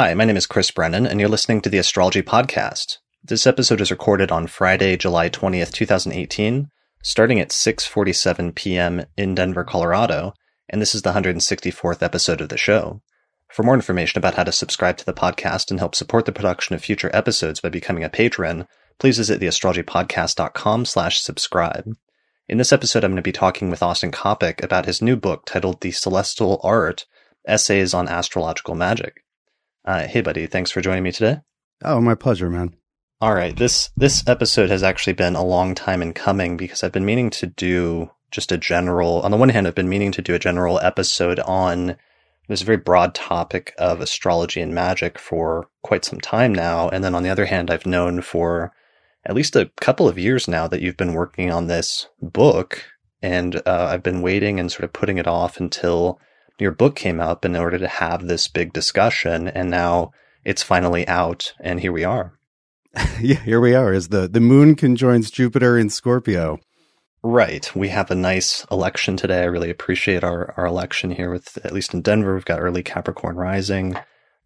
[0.00, 2.98] Hi, my name is Chris Brennan, and you're listening to the Astrology Podcast.
[3.20, 6.68] This episode is recorded on Friday, July 20th, 2018,
[7.02, 9.06] starting at 6:47 p.m.
[9.16, 10.34] in Denver, Colorado,
[10.68, 13.02] and this is the 164th episode of the show.
[13.50, 16.76] For more information about how to subscribe to the podcast and help support the production
[16.76, 18.68] of future episodes by becoming a patron,
[19.00, 21.92] please visit theastrologypodcast.com slash subscribe.
[22.48, 25.44] In this episode, I'm going to be talking with Austin Coppock about his new book
[25.44, 27.04] titled The Celestial Art,
[27.48, 29.24] Essays on Astrological Magic.
[29.88, 31.40] Uh, hey, buddy, thanks for joining me today.
[31.82, 32.76] Oh, my pleasure, man.
[33.22, 36.92] All right, this this episode has actually been a long time in coming because I've
[36.92, 39.22] been meaning to do just a general.
[39.22, 41.96] On the one hand, I've been meaning to do a general episode on
[42.48, 47.14] this very broad topic of astrology and magic for quite some time now, and then
[47.14, 48.74] on the other hand, I've known for
[49.24, 52.84] at least a couple of years now that you've been working on this book,
[53.22, 56.20] and uh, I've been waiting and sort of putting it off until
[56.60, 60.12] your book came up in order to have this big discussion, and now
[60.44, 62.38] it's finally out, and here we are.
[63.20, 63.92] yeah, here we are.
[63.92, 66.58] As the the moon conjoins Jupiter in Scorpio.
[67.22, 67.74] Right.
[67.74, 69.42] We have a nice election today.
[69.42, 72.84] I really appreciate our, our election here with, at least in Denver, we've got early
[72.84, 73.96] Capricorn rising,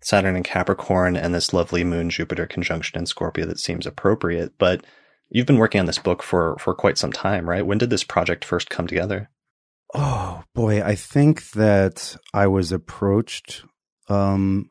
[0.00, 4.54] Saturn in Capricorn, and this lovely moon Jupiter conjunction in Scorpio that seems appropriate.
[4.58, 4.84] But
[5.28, 7.66] you've been working on this book for, for quite some time, right?
[7.66, 9.28] When did this project first come together?
[9.94, 13.64] Oh boy, I think that I was approached
[14.08, 14.70] um,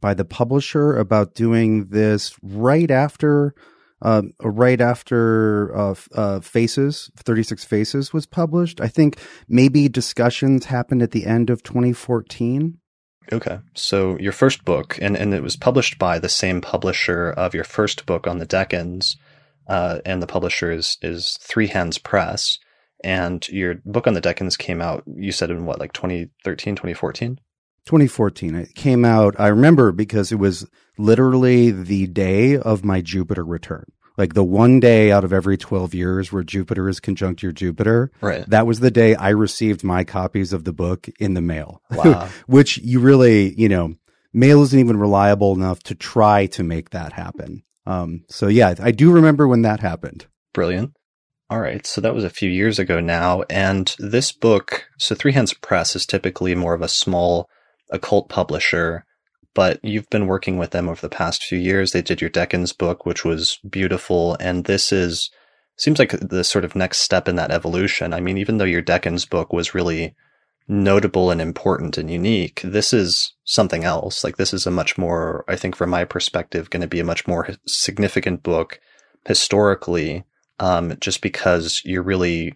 [0.00, 3.54] by the publisher about doing this right after,
[4.00, 8.80] uh, right after uh, uh, Faces, Thirty Six Faces was published.
[8.80, 12.78] I think maybe discussions happened at the end of 2014.
[13.32, 17.54] Okay, so your first book, and and it was published by the same publisher of
[17.54, 19.16] your first book on the Decans,
[19.66, 22.58] uh, and the publisher is is Three Hands Press
[23.04, 27.38] and your book on the Decans came out, you said in what, like 2013, 2014?
[27.84, 28.54] 2014.
[28.54, 30.66] It came out, I remember because it was
[30.96, 33.84] literally the day of my Jupiter return.
[34.16, 38.10] Like the one day out of every 12 years where Jupiter is conjunct your Jupiter.
[38.22, 38.48] Right.
[38.48, 41.82] That was the day I received my copies of the book in the mail.
[41.90, 42.28] Wow.
[42.46, 43.96] Which you really, you know,
[44.32, 47.64] mail isn't even reliable enough to try to make that happen.
[47.86, 50.26] Um, so yeah, I do remember when that happened.
[50.54, 50.92] Brilliant.
[51.54, 55.30] All right, so that was a few years ago now, and this book, so Three
[55.30, 57.48] Hands Press is typically more of a small
[57.92, 59.04] occult publisher,
[59.54, 61.92] but you've been working with them over the past few years.
[61.92, 65.30] They did your Decans book, which was beautiful, and this is
[65.76, 68.12] seems like the sort of next step in that evolution.
[68.12, 70.16] I mean, even though your Decans book was really
[70.66, 74.24] notable and important and unique, this is something else.
[74.24, 77.04] Like this is a much more, I think, from my perspective, going to be a
[77.04, 78.80] much more significant book
[79.24, 80.24] historically
[80.58, 82.54] um, just because you're really,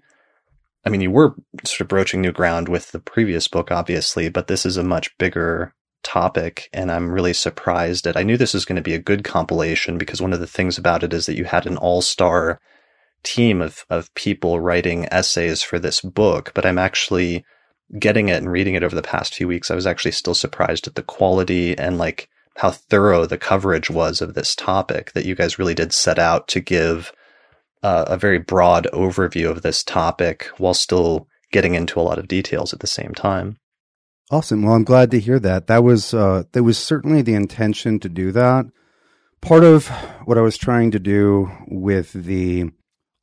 [0.85, 4.47] I mean, you were sort of broaching new ground with the previous book, obviously, but
[4.47, 6.69] this is a much bigger topic.
[6.73, 9.99] And I'm really surprised that I knew this was going to be a good compilation
[9.99, 12.61] because one of the things about it is that you had an all star
[13.23, 17.45] team of, of people writing essays for this book, but I'm actually
[17.99, 19.71] getting it and reading it over the past few weeks.
[19.71, 24.21] I was actually still surprised at the quality and like how thorough the coverage was
[24.21, 27.13] of this topic that you guys really did set out to give
[27.83, 32.29] uh, a very broad overview of this topic while still getting into a lot of
[32.29, 33.59] details at the same time.
[34.31, 34.63] Awesome.
[34.63, 35.69] Well, I'm glad to hear that.
[35.69, 38.67] That was uh, that was certainly the intention to do that.
[39.41, 39.89] Part of
[40.25, 42.71] what I was trying to do with the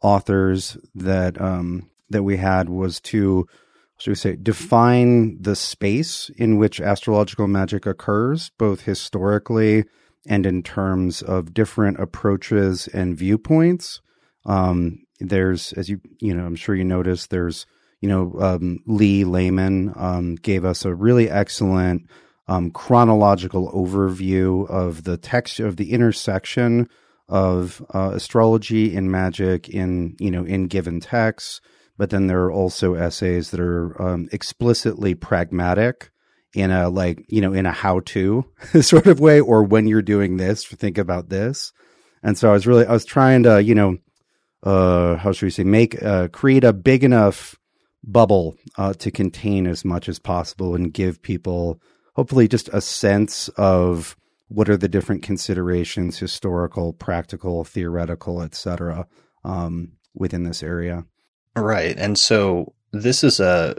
[0.01, 3.47] authors that um, that we had was to,
[3.99, 9.85] should we say, define the space in which astrological magic occurs, both historically
[10.27, 14.01] and in terms of different approaches and viewpoints.
[14.45, 17.65] Um, there's, as you, you know, I'm sure you noticed, there's,
[18.01, 22.09] you know, um, Lee Lehman um, gave us a really excellent
[22.47, 26.87] um, chronological overview of the text of the intersection
[27.27, 31.61] of uh, astrology and magic in, you know, in given texts.
[31.97, 36.11] But then there are also essays that are um, explicitly pragmatic
[36.53, 38.45] in a like, you know, in a how to
[38.81, 41.73] sort of way, or when you're doing this, think about this.
[42.21, 43.97] And so I was really, I was trying to, you know,
[44.65, 47.55] uh, how should we say, make uh, create a big enough
[48.03, 51.79] bubble uh, to contain as much as possible and give people
[52.15, 54.15] hopefully just a sense of
[54.47, 59.07] what are the different considerations, historical, practical, theoretical, etc.,
[59.43, 61.05] um, within this area.
[61.55, 63.75] Right, and so this is a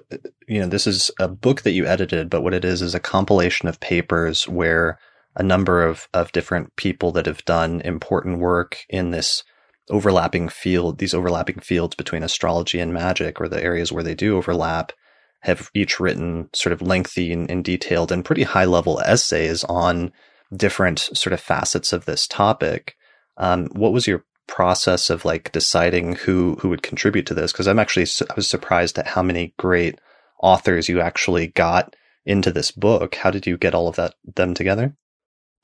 [0.46, 3.00] you know this is a book that you edited, but what it is is a
[3.00, 4.98] compilation of papers where
[5.34, 9.42] a number of of different people that have done important work in this
[9.90, 14.36] overlapping field, these overlapping fields between astrology and magic, or the areas where they do
[14.36, 14.92] overlap,
[15.40, 20.12] have each written sort of lengthy and, and detailed and pretty high level essays on
[20.54, 22.96] different sort of facets of this topic.
[23.36, 27.52] Um, what was your process of like deciding who who would contribute to this?
[27.52, 30.00] Because I'm actually I was surprised at how many great
[30.42, 31.94] authors you actually got
[32.24, 33.14] into this book.
[33.14, 34.96] How did you get all of that them together?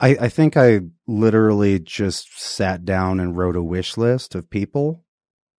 [0.01, 5.05] I, I think I literally just sat down and wrote a wish list of people.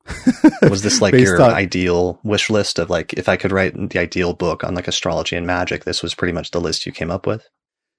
[0.63, 1.51] was this like your on...
[1.51, 5.37] ideal wish list of like if I could write the ideal book on like astrology
[5.37, 7.47] and magic, this was pretty much the list you came up with?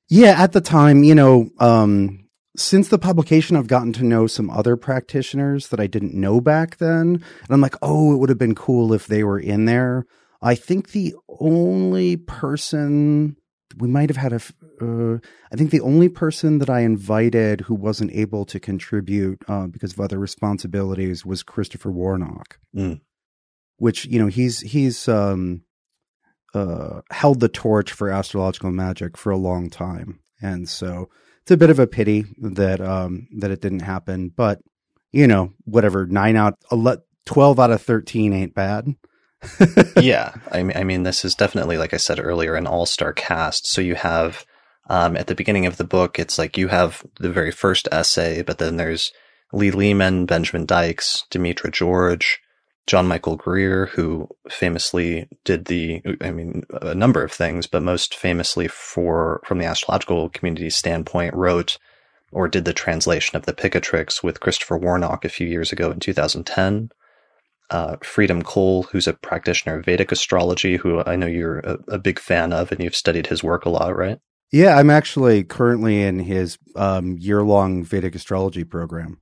[0.08, 2.24] Yeah, at the time, you know, um,
[2.56, 6.76] since the publication, I've gotten to know some other practitioners that I didn't know back
[6.76, 7.06] then.
[7.06, 10.06] And I'm like, oh, it would have been cool if they were in there.
[10.40, 13.36] I think the only person
[13.78, 14.40] we might have had a.
[14.80, 15.18] Uh,
[15.52, 19.92] I think the only person that I invited who wasn't able to contribute uh, because
[19.92, 23.00] of other responsibilities was Christopher Warnock, mm.
[23.78, 25.62] which you know he's he's um,
[26.54, 31.08] uh, held the torch for astrological magic for a long time, and so
[31.42, 34.30] it's a bit of a pity that um, that it didn't happen.
[34.34, 34.60] But
[35.12, 38.94] you know, whatever, nine out, 11, twelve out of thirteen ain't bad.
[40.00, 43.66] yeah, I mean, I mean, this is definitely, like I said earlier, an all-star cast.
[43.66, 44.46] So you have
[44.88, 48.42] um, at the beginning of the book, it's like you have the very first essay,
[48.42, 49.12] but then there's
[49.52, 52.40] Lee Lehman, Benjamin Dykes, Demetra George,
[52.86, 58.14] John Michael Greer, who famously did the, I mean, a number of things, but most
[58.14, 61.78] famously for, from the astrological community standpoint, wrote
[62.30, 66.00] or did the translation of the Picatrix with Christopher Warnock a few years ago in
[66.00, 66.90] 2010
[67.70, 71.98] uh, Freedom Cole, who's a practitioner of Vedic astrology, who I know you're a, a,
[71.98, 74.18] big fan of, and you've studied his work a lot, right?
[74.52, 79.20] Yeah, I'm actually currently in his um, year-long Vedic astrology program.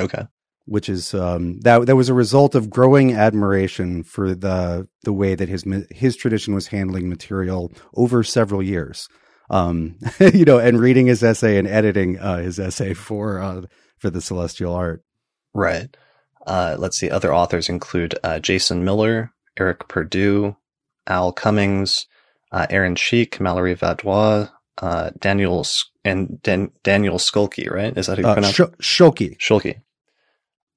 [0.00, 0.24] Okay,
[0.66, 5.34] which is um, that that was a result of growing admiration for the the way
[5.34, 9.08] that his his tradition was handling material over several years.
[9.50, 13.62] Um, you know, and reading his essay and editing uh, his essay for uh,
[13.98, 15.02] for the Celestial Art.
[15.52, 15.94] Right.
[16.46, 20.56] Uh, let's see, other authors include uh, Jason Miller, Eric Purdue,
[21.06, 22.06] Al Cummins,
[22.54, 24.48] uh, Aaron Cheak, Mallory Vaudois,
[24.80, 25.66] uh, Daniel
[26.04, 27.96] and Dan- Daniel Skulke, right?
[27.98, 28.74] Is that how you uh, pronounce it?
[28.80, 29.36] Sh- Schulke.
[29.38, 29.80] Schulke.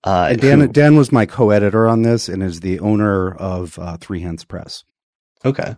[0.04, 4.22] Uh, Dan, who, Dan was my co-editor on this and is the owner of Three
[4.22, 4.84] Hands Press.
[5.46, 5.76] Okay.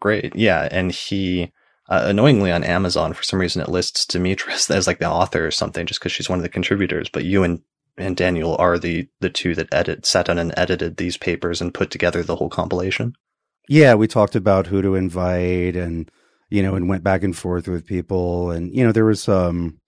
[0.00, 0.36] great.
[0.36, 0.68] Yeah.
[0.70, 1.52] And he,
[1.88, 5.86] annoyingly on Amazon, for some reason, it lists Demetrius as like the author or something
[5.86, 7.08] just because she's one of the contributors.
[7.08, 7.62] But you and
[7.96, 11.74] and Daniel are the the two that edit sat down and edited these papers and
[11.74, 13.14] put together the whole compilation.
[13.68, 16.10] Yeah, we talked about who to invite and
[16.50, 19.78] you know and went back and forth with people and you know there was um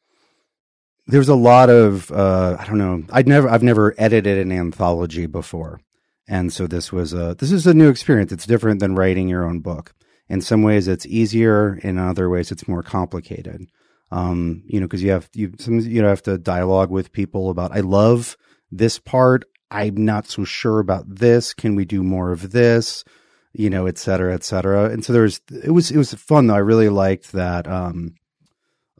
[1.07, 4.53] there was a lot of uh I don't know I'd never I've never edited an
[4.53, 5.81] anthology before.
[6.29, 8.33] And so this was a this is a new experience.
[8.33, 9.95] It's different than writing your own book.
[10.29, 13.67] In some ways it's easier, in other ways it's more complicated
[14.11, 17.73] um, you know, because you have you you know have to dialogue with people about.
[17.73, 18.37] I love
[18.71, 19.45] this part.
[19.71, 21.55] I'm not so sure about this.
[21.55, 23.05] Can we do more of this?
[23.53, 24.91] You know, et cetera, et cetera.
[24.91, 26.55] And so there's it was it was fun though.
[26.55, 28.15] I really liked that um,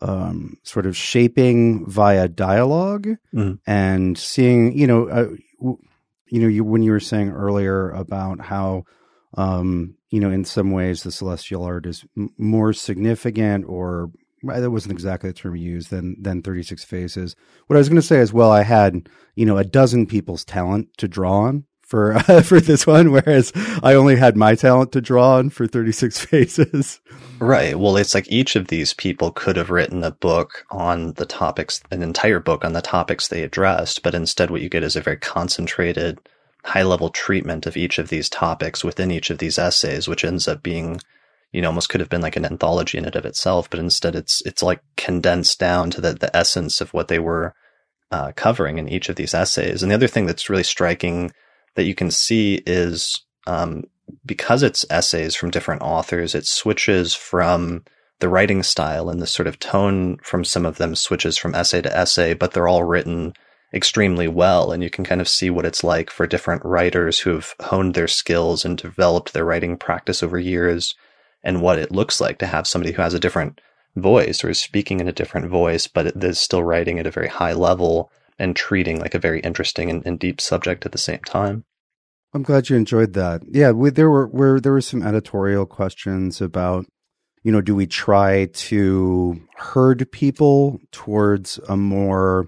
[0.03, 3.55] um, sort of shaping via dialogue mm-hmm.
[3.67, 4.77] and seeing.
[4.77, 5.29] You know, uh,
[6.27, 8.85] you know, you when you were saying earlier about how
[9.35, 14.11] um, you know, in some ways the celestial art is m- more significant or
[14.43, 18.01] that wasn't exactly the term you used than than 36 faces what i was going
[18.01, 21.65] to say as well i had you know a dozen people's talent to draw on
[21.91, 25.67] for uh, for this one whereas i only had my talent to draw on for
[25.67, 27.01] 36 faces
[27.41, 31.27] right well it's like each of these people could have written a book on the
[31.27, 34.97] topics an entire book on the topics they addressed but instead what you get is
[34.97, 36.19] a very concentrated
[36.65, 40.47] high level treatment of each of these topics within each of these essays which ends
[40.47, 41.01] up being
[41.53, 44.15] you know, almost could have been like an anthology in and of itself, but instead
[44.15, 47.55] it's, it's like condensed down to the, the essence of what they were
[48.13, 49.83] uh, covering in each of these essays.
[49.83, 51.33] And the other thing that's really striking
[51.75, 53.85] that you can see is, um,
[54.25, 57.85] because it's essays from different authors, it switches from
[58.21, 61.81] the writing style and the sort of tone from some of them switches from essay
[61.83, 63.33] to essay, but they're all written
[63.73, 64.73] extremely well.
[64.73, 67.95] And you can kind of see what it's like for different writers who have honed
[67.95, 70.95] their skills and developed their writing practice over years
[71.43, 73.61] and what it looks like to have somebody who has a different
[73.97, 77.29] voice or is speaking in a different voice, but is still writing at a very
[77.29, 78.11] high level
[78.41, 81.65] and treating like a very interesting and, and deep subject at the same time.
[82.33, 83.43] I'm glad you enjoyed that.
[83.49, 86.87] Yeah, we, there were where there were some editorial questions about,
[87.43, 92.47] you know, do we try to herd people towards a more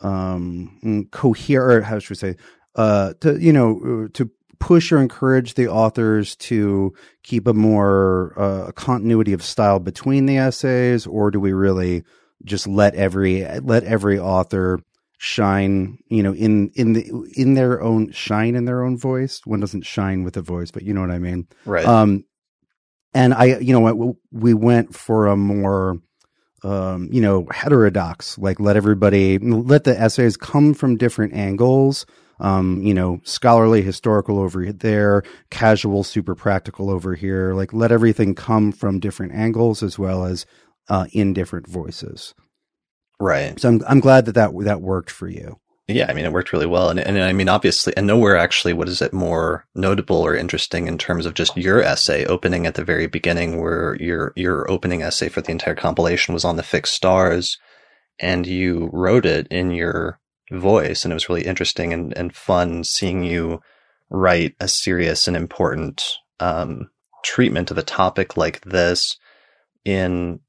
[0.00, 2.36] um, coherent, how should we say,
[2.76, 8.72] uh, to you know, to push or encourage the authors to keep a more uh,
[8.72, 12.04] continuity of style between the essays, or do we really
[12.44, 14.80] just let every let every author
[15.18, 19.40] shine you know in in the in their own shine in their own voice.
[19.44, 21.46] One doesn't shine with a voice but you know what i mean.
[21.64, 21.86] Right.
[21.86, 22.24] Um
[23.14, 25.98] and i you know we went for a more
[26.62, 32.04] um you know heterodox like let everybody let the essays come from different angles.
[32.38, 37.54] Um you know scholarly historical over there casual super practical over here.
[37.54, 40.44] Like let everything come from different angles as well as
[40.90, 42.34] uh in different voices
[43.18, 43.58] Right.
[43.58, 45.58] So I'm I'm glad that that that worked for you.
[45.88, 48.72] Yeah, I mean, it worked really well, and and I mean, obviously, and nowhere actually,
[48.72, 52.74] what is it more notable or interesting in terms of just your essay opening at
[52.74, 56.64] the very beginning, where your your opening essay for the entire compilation was on the
[56.64, 57.56] fixed stars,
[58.18, 60.18] and you wrote it in your
[60.50, 63.60] voice, and it was really interesting and and fun seeing you
[64.10, 66.90] write a serious and important um,
[67.24, 69.18] treatment of a topic like this
[69.84, 70.40] in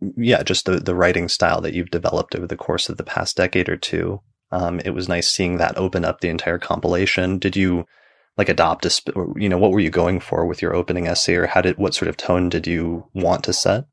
[0.00, 3.36] yeah, just the the writing style that you've developed over the course of the past
[3.36, 4.20] decade or two.
[4.52, 7.38] Um, it was nice seeing that open up the entire compilation.
[7.38, 7.86] Did you
[8.36, 11.34] like adopt a, sp- you know, what were you going for with your opening essay,
[11.34, 13.86] or how did what sort of tone did you want to set?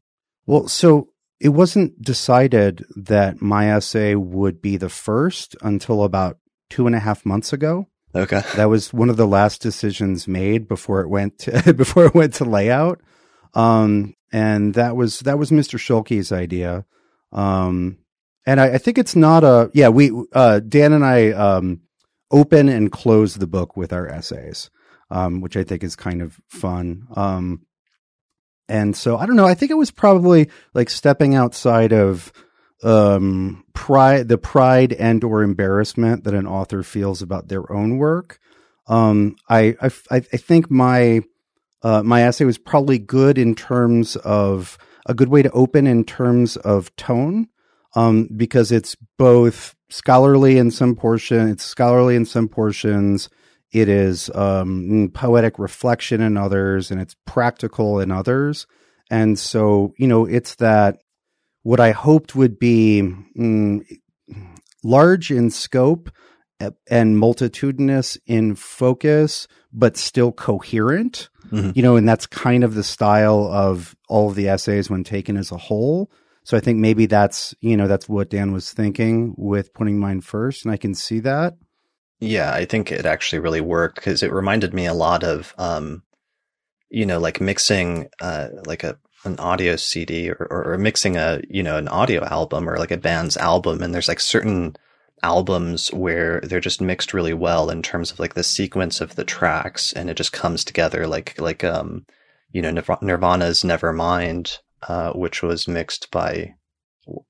[0.46, 6.38] Well, so it wasn't decided that my essay would be the first until about
[6.70, 7.88] two and a half months ago.
[8.16, 12.14] Okay, that was one of the last decisions made before it went to, before it
[12.14, 13.02] went to layout.
[13.54, 15.78] Um, and that was that was Mr.
[15.78, 16.86] Schulke's idea.
[17.32, 18.00] Um,
[18.46, 19.90] and I, I, think it's not a yeah.
[19.90, 21.82] We uh, Dan and I um,
[22.32, 24.70] open and close the book with our essays,
[25.10, 27.08] um, which I think is kind of fun.
[27.16, 27.66] Um,
[28.68, 29.48] and so I don't know.
[29.48, 32.34] I think it was probably like stepping outside of
[32.84, 38.40] um, pride, the pride and or embarrassment that an author feels about their own work.
[38.88, 41.22] Um, I, I I think my
[41.84, 46.04] uh, my essay was probably good in terms of a good way to open in
[46.04, 47.48] terms of tone,
[47.96, 53.30] um, because it's both scholarly in some portion, it's scholarly in some portions,
[53.72, 58.66] it is um, poetic reflection in others, and it's practical in others.
[59.10, 61.00] And so, you know, it's that
[61.64, 63.04] what I hoped would be
[63.38, 63.82] mm,
[64.84, 66.10] large in scope
[66.90, 71.30] and multitudinous in focus, but still coherent.
[71.52, 71.72] Mm-hmm.
[71.76, 75.38] You know, and that's kind of the style of all of the essays when taken
[75.38, 76.10] as a whole.
[76.44, 80.22] So I think maybe that's, you know, that's what Dan was thinking with putting mine
[80.22, 80.66] first.
[80.66, 81.56] And I can see that.
[82.20, 86.04] Yeah, I think it actually really worked because it reminded me a lot of, um,
[86.90, 91.42] you know, like mixing, uh, like a, an audio CD or, or, or mixing a,
[91.50, 93.82] you know, an audio album or like a band's album.
[93.82, 94.76] And there's like certain,
[95.24, 99.24] albums where they're just mixed really well in terms of like the sequence of the
[99.24, 102.06] tracks and it just comes together like like um
[102.52, 102.70] you know
[103.02, 106.54] Nirvana's Nevermind uh which was mixed by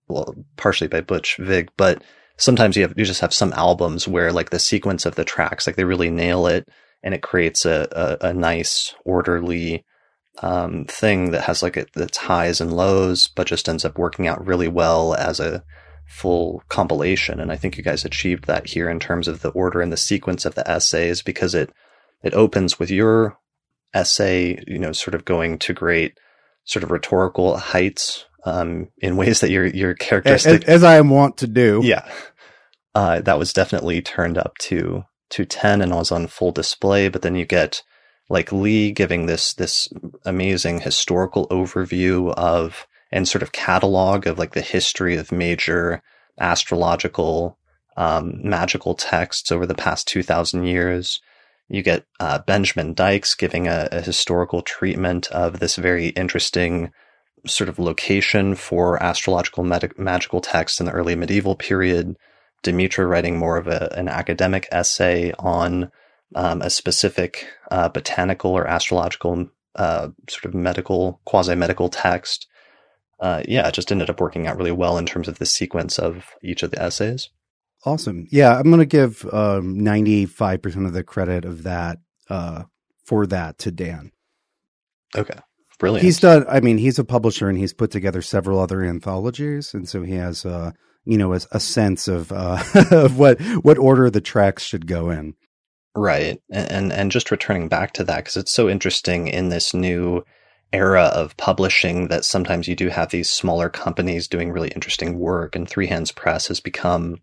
[0.08, 2.04] well partially by Butch Vig but
[2.38, 5.68] sometimes you have you just have some albums where like the sequence of the tracks
[5.68, 6.68] like they really nail it
[7.04, 9.86] and it creates a a, a nice orderly
[10.42, 14.46] um thing that has like its highs and lows but just ends up working out
[14.46, 15.64] really well as a
[16.14, 17.40] full compilation.
[17.40, 19.98] And I think you guys achieved that here in terms of the order and the
[19.98, 21.74] sequence of the essays because it
[22.22, 23.38] it opens with your
[23.96, 26.18] essay, you know, sort of going to great
[26.66, 31.10] sort of rhetorical heights um, in ways that your your characteristic, as, as I am
[31.10, 31.82] wont to do.
[31.84, 32.08] Yeah,
[32.94, 37.10] uh, that was definitely turned up to to ten and was on full display.
[37.10, 37.82] But then you get
[38.30, 39.90] like Lee giving this this
[40.26, 46.02] amazing historical overview of and sort of catalog of like the history of major
[46.40, 47.60] astrological
[47.96, 51.22] um, magical texts over the past 2000 years.
[51.70, 56.92] You get uh, Benjamin Dykes giving a, a, historical treatment of this very interesting
[57.46, 62.18] sort of location for astrological med- magical texts in the early medieval period.
[62.64, 65.92] Demetra writing more of a, an academic essay on
[66.34, 72.48] um, a specific uh, botanical or astrological uh, sort of medical, quasi medical text
[73.24, 75.98] uh, yeah, it just ended up working out really well in terms of the sequence
[75.98, 77.30] of each of the essays.
[77.86, 78.28] Awesome.
[78.30, 82.00] Yeah, I'm going to give um, 95% of the credit of that
[82.30, 82.64] uh,
[83.06, 84.12] for that to Dan.
[85.16, 85.40] Okay.
[85.80, 86.04] Brilliant.
[86.04, 89.74] He's done, I mean, he's a publisher and he's put together several other anthologies.
[89.74, 90.72] And so he has, uh,
[91.06, 92.62] you know, a, a sense of, uh,
[92.92, 95.34] of what, what order the tracks should go in.
[95.96, 96.42] Right.
[96.52, 100.26] And, and, and just returning back to that, because it's so interesting in this new
[100.74, 105.56] era of publishing that sometimes you do have these smaller companies doing really interesting work,
[105.56, 107.22] and Three Hands Press has become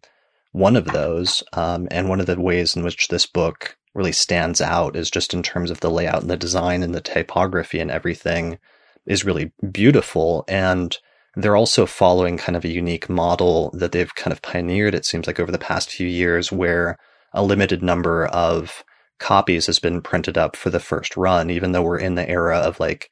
[0.52, 1.42] one of those.
[1.52, 5.34] Um, and one of the ways in which this book really stands out is just
[5.34, 8.58] in terms of the layout and the design and the typography and everything
[9.06, 10.44] is really beautiful.
[10.48, 10.96] And
[11.36, 15.26] they're also following kind of a unique model that they've kind of pioneered, it seems
[15.26, 16.96] like over the past few years, where
[17.32, 18.84] a limited number of
[19.18, 22.58] copies has been printed up for the first run, even though we're in the era
[22.58, 23.10] of like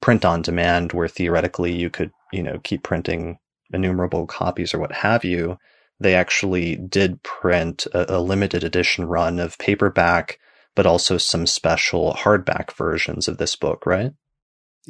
[0.00, 3.38] print on demand where theoretically you could, you know, keep printing
[3.72, 5.58] innumerable copies or what have you.
[5.98, 10.38] They actually did print a, a limited edition run of paperback,
[10.74, 14.12] but also some special hardback versions of this book, right?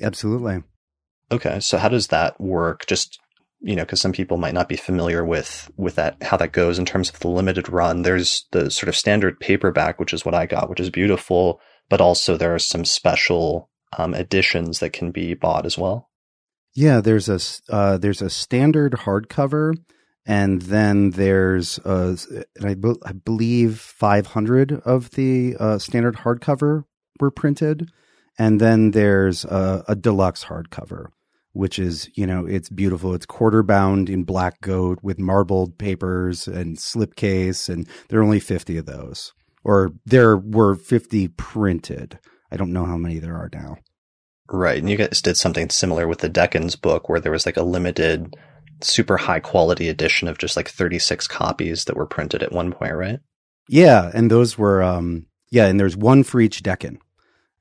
[0.02, 0.62] Absolutely.
[1.30, 2.86] Okay, so how does that work?
[2.86, 3.18] Just
[3.60, 6.78] you know, because some people might not be familiar with with that how that goes
[6.78, 8.02] in terms of the limited run.
[8.02, 12.00] There's the sort of standard paperback, which is what I got, which is beautiful, but
[12.00, 16.08] also there are some special um, editions that can be bought as well.
[16.74, 17.40] Yeah, there's a
[17.72, 19.74] uh, there's a standard hardcover,
[20.26, 22.18] and then there's a,
[22.62, 26.84] I, be- I believe 500 of the uh, standard hardcover
[27.18, 27.90] were printed,
[28.38, 31.06] and then there's a, a deluxe hardcover
[31.56, 33.14] which is, you know, it's beautiful.
[33.14, 38.40] It's quarter bound in black goat with marbled papers and slipcase, and there are only
[38.40, 39.32] 50 of those.
[39.64, 42.18] Or there were 50 printed.
[42.52, 43.78] I don't know how many there are now.
[44.48, 44.78] Right.
[44.78, 47.62] And you guys did something similar with the Decans book where there was like a
[47.62, 48.36] limited,
[48.80, 52.94] super high quality edition of just like 36 copies that were printed at one point,
[52.94, 53.18] right?
[53.68, 54.10] Yeah.
[54.14, 55.66] And those were, um, yeah.
[55.66, 56.98] And there's one for each Decan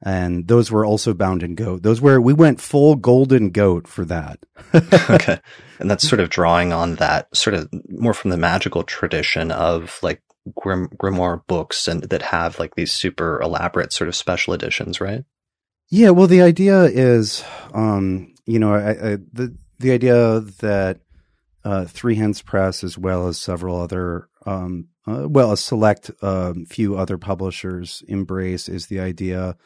[0.01, 1.83] and those were also bound in goat.
[1.83, 4.39] Those were we went full golden goat for that.
[5.09, 5.39] okay,
[5.79, 9.99] and that's sort of drawing on that sort of more from the magical tradition of
[10.03, 10.21] like
[10.55, 15.23] grim, grimoire books and that have like these super elaborate sort of special editions, right?
[15.89, 21.01] Yeah, well, the idea is, um, you know, I, I, the the idea that
[21.63, 26.65] uh, Three Hands Press, as well as several other, um, uh, well, a select um,
[26.65, 29.57] few other publishers embrace, is the idea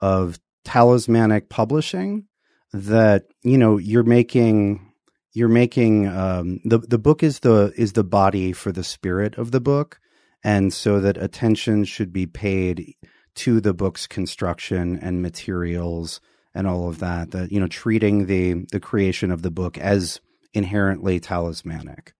[0.00, 2.26] of talismanic publishing
[2.72, 4.92] that you know you're making
[5.32, 9.50] you're making um, the the book is the is the body for the spirit of
[9.50, 10.00] the book,
[10.42, 12.94] and so that attention should be paid
[13.36, 16.20] to the book's construction and materials
[16.54, 17.30] and all of that.
[17.30, 20.20] That you know, treating the the creation of the book as
[20.54, 22.14] inherently talismanic.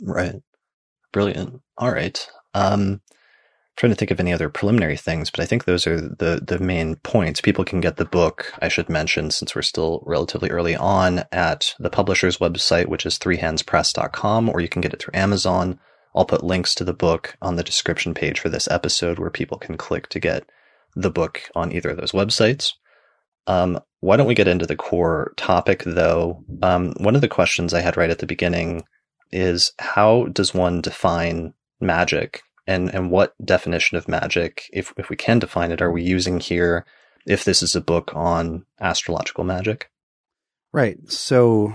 [0.00, 0.36] Right.
[1.12, 1.62] Brilliant.
[1.78, 2.26] All right.
[2.52, 3.00] Um,
[3.76, 6.58] trying to think of any other preliminary things, but I think those are the the
[6.58, 7.40] main points.
[7.40, 11.74] People can get the book, I should mention, since we're still relatively early on, at
[11.78, 15.78] the publisher's website, which is threehandspress.com, or you can get it through Amazon.
[16.14, 19.58] I'll put links to the book on the description page for this episode where people
[19.58, 20.48] can click to get
[20.96, 22.72] the book on either of those websites.
[23.46, 26.42] Um, why don't we get into the core topic, though?
[26.62, 28.82] Um, one of the questions I had right at the beginning
[29.30, 35.16] is how does one define magic and and what definition of magic, if if we
[35.16, 36.84] can define it, are we using here?
[37.26, 39.90] If this is a book on astrological magic,
[40.72, 40.96] right?
[41.10, 41.74] So,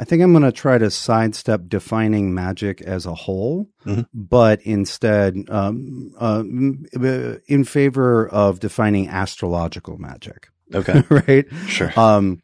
[0.00, 4.02] I think I'm going to try to sidestep defining magic as a whole, mm-hmm.
[4.14, 10.48] but instead, um, uh, in favor of defining astrological magic.
[10.72, 11.46] Okay, right?
[11.66, 11.98] Sure.
[11.98, 12.42] Um,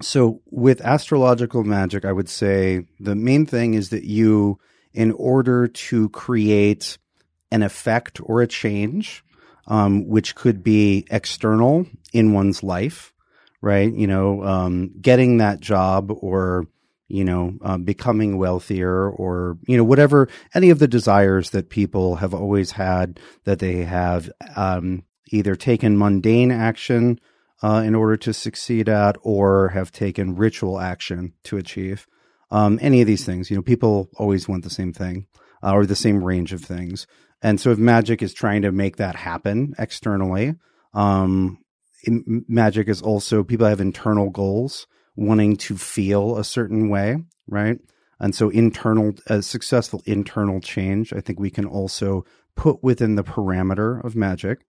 [0.00, 4.58] so, with astrological magic, I would say the main thing is that you
[4.92, 6.98] in order to create
[7.50, 9.24] an effect or a change,
[9.66, 13.12] um, which could be external in one's life,
[13.60, 13.92] right?
[13.92, 16.66] You know, um, getting that job or,
[17.12, 22.16] you know, uh, becoming wealthier or, you know, whatever, any of the desires that people
[22.16, 27.20] have always had that they have um, either taken mundane action
[27.62, 32.06] uh, in order to succeed at or have taken ritual action to achieve.
[32.50, 35.26] Um, any of these things, you know, people always want the same thing
[35.62, 37.06] uh, or the same range of things.
[37.42, 40.54] And so if magic is trying to make that happen externally,
[40.94, 41.58] um,
[42.08, 47.78] magic is also people have internal goals wanting to feel a certain way, right?
[48.18, 53.24] And so internal, a successful internal change, I think we can also put within the
[53.24, 54.64] parameter of magic.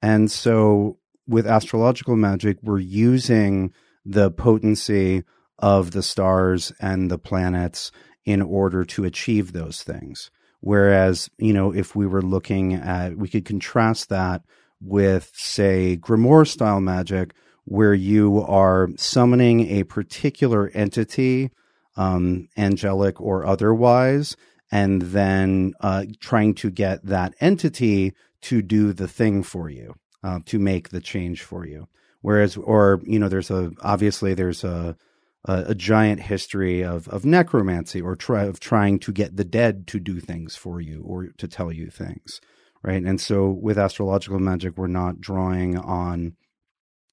[0.00, 3.72] And so with astrological magic, we're using
[4.04, 5.24] the potency
[5.58, 7.92] of the stars and the planets
[8.24, 10.30] in order to achieve those things.
[10.60, 14.42] Whereas, you know, if we were looking at, we could contrast that
[14.80, 21.50] with, say, Grimoire style magic, where you are summoning a particular entity,
[21.96, 24.36] um, angelic or otherwise,
[24.70, 30.40] and then uh, trying to get that entity to do the thing for you, uh,
[30.44, 31.88] to make the change for you.
[32.20, 34.96] Whereas, or, you know, there's a, obviously, there's a,
[35.44, 39.86] a, a giant history of, of necromancy or try, of trying to get the dead
[39.88, 42.40] to do things for you or to tell you things,
[42.82, 43.02] right?
[43.02, 46.34] And so with astrological magic, we're not drawing on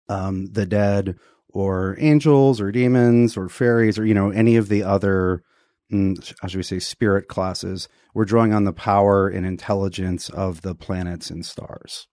[0.09, 1.15] um, the dead
[1.49, 5.43] or angels or demons or fairies or you know any of the other
[5.91, 10.63] mm, how should we say spirit classes we're drawing on the power and intelligence of
[10.63, 12.07] the planets and stars.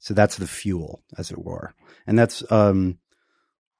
[0.00, 1.74] So that's the fuel as it were.
[2.06, 2.98] And that's um,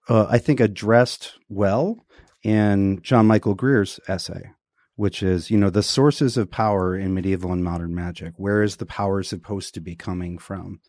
[0.09, 2.05] uh, i think addressed well
[2.45, 4.51] in john michael greer's essay
[4.97, 8.33] which is you know the sources of power in medieval and modern magic.
[8.37, 10.81] Where is the power supposed to be coming from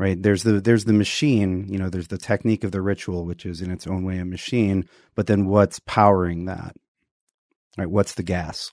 [0.00, 0.20] right?
[0.20, 3.60] There's the there's the machine you know there's the technique of the ritual which is
[3.60, 6.74] in its own way a machine but then what's powering that
[7.76, 7.90] right?
[7.90, 8.72] What's the gas?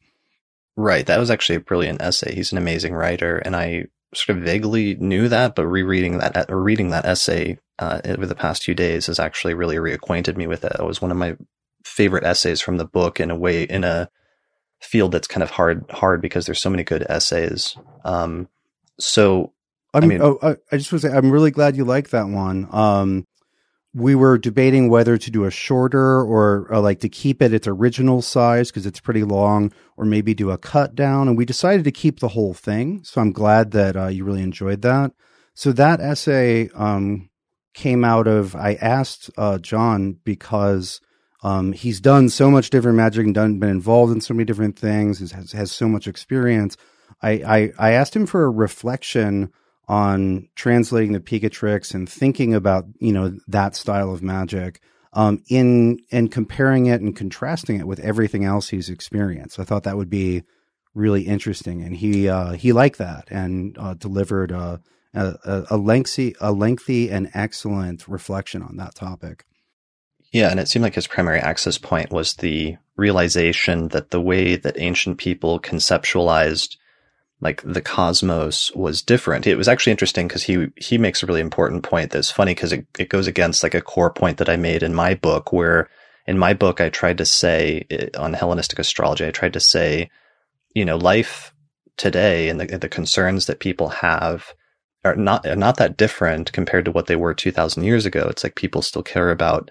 [0.77, 1.05] Right.
[1.05, 2.33] That was actually a brilliant essay.
[2.33, 3.85] He's an amazing writer and i
[4.15, 8.33] sort of vaguely knew that but rereading that or reading that essay uh, over the
[8.33, 10.71] past few days has actually really reacquainted me with it.
[10.79, 11.35] It was one of my
[11.83, 14.09] favorite essays from the book in a way in a
[14.79, 17.75] field that's kind of hard hard because there's so many good essays.
[18.05, 18.47] Um,
[18.97, 19.51] so
[19.97, 22.27] I'm, I mean, oh, I just want to say, I'm really glad you like that
[22.27, 22.67] one.
[22.71, 23.25] Um,
[23.93, 27.67] we were debating whether to do a shorter or, or like to keep it its
[27.67, 31.27] original size because it's pretty long, or maybe do a cut down.
[31.27, 33.03] And we decided to keep the whole thing.
[33.03, 35.13] So I'm glad that uh, you really enjoyed that.
[35.55, 37.29] So that essay um,
[37.73, 41.01] came out of I asked uh, John because
[41.43, 44.77] um, he's done so much different magic and done been involved in so many different
[44.77, 45.31] things.
[45.31, 46.77] Has has so much experience.
[47.21, 49.51] I, I I asked him for a reflection
[49.87, 54.81] on translating the Picatrix and thinking about you know that style of magic
[55.13, 59.59] um, in and comparing it and contrasting it with everything else he's experienced.
[59.59, 60.43] I thought that would be
[60.93, 64.81] really interesting, and he uh, he liked that and uh, delivered a,
[65.13, 69.45] a, a lengthy a lengthy and excellent reflection on that topic.
[70.33, 74.57] Yeah, and it seemed like his primary access point was the realization that the way
[74.57, 76.75] that ancient people conceptualized
[77.39, 79.45] like the cosmos was different.
[79.45, 82.73] It was actually interesting because he he makes a really important point that's funny because
[82.73, 85.89] it, it goes against like a core point that I made in my book where
[86.25, 90.09] in my book I tried to say eh, on Hellenistic astrology I tried to say
[90.73, 91.53] you know life
[91.95, 94.53] today and the, the concerns that people have
[95.05, 98.27] are not are not that different compared to what they were 2000 years ago.
[98.29, 99.69] It's like people still care about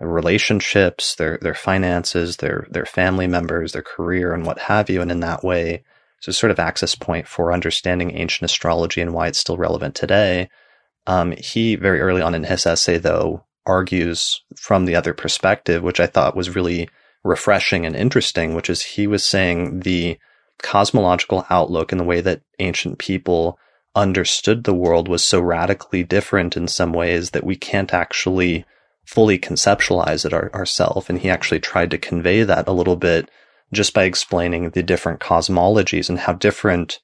[0.00, 5.10] relationships, their their finances, their their family members, their career and what have you and
[5.10, 5.82] in that way
[6.20, 10.48] so sort of access point for understanding ancient astrology and why it's still relevant today.
[11.06, 16.00] Um, he very early on in his essay, though, argues from the other perspective, which
[16.00, 16.88] I thought was really
[17.22, 20.18] refreshing and interesting, which is he was saying the
[20.62, 23.58] cosmological outlook and the way that ancient people
[23.94, 28.64] understood the world was so radically different in some ways that we can't actually
[29.04, 31.08] fully conceptualize it our, ourselves.
[31.08, 33.30] And he actually tried to convey that a little bit
[33.72, 37.00] just by explaining the different cosmologies and how different,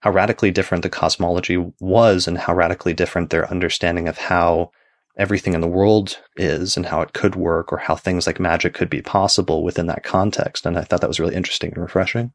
[0.00, 4.70] how radically different the cosmology was and how radically different their understanding of how
[5.16, 8.74] everything in the world is and how it could work or how things like magic
[8.74, 10.64] could be possible within that context.
[10.66, 12.32] And I thought that was really interesting and refreshing.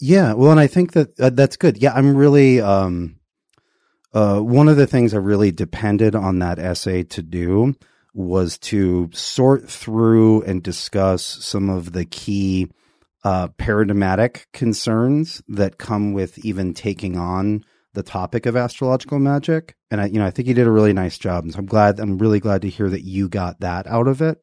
[0.00, 0.32] Yeah.
[0.32, 1.78] Well, and I think that uh, that's good.
[1.78, 1.92] Yeah.
[1.92, 3.16] I'm really, um,
[4.14, 7.74] uh, one of the things I really depended on that essay to do
[8.14, 12.70] was to sort through and discuss some of the key
[13.24, 19.76] uh, paradigmatic concerns that come with even taking on the topic of astrological magic.
[19.90, 21.44] And I, you know, I think you did a really nice job.
[21.44, 24.22] And so I'm glad, I'm really glad to hear that you got that out of
[24.22, 24.38] it.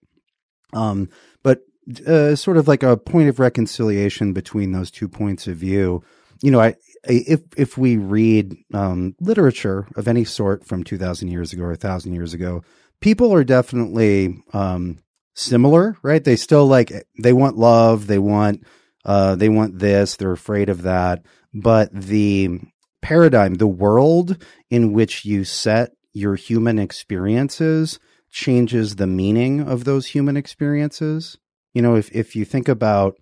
[0.74, 1.10] Um,
[1.44, 1.62] but,
[2.06, 6.04] uh, sort of like a point of reconciliation between those two points of view.
[6.42, 11.52] You know, I, if, if we read, um, literature of any sort from 2000 years
[11.52, 12.64] ago or 1000 years ago,
[13.02, 15.00] people are definitely, um,
[15.34, 16.24] similar, right?
[16.24, 18.64] They still like they want love, they want
[19.06, 22.60] uh they want this, they're afraid of that, but the
[23.02, 24.38] paradigm, the world
[24.70, 31.38] in which you set your human experiences changes the meaning of those human experiences.
[31.74, 33.16] You know, if if you think about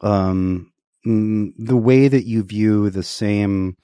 [0.00, 0.72] um
[1.04, 3.76] the way that you view the same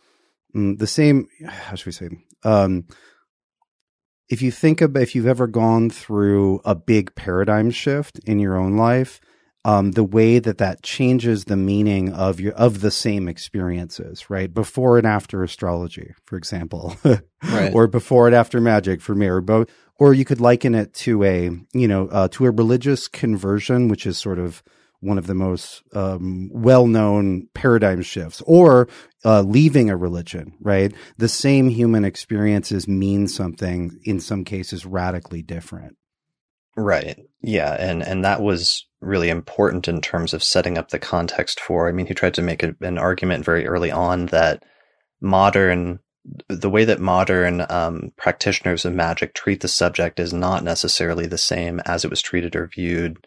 [0.54, 2.08] mm, the same how should we say
[2.44, 2.84] um
[4.28, 8.56] if you think about if you've ever gone through a big paradigm shift in your
[8.56, 9.20] own life,
[9.64, 14.52] um, the way that that changes the meaning of your of the same experiences, right?
[14.52, 17.74] Before and after astrology, for example, right.
[17.74, 21.24] or before and after magic for me, or both, or you could liken it to
[21.24, 24.62] a you know uh, to a religious conversion, which is sort of
[25.00, 28.88] one of the most um, well-known paradigm shifts or
[29.24, 30.92] uh, leaving a religion right?
[31.18, 35.96] The same human experiences mean something in some cases radically different.
[36.76, 37.18] Right.
[37.42, 41.88] Yeah and and that was really important in terms of setting up the context for
[41.88, 44.64] i mean he tried to make a, an argument very early on that
[45.20, 46.00] modern
[46.48, 51.38] the way that modern um, practitioners of magic treat the subject is not necessarily the
[51.38, 53.26] same as it was treated or viewed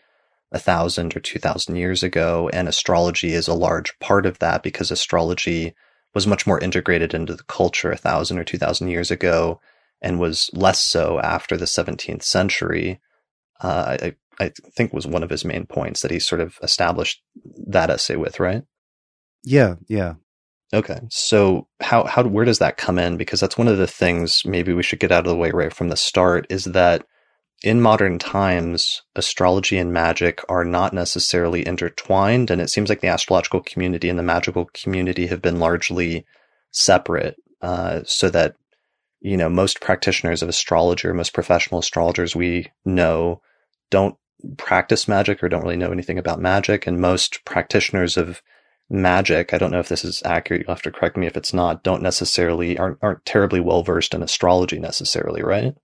[0.51, 2.49] a thousand or two thousand years ago.
[2.51, 5.73] And astrology is a large part of that because astrology
[6.13, 9.59] was much more integrated into the culture a thousand or two thousand years ago
[10.01, 12.99] and was less so after the 17th century.
[13.61, 17.21] Uh, I, I think was one of his main points that he sort of established
[17.67, 18.63] that essay with, right?
[19.43, 20.15] Yeah, yeah.
[20.73, 20.99] Okay.
[21.09, 23.17] So how how where does that come in?
[23.17, 25.73] Because that's one of the things maybe we should get out of the way right
[25.73, 27.05] from the start is that
[27.63, 33.07] in modern times, astrology and magic are not necessarily intertwined, and it seems like the
[33.07, 36.25] astrological community and the magical community have been largely
[36.71, 37.35] separate.
[37.61, 38.55] Uh, so that
[39.19, 43.41] you know most practitioners of astrology, or most professional astrologers we know,
[43.91, 44.15] don't
[44.57, 48.41] practice magic or don't really know anything about magic, and most practitioners of
[48.89, 50.61] magic, I don't know if this is accurate.
[50.61, 51.83] You'll have to correct me if it's not.
[51.83, 55.75] Don't necessarily aren't aren't terribly well versed in astrology necessarily, right?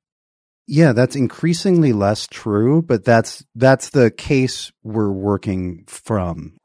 [0.68, 6.58] Yeah, that's increasingly less true, but that's that's the case we're working from.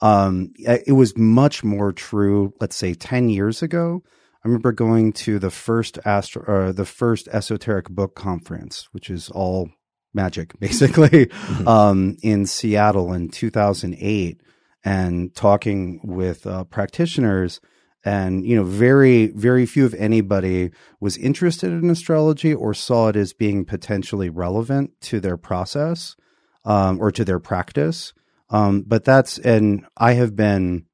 [0.00, 4.02] Um, it was much more true, let's say, ten years ago.
[4.44, 9.70] I remember going to the first astro, the first esoteric book conference, which is all
[10.12, 11.66] magic, basically, mm-hmm.
[11.68, 14.40] um, in Seattle in 2008
[14.84, 17.60] and talking with uh, practitioners
[18.08, 23.16] and you know very very few of anybody was interested in astrology or saw it
[23.16, 26.16] as being potentially relevant to their process
[26.64, 28.14] um, or to their practice
[28.48, 30.86] um, but that's and i have been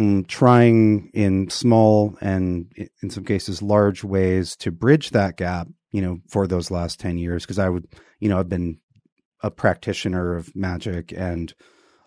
[0.00, 6.02] mm, trying in small and in some cases large ways to bridge that gap you
[6.02, 7.86] know for those last 10 years because i would
[8.18, 8.78] you know i've been
[9.44, 11.54] a practitioner of magic and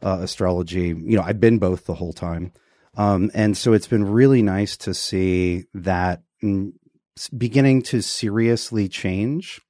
[0.03, 0.87] uh, astrology.
[0.87, 2.53] You know, I've been both the whole time.
[2.97, 6.23] Um, and so it's been really nice to see that
[7.37, 9.61] beginning to seriously change.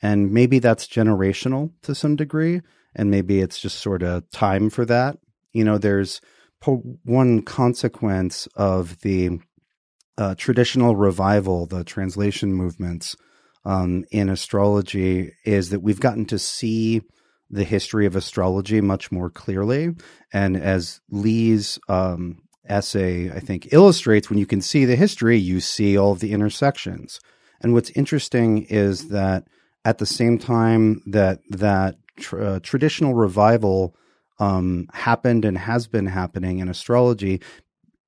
[0.00, 2.60] And maybe that's generational to some degree.
[2.94, 5.18] And maybe it's just sort of time for that.
[5.52, 6.20] You know, there's
[7.04, 9.40] one consequence of the
[10.16, 13.16] uh, traditional revival, the translation movements
[13.64, 17.02] um, in astrology, is that we've gotten to see
[17.50, 19.94] the history of astrology much more clearly.
[20.32, 25.60] And as Lee's um, essay, I think, illustrates, when you can see the history, you
[25.60, 27.20] see all of the intersections.
[27.60, 29.44] And what's interesting is that
[29.84, 33.96] at the same time that that tr- uh, traditional revival
[34.38, 37.40] um, happened and has been happening in astrology,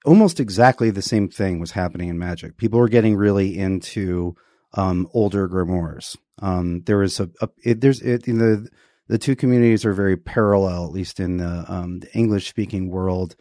[0.05, 2.57] almost exactly the same thing was happening in magic.
[2.57, 4.37] People were getting really into
[4.75, 6.17] um, older grimoires.
[6.41, 8.69] Um, there was a, a it, there's it, in the
[9.11, 13.35] the two communities are very parallel, at least in the, um, the English speaking world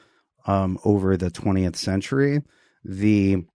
[0.48, 2.42] um, over the 20th century.
[2.84, 3.46] The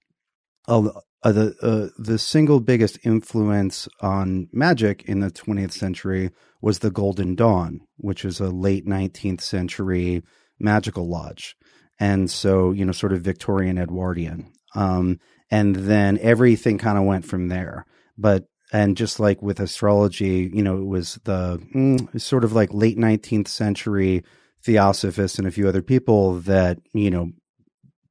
[0.68, 0.90] uh,
[1.24, 6.90] uh, the uh, the single biggest influence on magic in the 20th century was the
[6.92, 10.22] Golden Dawn, which is a late 19th century
[10.60, 11.56] magical lodge,
[11.98, 14.52] and so you know, sort of Victorian Edwardian.
[14.76, 15.18] Um,
[15.50, 17.86] and then everything kind of went from there.
[18.16, 22.74] But and just like with astrology, you know, it was the mm, sort of like
[22.74, 24.24] late 19th century
[24.64, 27.30] theosophists and a few other people that, you know,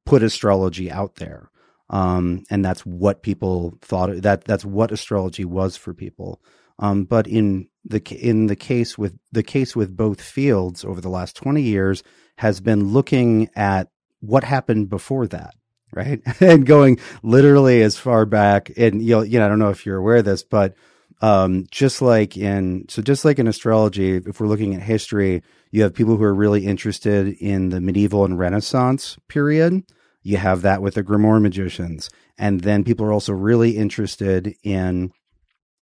[0.06, 1.50] put astrology out there.
[1.90, 6.40] Um, and that's what people thought that that's what astrology was for people.
[6.78, 11.10] Um, but in the in the case with the case with both fields over the
[11.10, 12.02] last 20 years
[12.38, 13.88] has been looking at
[14.20, 15.54] what happened before that
[15.94, 16.20] right?
[16.40, 19.86] and going literally as far back, and you know, you know, I don't know if
[19.86, 20.74] you're aware of this, but
[21.20, 25.82] um, just like in so just like in astrology, if we're looking at history, you
[25.82, 29.84] have people who are really interested in the medieval and Renaissance period.
[30.22, 35.12] You have that with the Grimoire magicians, and then people are also really interested in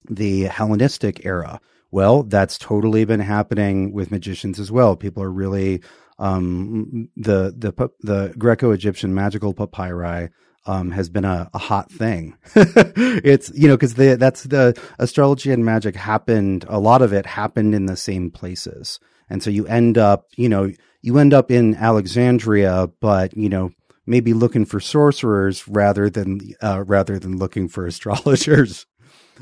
[0.10, 1.60] the Hellenistic era.
[1.92, 4.96] Well, that's totally been happening with magicians as well.
[4.96, 5.82] People are really
[6.22, 10.30] um, the the the Greco-Egyptian magical papyri
[10.68, 12.38] um, has been a, a hot thing.
[12.56, 16.64] it's you know because that's the astrology and magic happened.
[16.70, 20.48] A lot of it happened in the same places, and so you end up you
[20.48, 23.72] know you end up in Alexandria, but you know
[24.06, 28.86] maybe looking for sorcerers rather than uh, rather than looking for astrologers.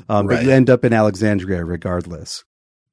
[0.08, 0.36] Um, right.
[0.36, 2.42] But you end up in Alexandria regardless.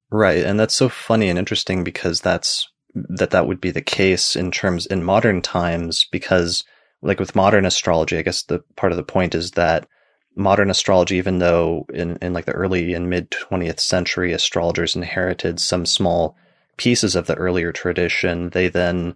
[0.10, 2.68] Right, and that's so funny and interesting because that's
[3.10, 6.64] that that would be the case in terms in modern times because
[7.02, 9.88] like with modern astrology, I guess the part of the point is that
[10.36, 15.60] modern astrology, even though in, in like the early and mid 20th century astrologers inherited
[15.60, 16.36] some small
[16.78, 19.16] pieces of the earlier tradition, they then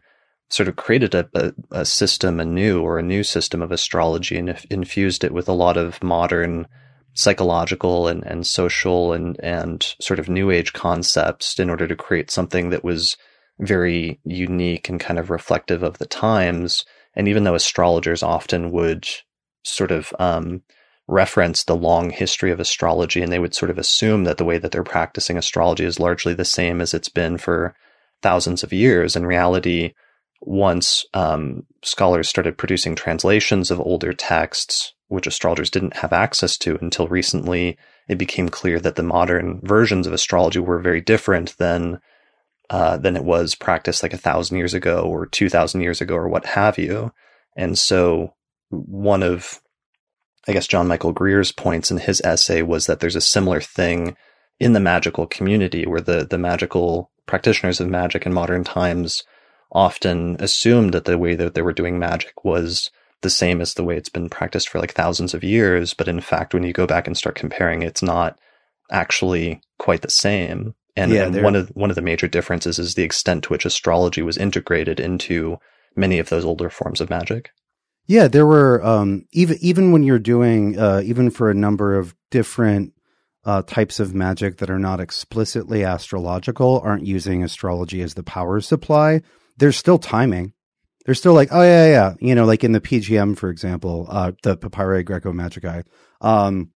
[0.50, 5.24] sort of created a, a, system anew or a new system of astrology and infused
[5.24, 6.67] it with a lot of modern
[7.13, 12.30] psychological and, and social and, and sort of new age concepts in order to create
[12.30, 13.15] something that was
[13.60, 16.86] very unique and kind of reflective of the times.
[17.16, 19.08] And even though astrologers often would
[19.64, 20.64] sort of um,
[21.08, 24.58] reference the long history of astrology and they would sort of assume that the way
[24.58, 27.76] that they're practicing astrology is largely the same as it's been for
[28.22, 29.16] thousands of years.
[29.16, 29.94] In reality,
[30.42, 36.78] once um, scholars started producing translations of older texts, which astrologers didn't have access to
[36.82, 42.00] until recently, it became clear that the modern versions of astrology were very different than
[42.72, 46.16] uh, than it was practiced like a thousand years ago or two thousand years ago
[46.16, 47.12] or what have you.
[47.58, 48.34] And so,
[48.70, 49.60] one of
[50.48, 54.16] I guess John Michael Greer's points in his essay was that there's a similar thing
[54.58, 59.24] in the magical community where the the magical practitioners of magic in modern times
[59.74, 62.90] often assumed that the way that they were doing magic was
[63.22, 65.94] the same as the way it's been practiced for like thousands of years.
[65.94, 68.40] But in fact, when you go back and start comparing, it's not
[68.90, 70.74] actually quite the same.
[70.95, 73.65] And, yeah, and one of one of the major differences is the extent to which
[73.65, 75.58] astrology was integrated into
[75.95, 77.51] many of those older forms of magic.
[78.08, 82.13] Yeah, there were um, even even when you're doing uh, even for a number of
[82.30, 82.93] different
[83.45, 88.60] uh, types of magic that are not explicitly astrological, aren't using astrology as the power
[88.60, 89.21] supply.
[89.58, 90.54] There's still timing
[91.06, 94.32] they're still like, oh yeah, yeah, you know, like in the PGM, for example, uh,
[94.43, 95.84] the Papyri Graecae Magicae.
[96.21, 96.71] Um,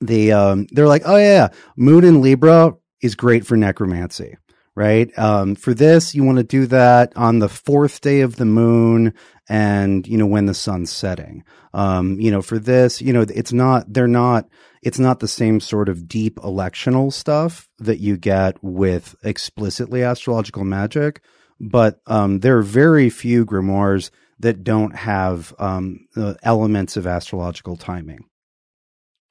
[0.00, 2.74] the um, they're like, oh yeah, Moon in Libra
[3.04, 4.36] is great for necromancy,
[4.74, 5.16] right?
[5.18, 9.14] Um, for this, you want to do that on the fourth day of the moon,
[9.48, 11.44] and you know when the sun's setting.
[11.72, 14.48] Um, you know, for this, you know, it's not they're not
[14.82, 20.64] it's not the same sort of deep electional stuff that you get with explicitly astrological
[20.64, 21.20] magic
[21.60, 26.06] but um, there are very few grimoires that don't have um,
[26.42, 28.24] elements of astrological timing.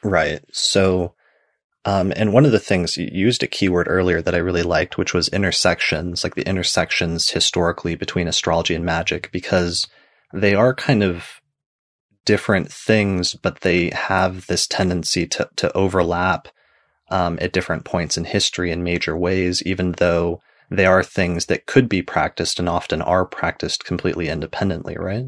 [0.04, 0.44] Right.
[0.52, 1.16] So,
[1.86, 4.98] um, and one of the things you used a keyword earlier that I really liked,
[4.98, 9.88] which was intersections, like the intersections historically between astrology and magic, because
[10.34, 11.41] they are kind of
[12.26, 16.48] different things, but they have this tendency to, to overlap
[17.12, 20.41] um, at different points in history in major ways, even though
[20.72, 25.26] they are things that could be practiced and often are practiced completely independently, right?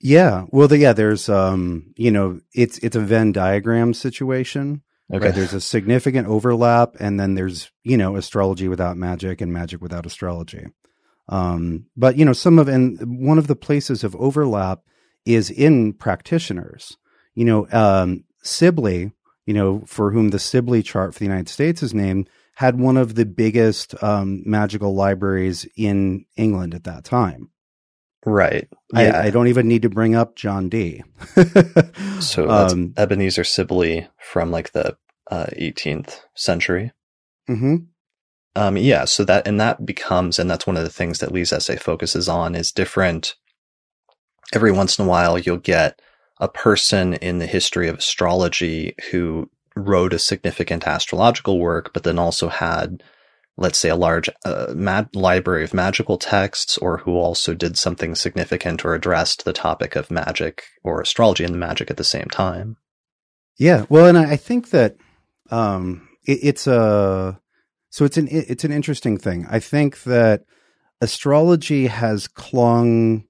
[0.00, 0.44] Yeah.
[0.48, 4.82] Well, the, yeah, there's, um, you know, it's, it's a Venn diagram situation.
[5.12, 5.26] Okay.
[5.26, 5.34] Right?
[5.34, 10.06] There's a significant overlap and then there's, you know, astrology without magic and magic without
[10.06, 10.66] astrology.
[11.28, 14.80] Um, but, you know, some of, and one of the places of overlap
[15.24, 16.96] is in practitioners.
[17.34, 19.12] You know, um, Sibly,
[19.46, 22.96] you know, for whom the Sibly chart for the United States is named, had one
[22.96, 27.50] of the biggest um, magical libraries in England at that time.
[28.24, 28.68] Right.
[28.92, 29.20] Yeah.
[29.20, 31.02] I, I, don't even need to bring up John Dee.
[32.20, 34.96] so that's um, Ebenezer Sibly from like the
[35.30, 36.92] uh, 18th century.
[37.48, 37.76] Mm-hmm.
[38.56, 39.04] Um, yeah.
[39.04, 42.28] So that, and that becomes, and that's one of the things that Lee's essay focuses
[42.28, 43.34] on is different.
[44.54, 46.00] Every once in a while, you'll get
[46.40, 52.18] a person in the history of astrology who wrote a significant astrological work, but then
[52.18, 53.02] also had,
[53.56, 54.74] let's say, a large uh,
[55.14, 60.10] library of magical texts, or who also did something significant or addressed the topic of
[60.10, 62.76] magic or astrology and the magic at the same time.
[63.56, 64.96] Yeah, well, and I think that
[65.50, 67.40] um, it, it's a
[67.90, 69.46] so it's an it's an interesting thing.
[69.48, 70.44] I think that
[71.00, 73.24] astrology has clung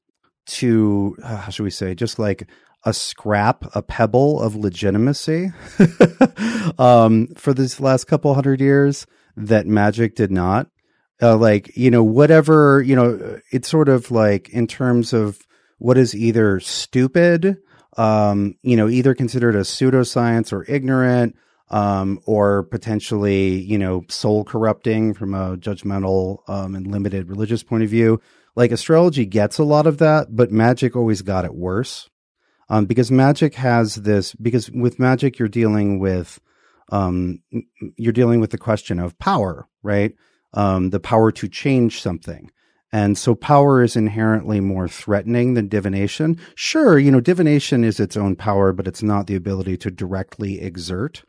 [0.47, 2.49] to uh, how should we say just like
[2.87, 5.53] a scrap, a pebble of legitimacy
[6.79, 10.69] um, for this last couple hundred years that magic did not.
[11.23, 15.39] Uh, like, you know, whatever, you know, it's sort of like in terms of
[15.79, 17.57] what is either stupid,
[17.97, 21.37] um, you know, either considered a pseudoscience or ignorant,
[21.71, 27.83] um, or potentially, you know, soul corrupting from a judgmental um, and limited religious point
[27.83, 28.21] of view.
[28.57, 32.09] Like astrology gets a lot of that, but magic always got it worse
[32.69, 36.41] um, because magic has this because with magic you're dealing with
[36.91, 37.41] um,
[37.97, 40.15] you're dealing with the question of power right?
[40.55, 42.51] Um, the power to change something.
[42.91, 46.41] And so power is inherently more threatening than divination.
[46.57, 50.61] Sure you know divination is its own power but it's not the ability to directly
[50.61, 51.23] exert.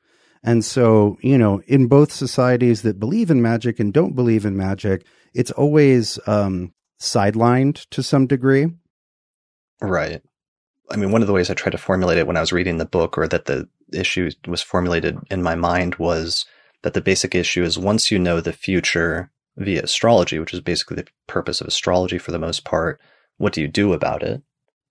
[0.44, 4.58] And so you know in both societies that believe in magic and don't believe in
[4.58, 8.68] magic it's always um, sidelined to some degree.
[9.82, 10.22] Right
[10.92, 12.78] I mean, one of the ways I tried to formulate it when I was reading
[12.78, 16.46] the book, or that the issue was formulated in my mind, was
[16.84, 20.98] that the basic issue is once you know the future via astrology, which is basically
[20.98, 23.00] the purpose of astrology for the most part,
[23.38, 24.42] what do you do about it?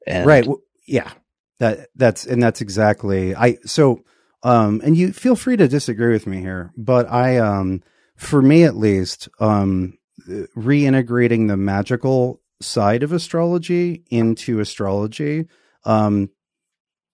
[0.07, 0.47] And right.
[0.47, 1.13] Well, yeah.
[1.61, 4.03] That that's and that's exactly I so
[4.43, 7.83] um and you feel free to disagree with me here, but I um
[8.17, 9.97] for me at least um
[10.29, 15.47] reintegrating the magical side of astrology into astrology
[15.85, 16.31] um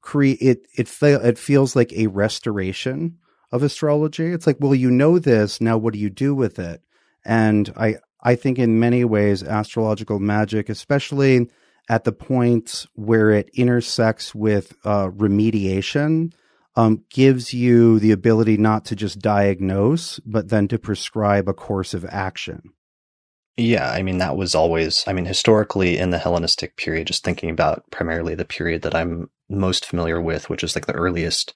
[0.00, 3.18] create it it fe- it feels like a restoration
[3.52, 4.26] of astrology.
[4.26, 6.82] It's like, well, you know this, now what do you do with it?
[7.24, 11.48] And I I think in many ways astrological magic, especially
[11.88, 16.32] at the point where it intersects with uh, remediation,
[16.76, 21.94] um, gives you the ability not to just diagnose, but then to prescribe a course
[21.94, 22.62] of action.
[23.60, 27.50] Yeah, I mean, that was always, I mean, historically in the Hellenistic period, just thinking
[27.50, 31.52] about primarily the period that I'm most familiar with, which is like the earliest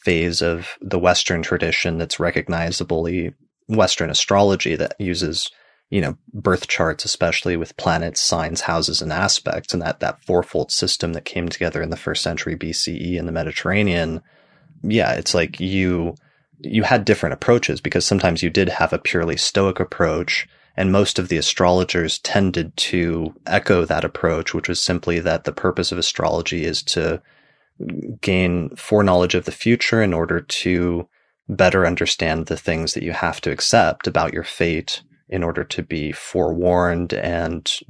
[0.00, 3.34] phase of the Western tradition that's recognizably
[3.68, 5.48] Western astrology that uses
[5.90, 10.72] you know, birth charts, especially with planets, signs, houses, and aspects, and that, that fourfold
[10.72, 14.20] system that came together in the first century BCE in the Mediterranean.
[14.82, 16.16] Yeah, it's like you,
[16.58, 21.18] you had different approaches because sometimes you did have a purely stoic approach and most
[21.18, 25.98] of the astrologers tended to echo that approach, which was simply that the purpose of
[25.98, 27.22] astrology is to
[28.20, 31.08] gain foreknowledge of the future in order to
[31.48, 35.82] better understand the things that you have to accept about your fate in order to
[35.82, 37.80] be forewarned and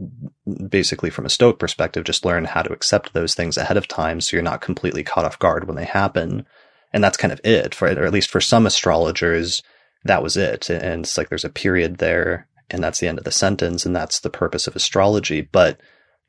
[0.68, 4.20] basically from a stoic perspective just learn how to accept those things ahead of time
[4.20, 6.46] so you're not completely caught off guard when they happen.
[6.92, 7.74] And that's kind of it.
[7.74, 9.62] For or at least for some astrologers
[10.04, 10.70] that was it.
[10.70, 13.94] And it's like there's a period there and that's the end of the sentence and
[13.94, 15.78] that's the purpose of astrology but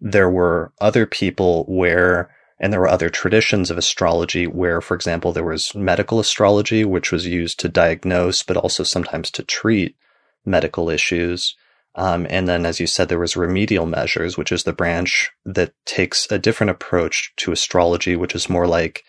[0.02, 2.30] there were other people where
[2.60, 7.12] and there were other traditions of astrology where, for example, there was medical astrology, which
[7.12, 9.96] was used to diagnose, but also sometimes to treat
[10.46, 11.56] medical issues.
[11.96, 15.74] Um, and then, as you said, there was remedial measures, which is the branch that
[15.86, 19.04] takes a different approach to astrology, which is more like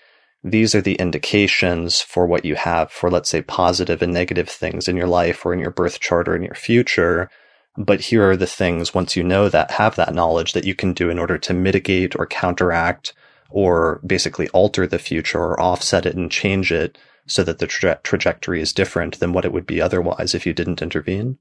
[0.46, 4.86] these are the indications for what you have for, let's say, positive and negative things
[4.86, 7.28] in your life or in your birth chart or in your future.
[7.76, 10.92] But here are the things, once you know that, have that knowledge that you can
[10.92, 13.12] do in order to mitigate or counteract
[13.50, 17.98] or basically alter the future or offset it and change it so that the tra-
[18.04, 21.38] trajectory is different than what it would be otherwise if you didn't intervene.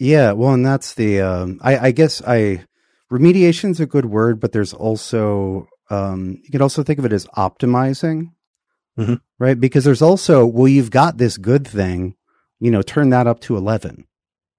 [0.00, 2.64] Yeah, well, and that's the um, I, I guess I
[3.10, 7.12] remediation is a good word, but there's also um, you can also think of it
[7.12, 8.32] as optimizing,
[8.98, 9.14] mm-hmm.
[9.38, 9.58] right?
[9.58, 12.16] Because there's also well, you've got this good thing,
[12.60, 14.06] you know, turn that up to eleven,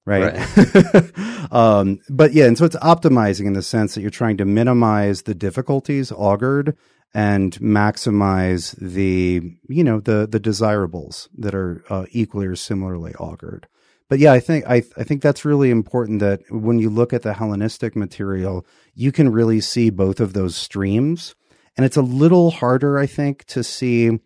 [0.06, 0.36] right?
[0.58, 1.52] right.
[1.52, 5.24] um, but yeah, and so it's optimizing in the sense that you're trying to minimize
[5.24, 6.76] the difficulties augured
[7.14, 13.68] and maximize the you know the the desirables that are uh, equally or similarly augured.
[14.10, 17.22] But yeah, I think I I think that's really important that when you look at
[17.22, 18.66] the Hellenistic material,
[18.96, 21.36] you can really see both of those streams,
[21.78, 24.20] and it's a little harder, I think, to see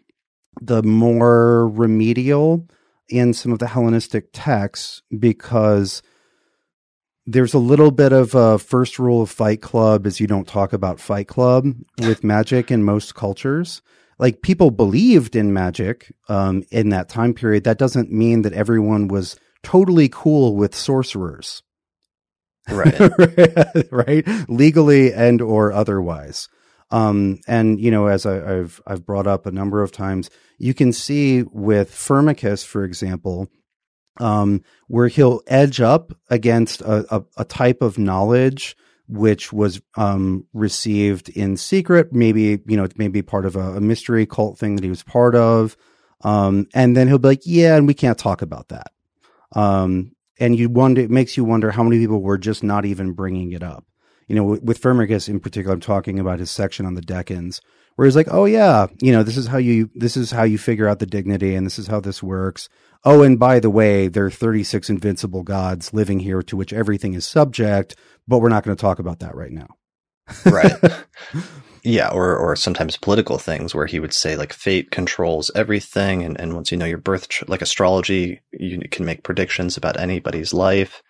[0.62, 2.68] the more remedial
[3.10, 6.02] in some of the Hellenistic texts because
[7.26, 10.74] there's a little bit of a first rule of Fight Club is you don't talk
[10.74, 13.82] about Fight Club with magic in most cultures.
[14.20, 17.64] Like people believed in magic um, in that time period.
[17.64, 21.64] That doesn't mean that everyone was totally cool with sorcerers,
[22.70, 23.00] right?
[23.92, 26.48] right, legally and or otherwise.
[26.94, 30.30] Um, and you know, as I, have I've brought up a number of times,
[30.60, 33.50] you can see with Firmicus, for example,
[34.20, 38.78] um, where he'll edge up against a, a, a type of knowledge
[39.08, 42.14] which was um, received in secret.
[42.14, 44.90] Maybe you know, it may be part of a, a mystery cult thing that he
[44.90, 45.76] was part of.
[46.22, 48.92] Um, and then he'll be like, "Yeah, and we can't talk about that."
[49.56, 53.14] Um, and you wonder, it makes you wonder how many people were just not even
[53.14, 53.84] bringing it up.
[54.34, 57.62] You know, with, Firmicus in particular, I'm talking about his section on the Decans,
[57.96, 60.58] where he's like, "Oh yeah, you know, this is how you this is how you
[60.58, 62.68] figure out the dignity, and this is how this works."
[63.06, 67.14] Oh, and by the way, there are 36 invincible gods living here to which everything
[67.14, 67.96] is subject,
[68.28, 69.68] but we're not going to talk about that right now.
[70.46, 70.74] right.
[71.86, 76.40] Yeah, or or sometimes political things where he would say like fate controls everything, and,
[76.40, 81.04] and once you know your birth, like astrology, you can make predictions about anybody's life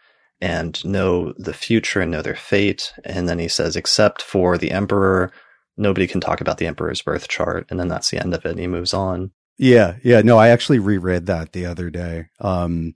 [0.44, 2.92] and know the future and know their fate.
[3.06, 5.32] And then he says, except for the emperor,
[5.78, 8.50] nobody can talk about the emperor's birth chart, and then that's the end of it.
[8.50, 9.32] And he moves on.
[9.58, 10.22] Yeah, yeah.
[10.22, 12.28] No, I actually reread that the other day.
[12.42, 12.94] Um,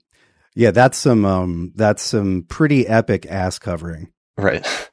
[0.54, 4.12] yeah, that's some um, that's some pretty epic ass covering.
[4.36, 4.66] Right.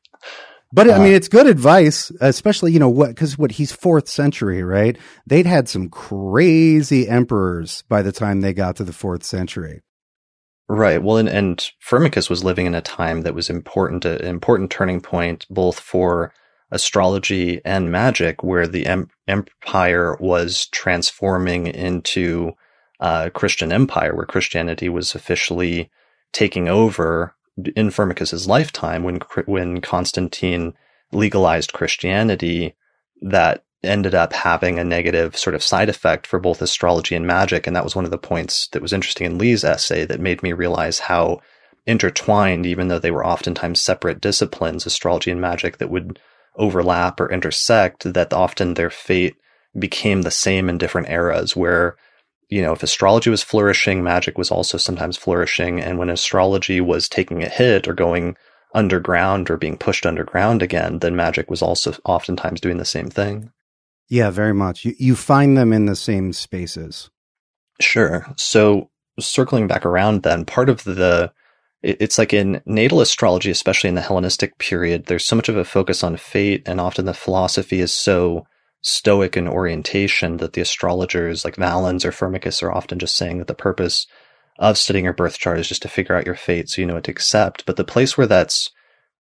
[0.74, 4.10] But I mean, uh, it's good advice, especially you know what because what he's fourth
[4.10, 4.98] century, right?
[5.26, 9.84] They'd had some crazy emperors by the time they got to the fourth century.
[10.68, 11.02] Right.
[11.02, 11.58] Well, and, and
[11.88, 16.34] Firmicus was living in a time that was important, an important turning point both for
[16.72, 22.54] astrology and magic, where the em- empire was transforming into
[23.00, 25.92] a Christian empire, where Christianity was officially
[26.34, 27.36] taking over
[27.76, 30.74] in Firmicus's lifetime when when Constantine
[31.12, 32.76] legalized Christianity.
[33.22, 37.68] That ended up having a negative sort of side effect for both astrology and magic.
[37.68, 40.42] And that was one of the points that was interesting in Lee's essay that made
[40.42, 41.40] me realize how
[41.86, 46.20] intertwined, even though they were oftentimes separate disciplines, astrology and magic that would
[46.56, 49.36] overlap or intersect, that often their fate
[49.78, 51.96] became the same in different eras where,
[52.50, 55.80] you know, if astrology was flourishing, magic was also sometimes flourishing.
[55.82, 58.36] And when astrology was taking a hit or going
[58.74, 63.52] underground or being pushed underground again, then magic was also oftentimes doing the same thing.
[64.08, 64.86] Yeah, very much.
[64.86, 67.10] You, you find them in the same spaces.
[67.82, 68.26] Sure.
[68.38, 68.90] So
[69.20, 71.32] circling back around then, part of the
[71.82, 75.64] it's like in natal astrology, especially in the Hellenistic period, there's so much of a
[75.64, 78.48] focus on fate, and often the philosophy is so
[78.82, 83.48] stoic in orientation that the astrologers like Valens or Firmicus are often just saying that
[83.48, 84.08] the purpose
[84.58, 86.96] of studying your birth chart is just to figure out your fate so you know
[86.96, 87.66] what to accept.
[87.66, 88.72] But the place where that's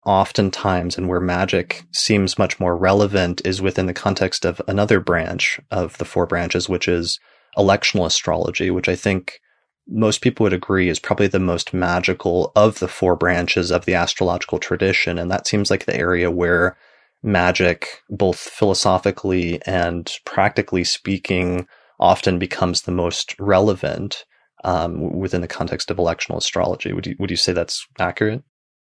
[0.06, 5.60] oftentimes and where magic seems much more relevant is within the context of another branch
[5.72, 7.20] of the four branches, which is
[7.58, 9.40] electional astrology, which I think
[9.88, 13.96] most people would agree is probably the most magical of the four branches of the
[13.96, 15.18] astrological tradition.
[15.18, 16.78] And that seems like the area where
[17.22, 21.68] magic, both philosophically and practically speaking,
[22.00, 24.26] often becomes the most relevant
[24.64, 26.94] um, within the context of electional astrology.
[26.94, 28.44] Would you would you say that's accurate?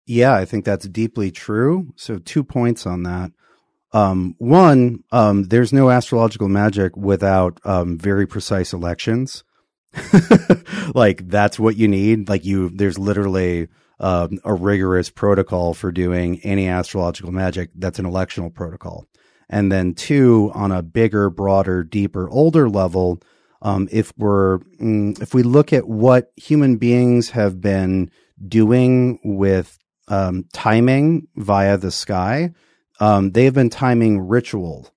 [0.09, 1.93] Yeah, I think that's deeply true.
[1.95, 3.31] So, two points on that.
[3.93, 9.43] Um, one, um, there's no astrological magic without um, very precise elections.
[10.95, 12.27] like that's what you need.
[12.27, 13.67] Like you, there's literally
[13.99, 17.69] um, a rigorous protocol for doing any astrological magic.
[17.75, 19.05] That's an electional protocol.
[19.47, 23.21] And then two, on a bigger, broader, deeper, older level,
[23.61, 28.09] um, if we're mm, if we look at what human beings have been
[28.47, 29.77] doing with
[30.09, 32.51] um, timing via the sky.
[32.99, 34.89] Um, they've been timing ritual.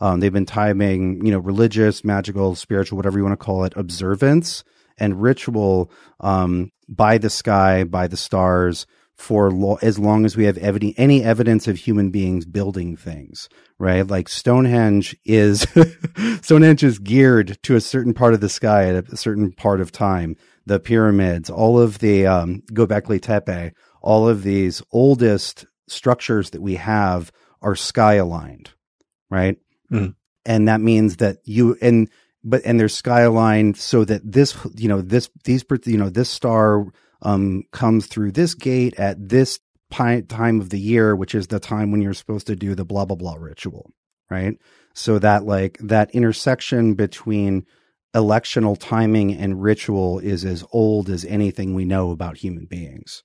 [0.00, 3.72] Um, they've been timing, you know, religious, magical, spiritual, whatever you want to call it,
[3.76, 4.62] observance
[4.96, 5.90] and ritual
[6.20, 8.86] um, by the sky, by the stars,
[9.18, 13.48] for lo- as long as we have evi- any evidence of human beings building things,
[13.78, 14.06] right?
[14.06, 15.66] Like Stonehenge is
[16.42, 19.90] Stonehenge is geared to a certain part of the sky at a certain part of
[19.90, 20.36] time.
[20.66, 26.76] The pyramids, all of the um, Göbekli Tepe, all of these oldest structures that we
[26.76, 27.32] have
[27.62, 28.70] are sky aligned,
[29.30, 29.58] right?
[29.90, 30.14] Mm.
[30.46, 32.08] And that means that you and
[32.44, 36.30] but and they're sky aligned so that this you know this these you know this
[36.30, 36.86] star
[37.22, 39.58] um comes through this gate at this
[39.90, 43.04] time of the year, which is the time when you're supposed to do the blah
[43.04, 43.90] blah blah ritual,
[44.30, 44.56] right?
[44.94, 47.66] So that like that intersection between
[48.14, 53.22] electional timing and ritual is as old as anything we know about human beings.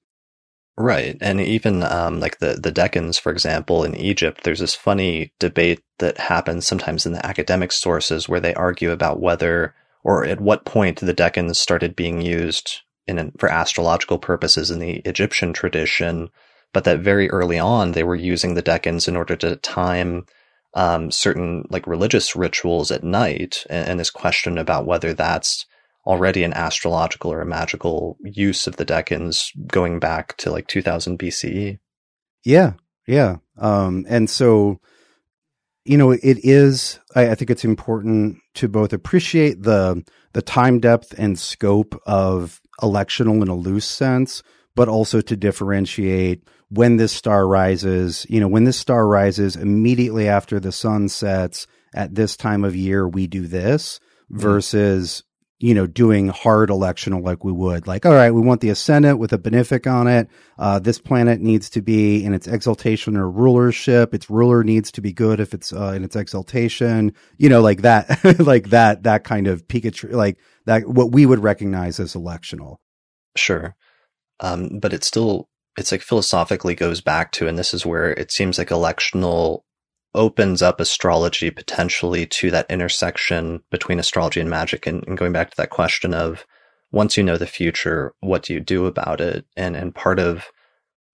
[0.75, 1.17] Right.
[1.21, 5.83] And even um, like the, the Decans, for example, in Egypt, there's this funny debate
[5.99, 10.65] that happens sometimes in the academic sources where they argue about whether or at what
[10.65, 16.29] point the Decans started being used in for astrological purposes in the Egyptian tradition,
[16.73, 20.25] but that very early on they were using the Decans in order to time
[20.73, 23.63] um, certain like religious rituals at night.
[23.69, 25.67] And, and this question about whether that's
[26.05, 31.17] already an astrological or a magical use of the decans going back to like 2000
[31.17, 31.79] BCE.
[32.43, 32.73] Yeah,
[33.07, 33.37] yeah.
[33.57, 34.79] Um, and so,
[35.85, 36.99] you know, it is.
[37.15, 42.61] I, I, think it's important to both appreciate the the time depth and scope of
[42.81, 44.43] electional in a loose sense,
[44.75, 48.25] but also to differentiate when this star rises.
[48.29, 52.75] You know, when this star rises immediately after the sun sets at this time of
[52.75, 53.99] year, we do this
[54.31, 54.39] mm-hmm.
[54.39, 55.23] versus
[55.63, 57.87] you know, doing hard electional like we would.
[57.87, 60.27] Like, all right, we want the ascendant with a benefic on it.
[60.59, 64.13] Uh, this planet needs to be in its exaltation or rulership.
[64.13, 67.13] Its ruler needs to be good if it's uh, in its exaltation.
[67.37, 71.39] You know, like that, like that, that kind of Pikachu, like that, what we would
[71.39, 72.75] recognize as electional.
[73.37, 73.73] Sure.
[74.41, 75.47] Um, but it still,
[75.77, 79.61] it's like philosophically goes back to, and this is where it seems like electional
[80.15, 84.85] opens up astrology potentially to that intersection between astrology and magic.
[84.85, 86.45] And, and, going back to that question of
[86.91, 89.45] once you know the future what do you do about it?
[89.57, 90.45] And and part of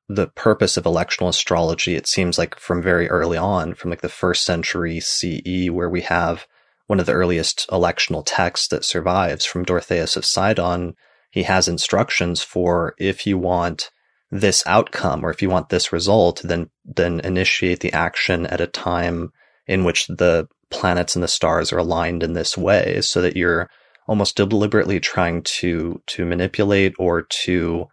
[0.09, 4.09] the purpose of electional astrology it seems like from very early on from like the
[4.09, 6.47] first century CE where we have
[6.87, 10.95] one of the earliest electional texts that survives from Dorotheus of Sidon
[11.29, 13.91] he has instructions for if you want
[14.31, 18.67] this outcome or if you want this result, then, then initiate the action at a
[18.67, 19.31] time
[19.67, 23.69] in which the planets and the stars are aligned in this way so that you're
[24.07, 27.87] almost deliberately trying to, to manipulate or to,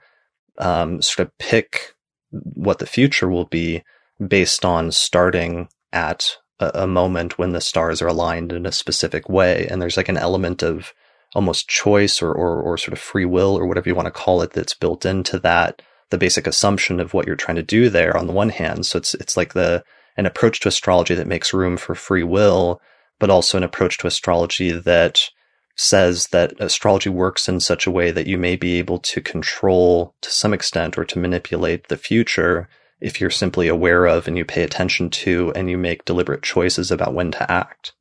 [0.59, 1.95] um, sort of pick
[2.30, 3.82] what the future will be
[4.26, 9.28] based on starting at a, a moment when the stars are aligned in a specific
[9.28, 9.66] way.
[9.68, 10.93] And there's like an element of
[11.34, 14.43] almost choice or, or, or sort of free will or whatever you want to call
[14.43, 18.16] it that's built into that the basic assumption of what you're trying to do there
[18.16, 18.86] on the one hand.
[18.86, 19.84] So it's it's like the
[20.16, 22.80] an approach to astrology that makes room for free will,
[23.18, 25.28] but also an approach to astrology that
[25.76, 30.14] says that astrology works in such a way that you may be able to control
[30.22, 34.44] to some extent or to manipulate the future if you're simply aware of and you
[34.44, 37.92] pay attention to and you make deliberate choices about when to act.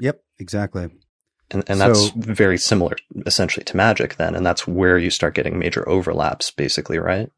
[0.00, 0.88] Yep, exactly.
[1.50, 4.34] And, and so, that's very similar essentially to magic then.
[4.34, 7.30] And that's where you start getting major overlaps, basically, right?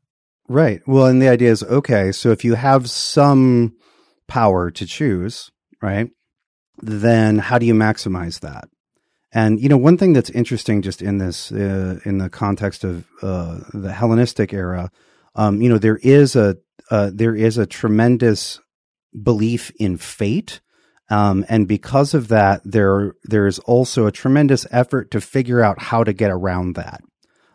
[0.49, 0.81] Right.
[0.87, 3.75] Well, and the idea is okay, so if you have some
[4.29, 5.51] power to choose,
[5.83, 6.09] right,
[6.79, 8.69] then how do you maximize that?
[9.33, 13.07] And you know, one thing that's interesting, just in this, uh, in the context of
[13.23, 14.91] uh, the Hellenistic era,
[15.35, 16.57] um, you know, there is a
[16.91, 18.61] uh, there is a tremendous
[19.21, 20.61] belief in fate
[21.09, 25.81] um, and because of that, there there is also a tremendous effort to figure out
[25.81, 27.03] how to get around that.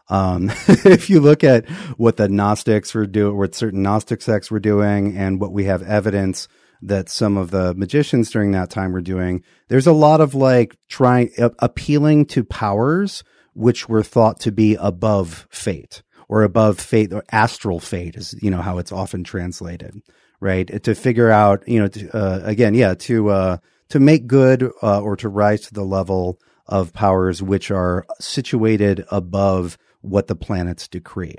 [0.10, 4.60] Um, if you look at what the Gnostics were doing, what certain Gnostic sects were
[4.60, 6.48] doing, and what we have evidence
[6.82, 10.76] that some of the magicians during that time were doing, there's a lot of like
[10.90, 13.24] trying uh, appealing to powers
[13.54, 18.50] which were thought to be above fate or above fate or astral fate is you
[18.50, 19.94] know how it's often translated
[20.42, 20.84] right?
[20.84, 23.58] To figure out, you know, to, uh, again, yeah, to uh,
[23.90, 29.06] to make good uh, or to rise to the level of powers which are situated
[29.12, 31.36] above what the planets decree.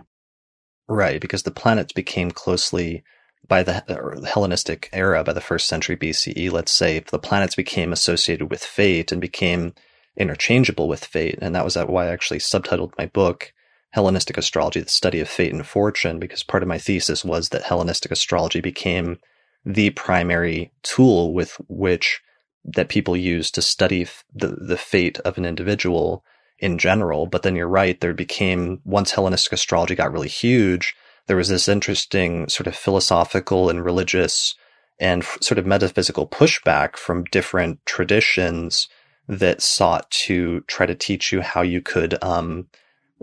[0.88, 3.02] Right, because the planets became closely
[3.48, 3.82] by the,
[4.32, 9.10] Hellenistic era, by the first century BCE, let's say, the planets became associated with fate
[9.10, 9.74] and became
[10.16, 11.38] interchangeable with fate.
[11.40, 13.52] And that was why I actually subtitled my book
[13.92, 17.62] Hellenistic astrology, the study of fate and fortune, because part of my thesis was that
[17.62, 19.18] Hellenistic astrology became
[19.64, 22.20] the primary tool with which
[22.64, 26.24] that people use to study the, the fate of an individual
[26.58, 27.26] in general.
[27.26, 30.94] But then you're right, there became, once Hellenistic astrology got really huge,
[31.26, 34.54] there was this interesting sort of philosophical and religious
[34.98, 38.88] and sort of metaphysical pushback from different traditions
[39.28, 42.68] that sought to try to teach you how you could um,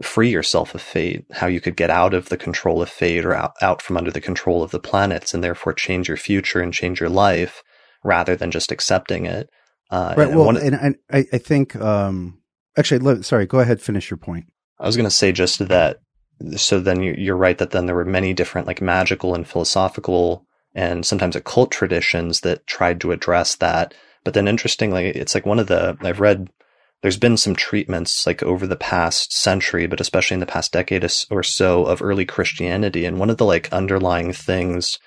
[0.01, 3.33] free yourself of fate, how you could get out of the control of fate or
[3.33, 6.73] out, out from under the control of the planets and therefore change your future and
[6.73, 7.63] change your life
[8.03, 9.49] rather than just accepting it.
[9.91, 10.29] Uh, right.
[10.29, 12.41] And well, and, and I, I think, um,
[12.77, 14.45] actually, sorry, go ahead, finish your point.
[14.79, 15.99] I was going to say just that.
[16.55, 21.05] So then you're right that then there were many different like magical and philosophical and
[21.05, 23.93] sometimes occult traditions that tried to address that.
[24.23, 26.49] But then interestingly, it's like one of the, I've read
[27.01, 31.09] there's been some treatments like over the past century, but especially in the past decade
[31.31, 33.05] or so of early Christianity.
[33.05, 34.99] And one of the like underlying things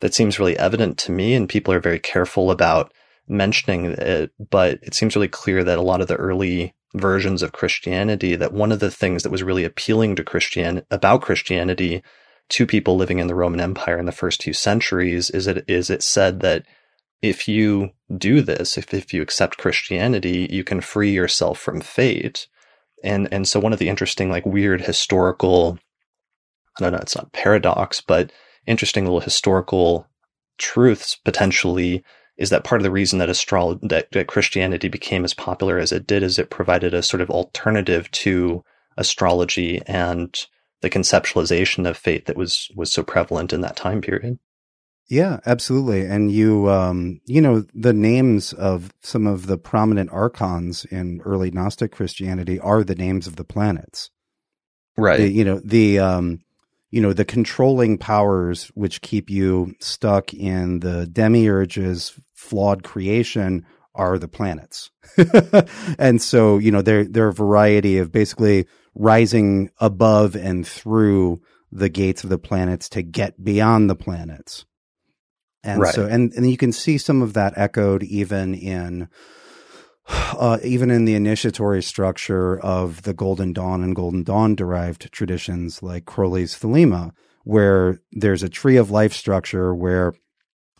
[0.00, 2.92] that seems really evident to me, and people are very careful about
[3.28, 7.52] mentioning it, but it seems really clear that a lot of the early versions of
[7.52, 12.02] Christianity, that one of the things that was really appealing to Christian about Christianity
[12.48, 15.90] to people living in the Roman Empire in the first two centuries is it is
[15.90, 16.64] it said that
[17.22, 22.46] if you do this, if, if you accept Christianity, you can free yourself from fate.
[23.02, 25.78] And, and so one of the interesting, like weird historical,
[26.78, 28.32] I don't know, it's not paradox, but
[28.66, 30.06] interesting little historical
[30.58, 32.04] truths potentially
[32.36, 35.92] is that part of the reason that astrology, that, that Christianity became as popular as
[35.92, 38.62] it did is it provided a sort of alternative to
[38.96, 40.46] astrology and
[40.82, 44.38] the conceptualization of fate that was was so prevalent in that time period.
[45.08, 46.04] Yeah, absolutely.
[46.04, 51.50] And you, um, you know, the names of some of the prominent archons in early
[51.50, 54.10] Gnostic Christianity are the names of the planets.
[54.96, 55.18] Right.
[55.18, 56.40] The, you know, the, um,
[56.90, 64.18] you know, the controlling powers which keep you stuck in the demiurge's flawed creation are
[64.18, 64.90] the planets.
[65.98, 71.40] and so, you know, there, there are a variety of basically rising above and through
[71.70, 74.64] the gates of the planets to get beyond the planets.
[75.66, 75.94] And right.
[75.94, 79.08] so, and, and you can see some of that echoed even in,
[80.08, 85.82] uh, even in the initiatory structure of the Golden Dawn and Golden Dawn derived traditions
[85.82, 87.12] like Crowley's Thelema,
[87.44, 90.14] where there's a tree of life structure where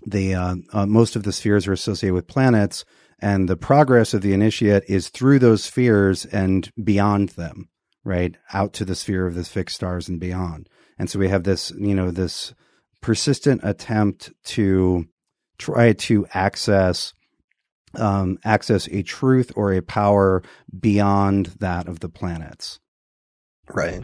[0.07, 2.85] the uh, uh, most of the spheres are associated with planets,
[3.19, 7.69] and the progress of the initiate is through those spheres and beyond them
[8.07, 8.37] right?
[8.55, 10.69] Out to the sphere of the fixed stars and beyond.
[10.97, 12.55] And so we have this, you know, this
[13.07, 15.07] persistent attempt to
[15.59, 17.15] try to access
[17.95, 20.43] um, access a truth or a power
[20.81, 22.81] beyond that of the planets.
[23.73, 24.03] Right.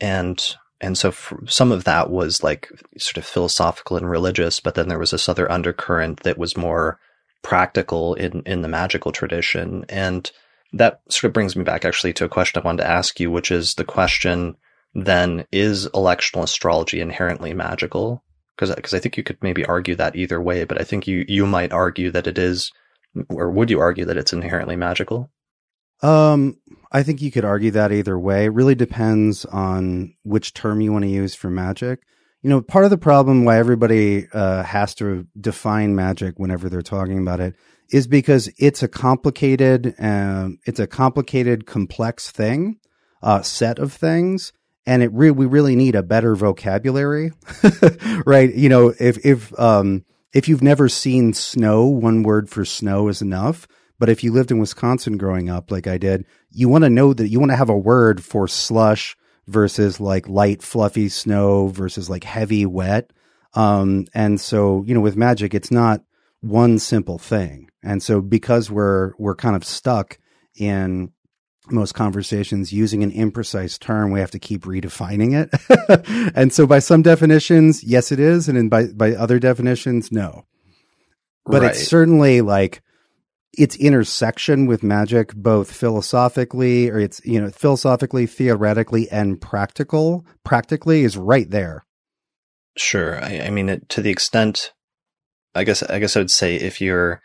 [0.00, 1.14] And and so
[1.46, 2.68] some of that was like
[2.98, 6.98] sort of philosophical and religious, but then there was this other undercurrent that was more
[7.42, 9.84] practical in in the magical tradition.
[9.88, 10.28] And
[10.72, 13.30] that sort of brings me back actually to a question I wanted to ask you,
[13.30, 14.56] which is the question
[14.94, 18.21] then is electional astrology inherently magical?
[18.56, 21.24] Because because I think you could maybe argue that either way, but I think you
[21.28, 22.70] you might argue that it is,
[23.28, 25.30] or would you argue that it's inherently magical?
[26.02, 26.58] Um,
[26.90, 28.46] I think you could argue that either way.
[28.46, 32.00] It really depends on which term you want to use for magic.
[32.42, 36.82] You know, part of the problem why everybody uh, has to define magic whenever they're
[36.82, 37.54] talking about it
[37.90, 42.78] is because it's a complicated, um, it's a complicated, complex thing,
[43.22, 44.52] uh, set of things,
[44.86, 47.32] and it re- we really need a better vocabulary,
[48.26, 48.52] right?
[48.52, 53.22] You know, if if um, if you've never seen snow, one word for snow is
[53.22, 53.68] enough.
[53.98, 57.12] But if you lived in Wisconsin growing up, like I did, you want to know
[57.12, 59.16] that you want to have a word for slush
[59.46, 63.12] versus like light, fluffy snow versus like heavy, wet.
[63.54, 66.02] Um, and so, you know, with magic, it's not
[66.40, 67.70] one simple thing.
[67.82, 70.18] And so because we're, we're kind of stuck
[70.56, 71.12] in
[71.70, 76.32] most conversations using an imprecise term, we have to keep redefining it.
[76.34, 78.48] and so by some definitions, yes, it is.
[78.48, 80.44] And in by, by other definitions, no.
[81.44, 81.70] But right.
[81.70, 82.82] it's certainly like
[83.56, 91.02] its intersection with magic, both philosophically or it's, you know, philosophically, theoretically, and practical, practically
[91.02, 91.84] is right there.
[92.76, 93.22] Sure.
[93.22, 94.72] I, I mean, it, to the extent,
[95.54, 97.20] I guess, I guess I would say if you're,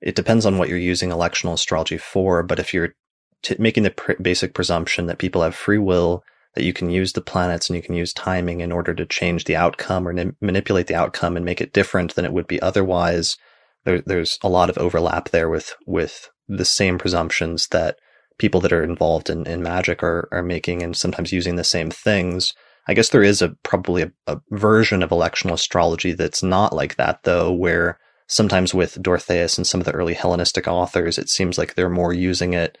[0.00, 2.94] it depends on what you're using electional astrology for, but if you're
[3.42, 6.24] t- making the pr- basic presumption that people have free will,
[6.54, 9.44] that you can use the planets and you can use timing in order to change
[9.44, 12.60] the outcome or n- manipulate the outcome and make it different than it would be
[12.60, 13.36] otherwise.
[13.84, 17.98] There, there's a lot of overlap there with with the same presumptions that
[18.38, 21.90] people that are involved in, in magic are are making and sometimes using the same
[21.90, 22.54] things.
[22.86, 26.96] I guess there is a probably a, a version of electional astrology that's not like
[26.96, 31.58] that though, where sometimes with Dorotheus and some of the early Hellenistic authors, it seems
[31.58, 32.78] like they're more using it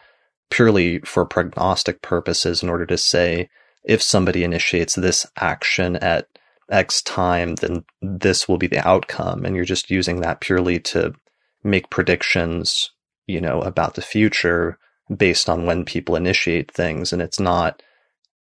[0.52, 3.48] purely for prognostic purposes in order to say
[3.84, 6.28] if somebody initiates this action at
[6.70, 9.46] X time, then this will be the outcome.
[9.46, 11.14] And you're just using that purely to
[11.64, 12.90] make predictions,
[13.26, 14.78] you know, about the future
[15.14, 17.14] based on when people initiate things.
[17.14, 17.82] And it's not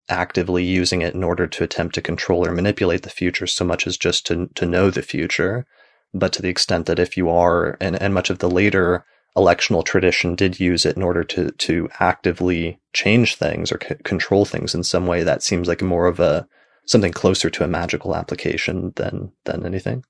[0.09, 3.87] actively using it in order to attempt to control or manipulate the future so much
[3.87, 5.65] as just to, to know the future.
[6.13, 9.05] But to the extent that if you are, and, and much of the later
[9.35, 14.45] electional tradition did use it in order to to actively change things or c- control
[14.45, 16.47] things in some way that seems like more of a
[16.85, 20.03] something closer to a magical application than than anything?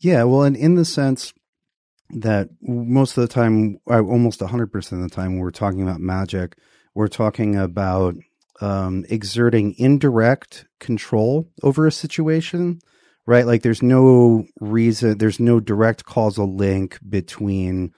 [0.00, 1.32] Yeah well and in the sense
[2.10, 6.56] that most of the time almost 100% of the time we're talking about magic.
[6.94, 8.14] We're talking about
[8.60, 12.80] um, exerting indirect control over a situation
[13.26, 13.46] right?
[13.46, 17.92] Like there's no reason there's no direct causal link between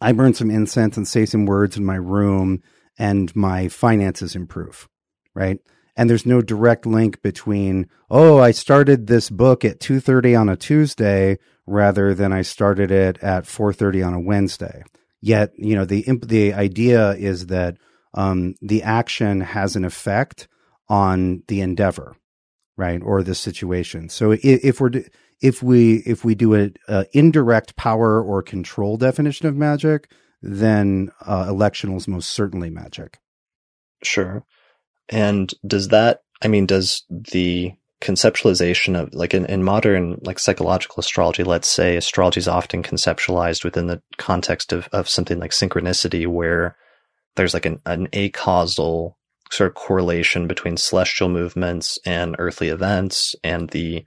[0.00, 2.62] I burn some incense and say some words in my room
[2.98, 4.88] and my finances improve,
[5.34, 5.58] right?
[5.96, 10.56] And there's no direct link between, oh, I started this book at 2:30 on a
[10.56, 14.82] Tuesday rather than I started it at 4:30 on a Wednesday.
[15.20, 17.76] Yet, you know, the the idea is that
[18.14, 20.48] um, the action has an effect
[20.88, 22.16] on the endeavor,
[22.76, 24.08] right, or the situation.
[24.08, 25.04] So if, if we're
[25.40, 26.74] if we if we do an
[27.12, 30.10] indirect power or control definition of magic,
[30.42, 33.18] then uh, is most certainly magic.
[34.02, 34.44] Sure.
[35.08, 36.22] And does that?
[36.42, 41.96] I mean, does the conceptualization of like in, in modern like psychological astrology let's say
[41.96, 46.76] astrology is often conceptualized within the context of, of something like synchronicity where
[47.36, 49.18] there's like an, an acausal
[49.50, 54.06] sort of correlation between celestial movements and earthly events and the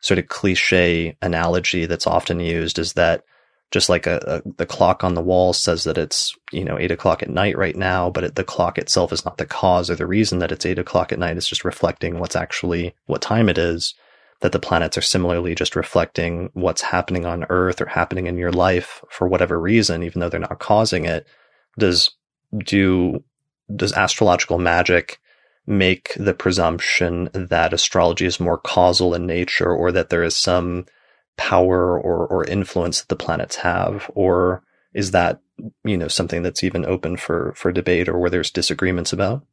[0.00, 3.24] sort of cliche analogy that's often used is that
[3.70, 6.90] just like a, a, the clock on the wall says that it's you know eight
[6.90, 9.94] o'clock at night right now, but it, the clock itself is not the cause or
[9.94, 11.36] the reason that it's eight o'clock at night.
[11.36, 13.94] It's just reflecting what's actually what time it is.
[14.40, 18.52] That the planets are similarly just reflecting what's happening on Earth or happening in your
[18.52, 21.26] life for whatever reason, even though they're not causing it.
[21.78, 22.10] Does
[22.58, 23.22] do
[23.74, 25.20] does astrological magic
[25.66, 30.86] make the presumption that astrology is more causal in nature or that there is some
[31.36, 34.10] power or, or influence that the planets have?
[34.14, 34.62] Or
[34.94, 35.40] is that,
[35.84, 39.44] you know, something that's even open for, for debate or where there's disagreements about?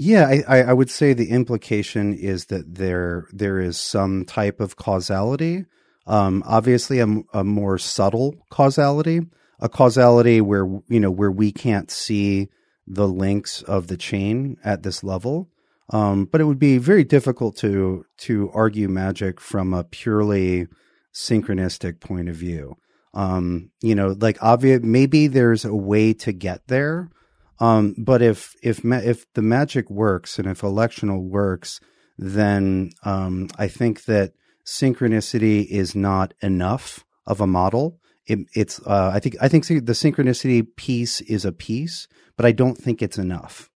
[0.00, 4.76] Yeah, I, I, would say the implication is that there there is some type of
[4.76, 5.64] causality.
[6.06, 9.22] Um, obviously, a, a more subtle causality,
[9.58, 12.48] a causality where you know where we can't see
[12.88, 15.48] the links of the chain at this level.
[15.90, 20.66] Um, but it would be very difficult to to argue magic from a purely
[21.14, 22.76] synchronistic point of view.
[23.14, 27.10] Um, you know, like obvious, maybe there's a way to get there.
[27.58, 31.80] Um, but if if ma- if the magic works and if electional works,
[32.18, 34.32] then um, I think that
[34.66, 37.98] synchronicity is not enough of a model.
[38.28, 42.06] It, it's uh, I think I think the synchronicity piece is a piece,
[42.36, 43.70] but I don't think it's enough.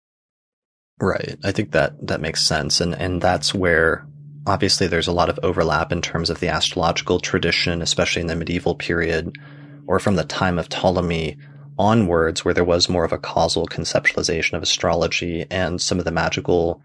[1.01, 1.37] Right.
[1.43, 4.07] I think that that makes sense, and and that's where
[4.45, 8.35] obviously there's a lot of overlap in terms of the astrological tradition, especially in the
[8.35, 9.35] medieval period,
[9.87, 11.37] or from the time of Ptolemy
[11.79, 16.11] onwards, where there was more of a causal conceptualization of astrology and some of the
[16.11, 16.81] magical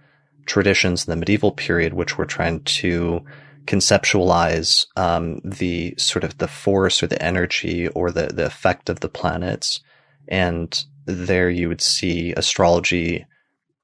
[0.46, 3.22] traditions in the medieval period, which were trying to
[3.68, 9.00] conceptualize um, the sort of the force or the energy or the, the effect of
[9.00, 9.80] the planets.
[10.26, 13.26] And there you would see astrology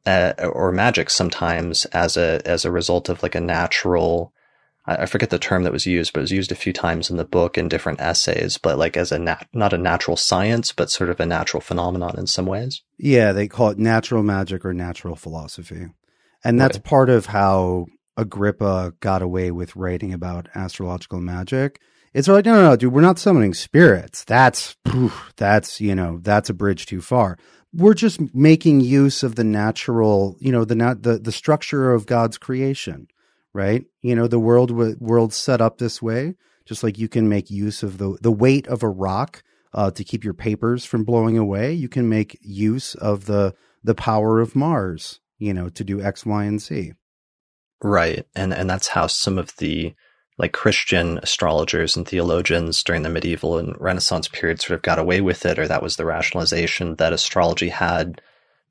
[0.06, 4.32] uh, or magic sometimes as a as a result of like a natural
[4.86, 7.16] I forget the term that was used, but it was used a few times in
[7.16, 10.90] the book in different essays, but like as a nat- not a natural science, but
[10.90, 12.82] sort of a natural phenomenon in some ways.
[12.98, 15.86] Yeah, they call it natural magic or natural philosophy.
[16.44, 16.84] And that's right.
[16.84, 21.80] part of how Agrippa got away with writing about astrological magic.
[22.12, 24.22] It's like, no, no, no, dude, we're not summoning spirits.
[24.24, 24.76] That's,
[25.36, 27.36] that's, you know, that's a bridge too far
[27.74, 32.38] we're just making use of the natural, you know, the the the structure of God's
[32.38, 33.08] creation,
[33.52, 33.84] right?
[34.00, 37.82] You know, the world world set up this way, just like you can make use
[37.82, 39.42] of the the weight of a rock
[39.72, 41.72] uh, to keep your papers from blowing away.
[41.72, 46.24] You can make use of the the power of Mars, you know, to do X,
[46.24, 46.92] Y, and Z.
[47.82, 49.94] Right, and and that's how some of the
[50.36, 55.20] like Christian astrologers and theologians during the medieval and Renaissance period sort of got away
[55.20, 58.20] with it, or that was the rationalization that astrology had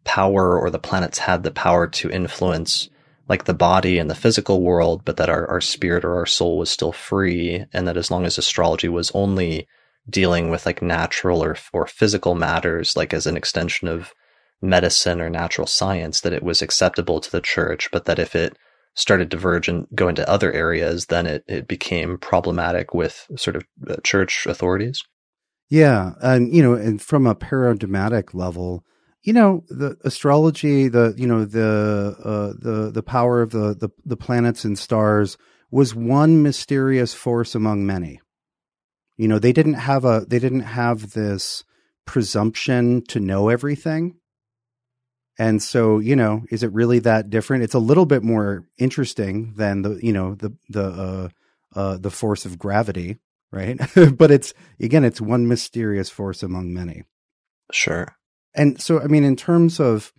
[0.03, 2.89] power or the planets had the power to influence
[3.29, 6.57] like the body and the physical world, but that our, our spirit or our soul
[6.57, 7.65] was still free.
[7.71, 9.67] And that as long as astrology was only
[10.09, 14.13] dealing with like natural or, or physical matters, like as an extension of
[14.61, 18.57] medicine or natural science, that it was acceptable to the church, but that if it
[18.95, 23.55] started to diverge and go into other areas, then it, it became problematic with sort
[23.55, 25.01] of uh, church authorities.
[25.69, 26.11] Yeah.
[26.21, 28.83] And, you know, and from a paradigmatic level,
[29.23, 33.89] you know, the astrology, the, you know, the, uh, the, the power of the, the,
[34.05, 35.37] the planets and stars
[35.71, 38.19] was one mysterious force among many.
[39.17, 41.63] You know, they didn't have a, they didn't have this
[42.05, 44.17] presumption to know everything
[45.37, 47.63] and so, you know, is it really that different?
[47.63, 51.29] It's a little bit more interesting than the, you know, the the uh,
[51.75, 53.17] uh, the force of gravity,
[53.51, 53.79] right?
[54.17, 57.03] but it's again, it's one mysterious force among many.
[57.71, 58.15] Sure.
[58.55, 60.13] And so, I mean, in terms of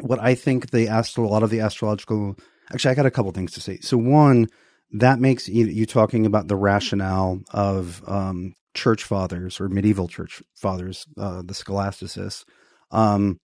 [0.00, 2.36] what I think the astro, a lot of the astrological,
[2.72, 3.78] actually, I got a couple things to say.
[3.78, 4.48] So, one,
[4.92, 10.42] that makes you, you talking about the rationale of um, church fathers or medieval church
[10.54, 12.44] fathers, uh, the scholasticis.
[12.90, 13.38] Um,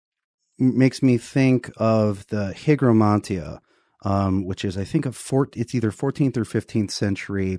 [0.59, 3.61] makes me think of the Hygromanteia,
[4.05, 7.59] um, which is I think a four, it's either 14th or 15th century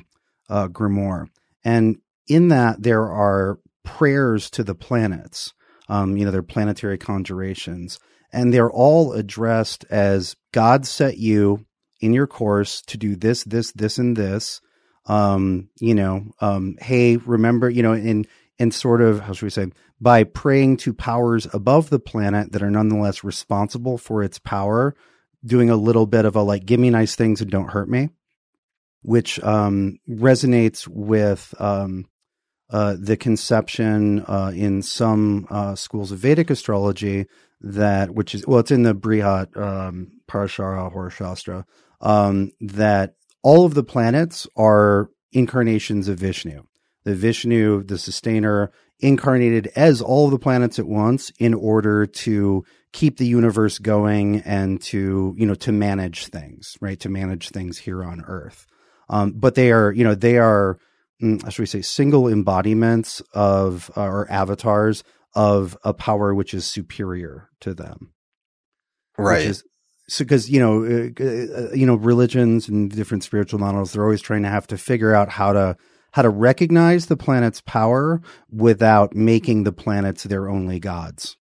[0.50, 1.28] uh, grimoire,
[1.64, 5.54] and in that there are prayers to the planets.
[5.89, 8.00] Um, you know, they're planetary conjurations,
[8.34, 11.66] and they're all addressed as God set you
[12.02, 14.62] in your course to do this, this, this, and this.
[15.06, 18.26] Um, you know, um, hey, remember, you know, in
[18.60, 19.68] and sort of, how should we say,
[19.99, 24.95] by praying to powers above the planet that are nonetheless responsible for its power,
[25.45, 28.10] doing a little bit of a like, give me nice things and don't hurt me,
[29.01, 32.05] which um, resonates with um,
[32.70, 37.26] uh, the conception uh, in some uh, schools of Vedic astrology
[37.62, 41.66] that, which is, well, it's in the Brihat um, Parashara Hora Shastra,
[42.01, 46.64] um, that all of the planets are incarnations of Vishnu
[47.08, 52.66] the Vishnu, the sustainer, incarnated as all of the planets at once in order to
[52.91, 56.99] keep the universe going and to, you know, to manage things, right?
[56.99, 58.66] To manage things here on Earth.
[59.08, 60.80] Um, but they are, you know, they are,
[61.24, 66.68] mm, should we say, single embodiments of, uh, or avatars of a power which is
[66.68, 68.12] superior to them.
[69.18, 69.55] Right.
[70.10, 74.22] So, because you know, uh, uh, you know, religions and different spiritual models, they're always
[74.22, 75.78] trying to have to figure out how to
[76.12, 81.38] how to recognize the planet's power without making the planets their only gods.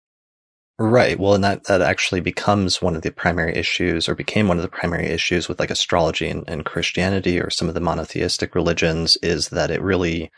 [0.78, 1.18] Right.
[1.18, 4.64] Well, and that, that actually becomes one of the primary issues or became one of
[4.64, 9.18] the primary issues with like astrology and, and Christianity or some of the monotheistic religions
[9.24, 10.32] is that it really,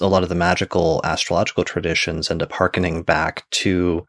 [0.00, 4.04] a lot of the magical astrological traditions end up harkening back to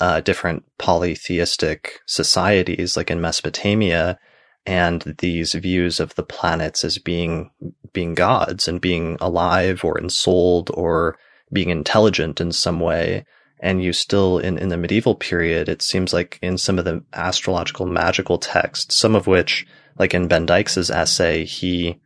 [0.00, 4.18] uh, different polytheistic societies like in Mesopotamia
[4.66, 7.50] and these views of the planets as being
[7.92, 11.18] being gods and being alive or ensouled or
[11.52, 13.24] being intelligent in some way
[13.60, 17.04] and you still in, in the medieval period, it seems like in some of the
[17.12, 19.66] astrological magical texts, some of which,
[19.98, 22.00] like in Ben Dykes's essay, he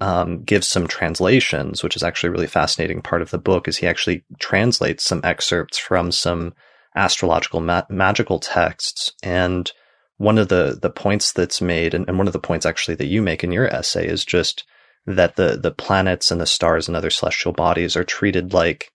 [0.00, 3.76] um, gives some translations, which is actually a really fascinating part of the book, is
[3.76, 6.54] he actually translates some excerpts from some
[6.94, 9.12] astrological ma- magical texts.
[9.22, 9.70] And
[10.20, 13.06] one of the, the points that's made, and, and one of the points actually that
[13.06, 14.64] you make in your essay is just
[15.06, 18.92] that the, the planets and the stars and other celestial bodies are treated like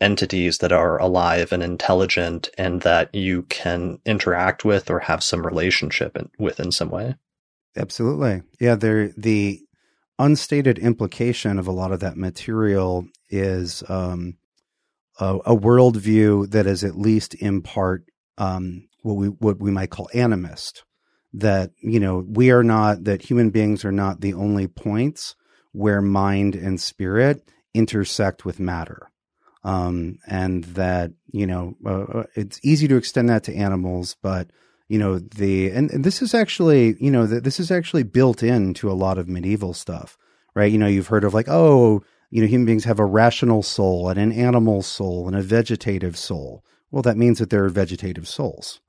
[0.00, 5.44] entities that are alive and intelligent and that you can interact with or have some
[5.44, 7.16] relationship with in some way.
[7.76, 8.42] Absolutely.
[8.60, 9.60] Yeah, there the
[10.16, 14.36] unstated implication of a lot of that material is um,
[15.18, 18.04] a, a worldview that is at least in part
[18.36, 20.82] um, what we what we might call animist.
[21.34, 25.34] That you know we are not that human beings are not the only points
[25.72, 27.42] where mind and spirit
[27.74, 29.10] intersect with matter
[29.64, 34.50] um, and that you know uh, uh, it's easy to extend that to animals, but
[34.88, 38.42] you know the and, and this is actually you know the, this is actually built
[38.42, 40.16] into a lot of medieval stuff,
[40.54, 40.70] right?
[40.72, 44.08] You know, you've heard of like oh, you know, human beings have a rational soul
[44.08, 46.64] and an animal soul and a vegetative soul.
[46.90, 48.80] Well, that means that there are vegetative souls,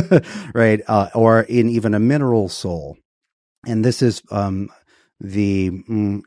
[0.54, 0.80] right?
[0.86, 2.96] Uh, or in even a mineral soul.
[3.66, 4.68] And this is um,
[5.20, 6.20] the mm,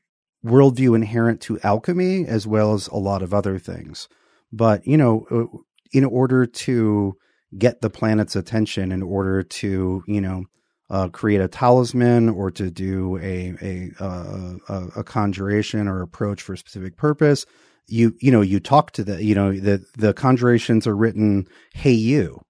[0.45, 4.09] worldview inherent to alchemy as well as a lot of other things.
[4.51, 5.57] But, you know, uh,
[5.93, 7.13] in order to
[7.57, 10.45] get the planet's attention, in order to, you know,
[10.89, 16.41] uh, create a talisman or to do a a, uh, a a conjuration or approach
[16.41, 17.45] for a specific purpose,
[17.91, 21.91] you you know you talk to the you know the the conjurations are written, hey
[21.91, 22.41] you,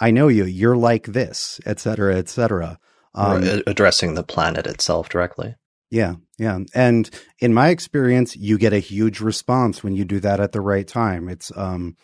[0.00, 2.78] I know you, you're like this, et cetera, et cetera.
[3.14, 5.54] Um, addressing the planet itself directly.
[5.90, 6.60] Yeah, yeah.
[6.74, 10.62] And in my experience, you get a huge response when you do that at the
[10.62, 11.28] right time.
[11.28, 11.96] It's um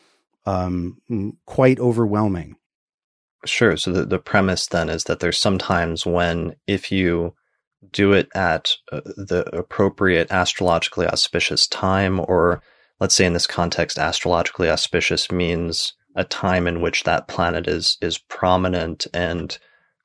[0.45, 0.99] um
[1.47, 2.57] quite overwhelming.
[3.47, 3.77] Sure.
[3.77, 7.35] So the, the premise then is that there's sometimes when if you
[7.93, 12.63] do it at uh, the appropriate astrologically auspicious time, or
[13.01, 17.97] let's say in this context, astrologically auspicious means a time in which that planet is
[18.01, 19.59] is prominent and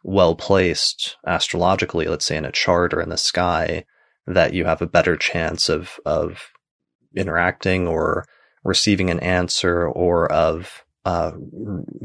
[0.04, 3.86] well placed astrologically, let's say in a chart or in the sky,
[4.28, 6.52] that you have a better chance of of
[7.16, 8.26] interacting or
[8.64, 11.32] receiving an answer or of uh,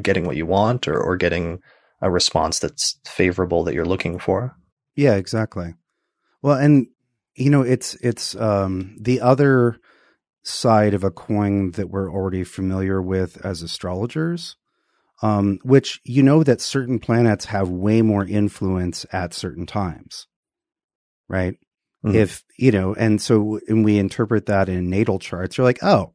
[0.03, 1.61] getting what you want or, or getting
[2.01, 4.57] a response that's favorable that you're looking for.
[4.99, 5.75] Yeah, exactly.
[6.43, 6.89] Well, and
[7.35, 9.79] you know, it's it's um, the other
[10.43, 14.57] side of a coin that we're already familiar with as astrologers
[15.23, 20.27] um, which you know that certain planets have way more influence at certain times,
[21.29, 21.55] right?
[22.05, 22.17] Mm-hmm.
[22.17, 26.13] If, you know, and so, and we interpret that in natal charts, you're like, oh,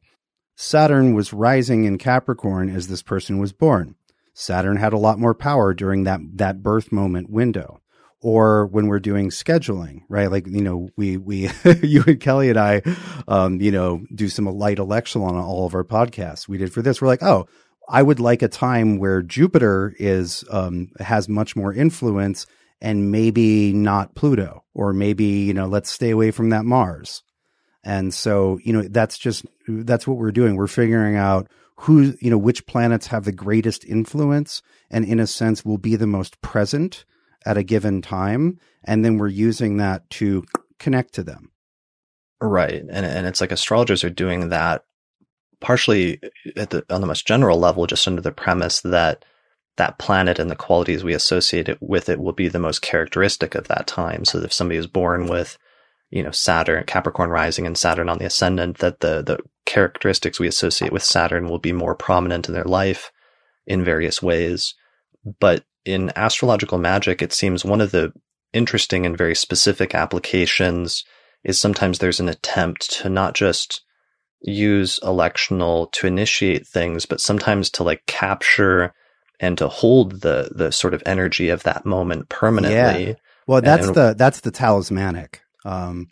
[0.56, 3.96] Saturn was rising in Capricorn as this person was born.
[4.32, 7.82] Saturn had a lot more power during that, that birth moment window.
[8.26, 10.30] Or when we're doing scheduling, right?
[10.30, 11.50] Like, you know, we, we,
[11.82, 12.80] you and Kelly and I,
[13.28, 16.80] um, you know, do some light election on all of our podcasts we did for
[16.80, 17.02] this.
[17.02, 17.46] We're like, oh,
[17.86, 22.46] I would like a time where Jupiter is um, has much more influence
[22.80, 27.22] and maybe not Pluto or maybe you know let's stay away from that Mars.
[27.84, 30.56] And so, you know, that's just that's what we're doing.
[30.56, 35.26] We're figuring out who, you know, which planets have the greatest influence and in a
[35.26, 37.04] sense will be the most present
[37.44, 40.44] at a given time and then we're using that to
[40.78, 41.50] connect to them.
[42.40, 42.74] Right.
[42.74, 44.84] And and it's like astrologers are doing that
[45.60, 46.20] partially
[46.56, 49.24] at the, on the most general level, just under the premise that
[49.76, 53.54] that planet and the qualities we associate it with it will be the most characteristic
[53.54, 54.24] of that time.
[54.24, 55.58] So if somebody is born with,
[56.10, 60.46] you know, Saturn, Capricorn rising and Saturn on the ascendant, that the, the characteristics we
[60.46, 63.10] associate with Saturn will be more prominent in their life
[63.66, 64.74] in various ways.
[65.40, 68.12] But in astrological magic, it seems one of the
[68.52, 71.04] interesting and very specific applications
[71.42, 73.82] is sometimes there's an attempt to not just
[74.40, 78.94] use electional to initiate things, but sometimes to like capture
[79.40, 83.08] and to hold the the sort of energy of that moment permanently.
[83.08, 83.14] Yeah.
[83.46, 85.42] Well, that's and, the that's the talismanic.
[85.64, 86.08] Um,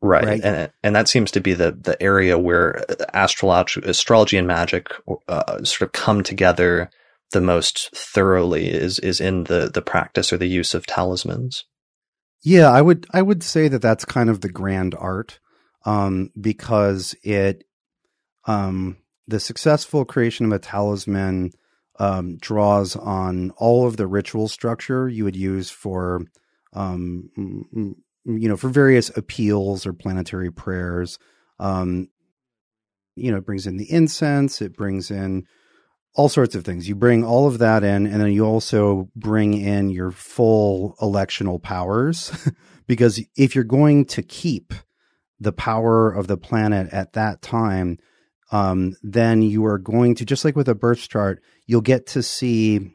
[0.00, 0.24] right.
[0.24, 0.40] right.
[0.42, 4.88] And and that seems to be the the area where astrology astrology and magic
[5.28, 6.90] uh, sort of come together
[7.32, 11.64] the most thoroughly is is in the the practice or the use of talismans.
[12.42, 15.38] Yeah, I would I would say that that's kind of the grand art
[15.84, 17.64] um, because it
[18.46, 21.52] um, the successful creation of a talisman
[21.98, 26.22] um, draws on all of the ritual structure you would use for
[26.72, 27.30] um,
[28.24, 31.18] you know for various appeals or planetary prayers.
[31.58, 32.08] Um,
[33.14, 35.46] you know, it brings in the incense, it brings in
[36.14, 36.88] all sorts of things.
[36.88, 41.62] You bring all of that in, and then you also bring in your full electional
[41.62, 42.32] powers.
[42.86, 44.74] because if you're going to keep
[45.40, 47.98] the power of the planet at that time,
[48.50, 52.22] um, then you are going to, just like with a birth chart, you'll get to
[52.22, 52.94] see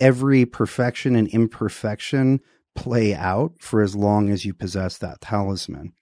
[0.00, 2.40] every perfection and imperfection
[2.74, 5.92] play out for as long as you possess that talisman.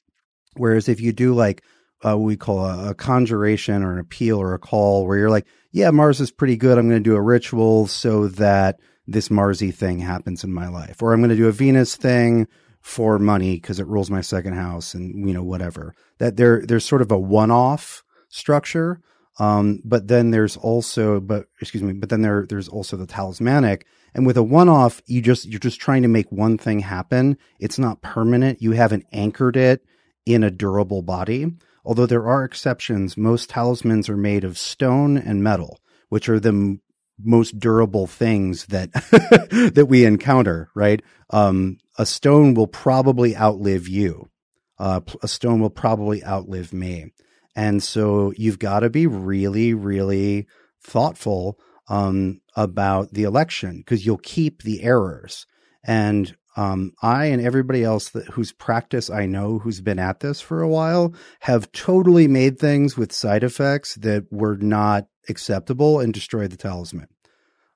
[0.56, 1.62] Whereas if you do like
[2.06, 5.46] uh, we call a, a, conjuration or an appeal or a call where you're like,
[5.72, 6.76] yeah, Mars is pretty good.
[6.76, 11.02] I'm going to do a ritual so that this Marsy thing happens in my life,
[11.02, 12.46] or I'm going to do a Venus thing
[12.80, 15.94] for money because it rules my second house and you know whatever.
[16.18, 19.00] That there there's sort of a one off structure.
[19.40, 23.86] Um, but then there's also, but excuse me, but then there there's also the talismanic.
[24.14, 27.36] And with a one off, you just you're just trying to make one thing happen.
[27.58, 28.62] It's not permanent.
[28.62, 29.84] You haven't anchored it
[30.24, 31.52] in a durable body.
[31.84, 36.50] Although there are exceptions, most talismans are made of stone and metal, which are the
[36.50, 36.80] m-
[37.22, 38.92] most durable things that
[39.74, 40.68] that we encounter.
[40.74, 41.02] Right?
[41.30, 44.30] Um, a stone will probably outlive you.
[44.78, 47.12] Uh, a stone will probably outlive me,
[47.54, 50.46] and so you've got to be really, really
[50.82, 51.58] thoughtful
[51.88, 55.46] um, about the election because you'll keep the errors.
[55.86, 60.40] And um, I and everybody else that whose practice I know who's been at this
[60.40, 66.14] for a while have totally made things with side effects that were not acceptable and
[66.14, 67.08] destroyed the talisman.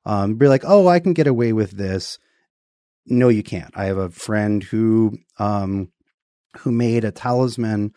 [0.05, 2.18] Um, be like, oh, I can get away with this.
[3.07, 3.76] No, you can't.
[3.76, 5.91] I have a friend who um,
[6.59, 7.93] who made a talisman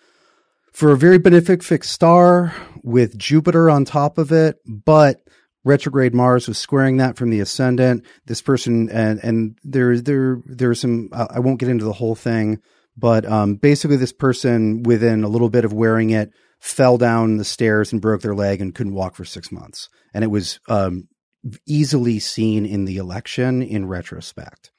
[0.74, 2.54] for a very benefic fixed star
[2.84, 5.22] with Jupiter on top of it, but
[5.64, 8.06] retrograde Mars was squaring that from the ascendant.
[8.26, 12.16] This person and and there there there's some uh, I won't get into the whole
[12.16, 12.62] thing,
[12.98, 17.46] but um, basically this person within a little bit of wearing it fell down the
[17.46, 21.08] stairs and broke their leg and couldn't walk for six months, and it was um,
[21.66, 24.72] easily seen in the election in retrospect.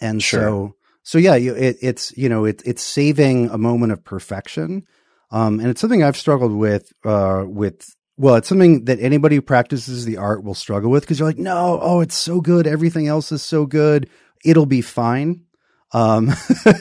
[0.00, 0.40] And sure.
[0.40, 4.86] so so yeah, it, it's you know it, it's saving a moment of perfection.
[5.30, 7.84] Um, and it's something I've struggled with uh, with
[8.16, 11.38] well, it's something that anybody who practices the art will struggle with because you're like,
[11.38, 12.66] no, oh, it's so good.
[12.66, 14.08] Everything else is so good.
[14.44, 15.44] It'll be fine.
[15.92, 16.32] Um,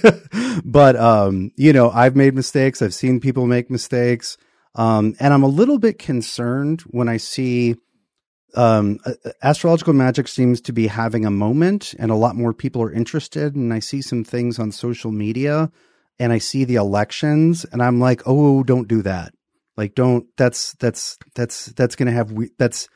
[0.66, 2.82] but, um, you know, I've made mistakes.
[2.82, 4.38] I've seen people make mistakes.
[4.76, 7.76] Um, and I'm a little bit concerned when I see,
[8.56, 9.00] um,
[9.42, 13.56] astrological magic seems to be having a moment and a lot more people are interested.
[13.56, 15.72] And I see some things on social media
[16.20, 19.34] and I see the elections and I'm like, oh, don't do that
[19.78, 22.88] like, don't, that's, that's, that's, that's going to have, we that's,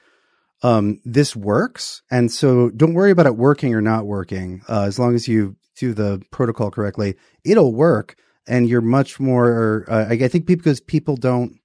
[0.63, 2.01] um, this works.
[2.09, 4.61] And so don't worry about it working or not working.
[4.67, 8.15] Uh, as long as you do the protocol correctly, it'll work.
[8.47, 11.59] And you're much more, uh, I, I think because people don't,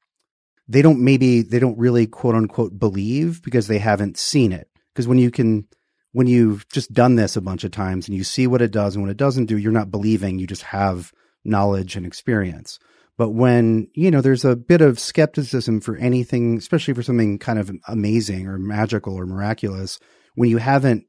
[0.69, 4.69] they don't maybe, they don't really quote unquote believe because they haven't seen it.
[4.93, 5.67] Because when you can,
[6.13, 8.95] when you've just done this a bunch of times and you see what it does
[8.95, 11.13] and what it doesn't do, you're not believing, you just have
[11.45, 12.79] knowledge and experience.
[13.19, 17.59] But when, you know, there's a bit of skepticism for anything, especially for something kind
[17.59, 19.99] of amazing or magical or miraculous,
[20.35, 21.05] when you haven't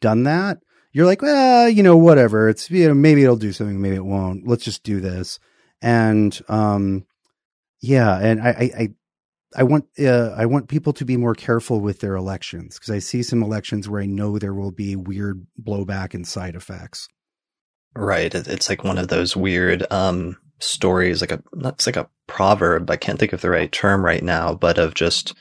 [0.00, 0.58] done that,
[0.92, 2.48] you're like, well, you know, whatever.
[2.48, 4.46] It's, you know, maybe it'll do something, maybe it won't.
[4.46, 5.38] Let's just do this.
[5.80, 7.06] And, um,
[7.80, 8.18] yeah.
[8.18, 8.88] And I, I, I
[9.54, 12.98] I want uh, I want people to be more careful with their elections because I
[12.98, 17.08] see some elections where I know there will be weird blowback and side effects.
[17.94, 22.90] Right, it's like one of those weird um, stories, like a that's like a proverb.
[22.90, 25.34] I can't think of the right term right now, but of just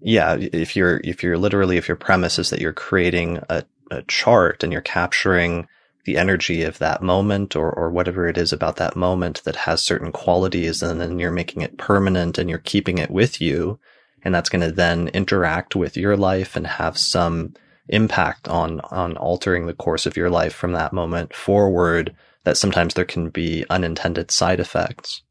[0.00, 4.02] yeah, if you're if you're literally if your premise is that you're creating a, a
[4.02, 5.66] chart and you're capturing
[6.04, 9.82] the energy of that moment or or whatever it is about that moment that has
[9.82, 13.78] certain qualities and then you're making it permanent and you're keeping it with you
[14.22, 17.52] and that's going to then interact with your life and have some
[17.88, 22.14] impact on on altering the course of your life from that moment forward
[22.48, 25.22] that sometimes there can be unintended side effects.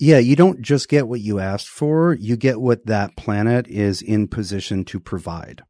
[0.00, 4.02] Yeah, you don't just get what you asked for, you get what that planet is
[4.02, 5.62] in position to provide.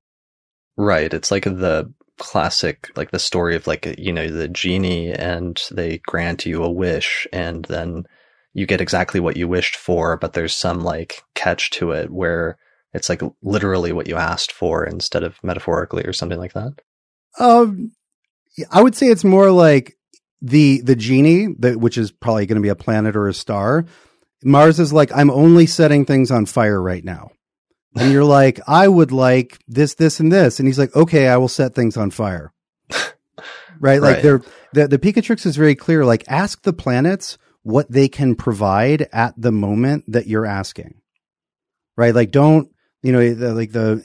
[0.79, 1.13] Right.
[1.13, 6.01] It's like the classic, like the story of like, you know, the genie and they
[6.07, 8.05] grant you a wish and then
[8.55, 12.57] you get exactly what you wished for, but there's some like catch to it where
[12.95, 16.81] It's like literally what you asked for instead of metaphorically or something like that.
[17.39, 17.91] Um,
[18.71, 19.97] I would say it's more like
[20.45, 23.87] the the genie, that which is probably going to be a planet or a star.
[24.45, 27.31] Mars is like, I'm only setting things on fire right now.
[27.97, 30.59] And you're like, I would like this, this, and this.
[30.59, 32.53] And he's like, okay, I will set things on fire.
[33.81, 34.03] right?
[34.03, 34.23] Like Right.
[34.23, 34.43] they're,
[34.75, 36.05] the, the Picatrix is very clear.
[36.05, 41.01] Like ask the planets what they can provide at the moment that you're asking.
[41.97, 42.15] Right?
[42.15, 42.69] Like don't,
[43.03, 44.03] you know, like the,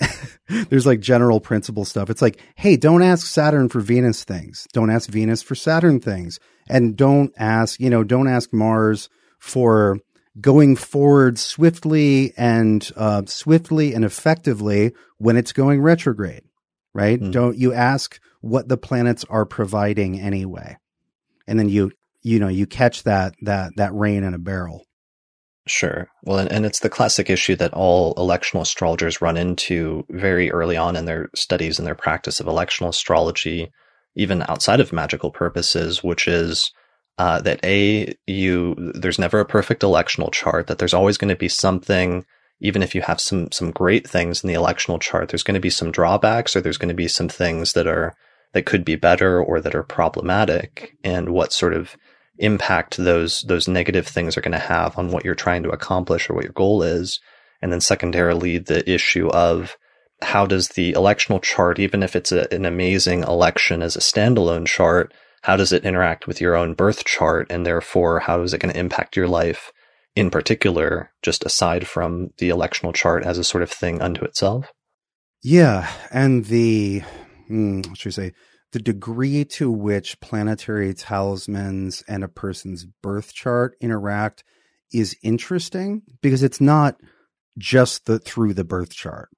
[0.70, 2.10] there's like general principle stuff.
[2.10, 4.68] It's like, hey, don't ask Saturn for Venus things.
[4.74, 6.40] Don't ask Venus for Saturn things.
[6.68, 9.10] And don't ask, you know, don't ask Mars
[9.40, 10.00] for
[10.40, 16.44] going forward swiftly and uh, swiftly and effectively when it's going retrograde,
[16.94, 17.20] right?
[17.20, 17.32] Hmm.
[17.32, 20.78] Don't you ask what the planets are providing anyway,
[21.48, 24.86] and then you you know you catch that that that rain in a barrel.
[25.70, 26.10] Sure.
[26.24, 30.78] Well, and, and it's the classic issue that all electional astrologers run into very early
[30.78, 33.72] on in their studies and their practice of electional astrology,
[34.16, 36.72] even outside of magical purposes, which is
[37.20, 40.68] uh, that a you there's never a perfect electional chart.
[40.68, 42.26] That there's always going to be something,
[42.62, 45.62] even if you have some some great things in the electional chart, there's going to
[45.62, 48.16] be some drawbacks, or there's going to be some things that are
[48.54, 51.96] that could be better or that are problematic, and what sort of
[52.40, 56.30] impact those those negative things are going to have on what you're trying to accomplish
[56.30, 57.20] or what your goal is.
[57.62, 59.78] And then secondarily the issue of
[60.22, 64.66] how does the electional chart even if it's a, an amazing election as a standalone
[64.66, 67.48] chart how does it interact with your own birth chart?
[67.50, 69.72] And therefore how is it going to impact your life
[70.16, 74.72] in particular just aside from the electional chart as a sort of thing unto itself?
[75.42, 77.04] Yeah, and the
[77.48, 78.34] hmm, what should we say
[78.72, 84.44] the degree to which planetary talismans and a person's birth chart interact
[84.92, 87.00] is interesting because it's not
[87.58, 89.30] just the through the birth chart.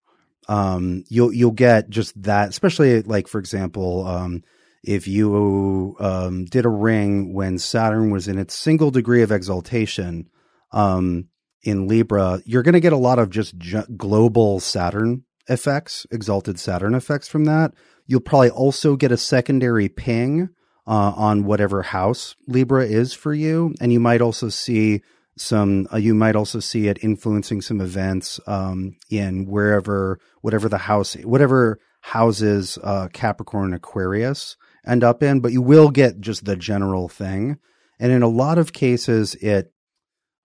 [0.47, 4.43] Um, you'll you'll get just that, especially like for example, um,
[4.83, 10.29] if you um, did a ring when Saturn was in its single degree of exaltation
[10.71, 11.27] um,
[11.63, 16.59] in Libra, you're going to get a lot of just ju- global Saturn effects, exalted
[16.59, 17.73] Saturn effects from that.
[18.07, 20.49] You'll probably also get a secondary ping
[20.87, 25.01] uh, on whatever house Libra is for you, and you might also see
[25.37, 25.87] some.
[25.93, 31.13] Uh, you might also see it influencing some events um, in wherever, whatever the house,
[31.23, 35.39] whatever houses uh, Capricorn, Aquarius end up in.
[35.39, 37.57] But you will get just the general thing,
[37.99, 39.71] and in a lot of cases, it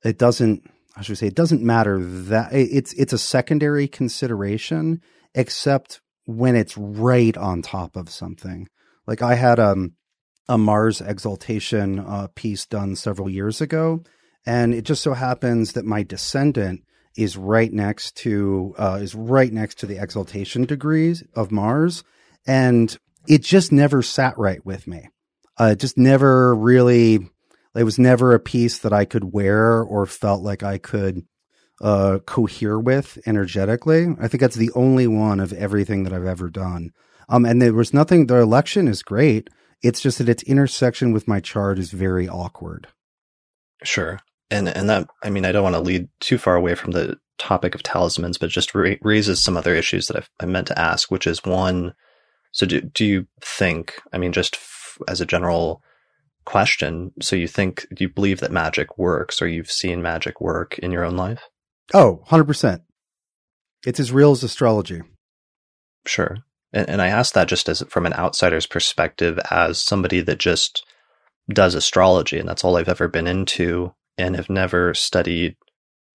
[0.05, 0.71] it doesn't.
[0.99, 5.03] I should say it doesn't matter that it's it's a secondary consideration,
[5.35, 8.69] except when it's right on top of something.
[9.07, 9.95] Like I had um,
[10.49, 14.03] a Mars exaltation uh, piece done several years ago,
[14.45, 16.83] and it just so happens that my descendant
[17.17, 22.05] is right next to uh, is right next to the exaltation degrees of Mars,
[22.47, 25.09] and it just never sat right with me.
[25.59, 27.21] Uh, it just never really.
[27.75, 31.27] It was never a piece that I could wear or felt like I could
[31.81, 34.09] uh, cohere with energetically.
[34.21, 36.91] I think that's the only one of everything that I've ever done.
[37.29, 38.27] Um, and there was nothing.
[38.27, 39.51] The election is great.
[39.83, 42.89] It's just that its intersection with my chart is very awkward.
[43.83, 44.21] Sure.
[44.51, 47.19] And and that I mean I don't want to lead too far away from the
[47.39, 50.79] topic of talismans, but just ra- raises some other issues that I've, I meant to
[50.79, 51.95] ask, which is one.
[52.53, 54.01] So do do you think?
[54.13, 55.83] I mean, just f- as a general
[56.45, 60.79] question, so you think do you believe that magic works, or you've seen magic work
[60.79, 61.43] in your own life?
[61.95, 62.81] Oh, 100%.
[63.87, 65.03] It's as real as astrology.
[66.07, 66.39] Sure.
[66.73, 70.85] And, and I ask that just as from an outsider's perspective, as somebody that just
[71.53, 75.57] does astrology, and that's all I've ever been into, and have never studied,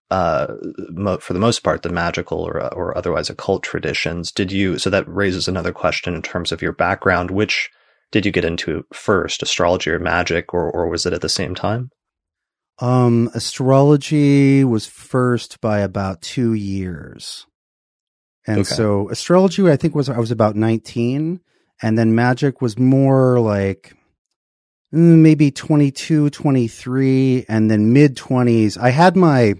[0.09, 0.47] uh,
[0.89, 4.31] mo- for the most part, the magical or or otherwise occult traditions.
[4.31, 4.77] Did you?
[4.77, 7.31] So that raises another question in terms of your background.
[7.31, 7.69] Which
[8.11, 11.55] did you get into first, astrology or magic, or or was it at the same
[11.55, 11.91] time?
[12.81, 17.45] Um, astrology was first by about two years.
[18.47, 18.73] And Okay.
[18.73, 21.39] so astrology, I think was, I was about 19
[21.81, 23.95] and then magic was more like
[24.91, 28.77] mm, maybe 22, 23 and then mid twenties.
[28.77, 29.53] I had my,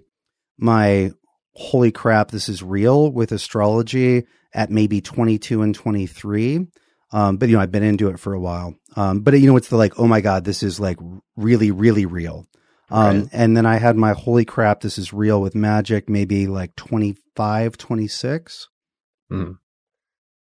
[0.57, 1.11] my
[1.53, 6.68] holy crap, this is real with astrology at maybe 22 and 23.
[7.14, 8.73] Um, but you know, I've been into it for a while.
[8.95, 10.98] Um, but you know, it's the like, oh my God, this is like
[11.35, 12.48] really, really real.
[12.91, 13.30] Um, Right.
[13.31, 17.77] and then I had my holy crap, this is real with magic, maybe like 25,
[17.77, 18.68] 26.
[19.31, 19.57] Mm.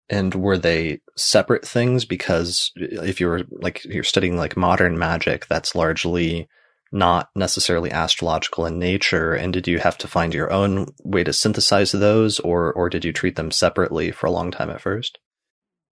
[0.09, 2.05] And were they separate things?
[2.05, 6.47] Because if you were like you're studying like modern magic, that's largely
[6.93, 9.33] not necessarily astrological in nature?
[9.33, 13.03] And did you have to find your own way to synthesize those, or or did
[13.03, 15.19] you treat them separately for a long time at first?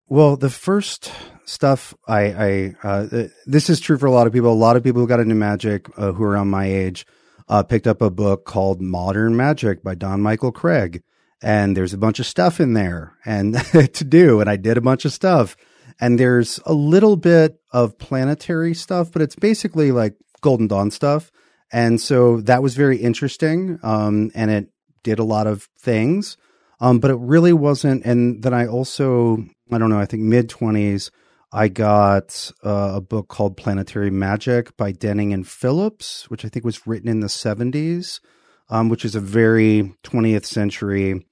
[0.09, 1.11] Well, the first
[1.45, 4.51] stuff I, I uh, this is true for a lot of people.
[4.51, 7.05] A lot of people who got into magic uh, who are around my age
[7.47, 11.03] uh, picked up a book called Modern Magic by Don Michael Kraig,
[11.41, 13.55] and there's a bunch of stuff in there and
[13.93, 15.55] to do, and I did a bunch of stuff,
[15.99, 21.31] and there's a little bit of planetary stuff, but it's basically like Golden Dawn stuff,
[21.71, 24.67] and so that was very interesting, um, and it
[25.01, 26.37] did a lot of things.
[26.79, 28.03] Um, but it really wasn't.
[28.03, 31.09] And then I also I don't know, I think mid 20s,
[31.51, 36.65] I got uh, a book called Planetary Magic by Denning and Phillips, which I think
[36.65, 38.19] was written in the 70s,
[38.69, 41.25] um, which is a very 20th century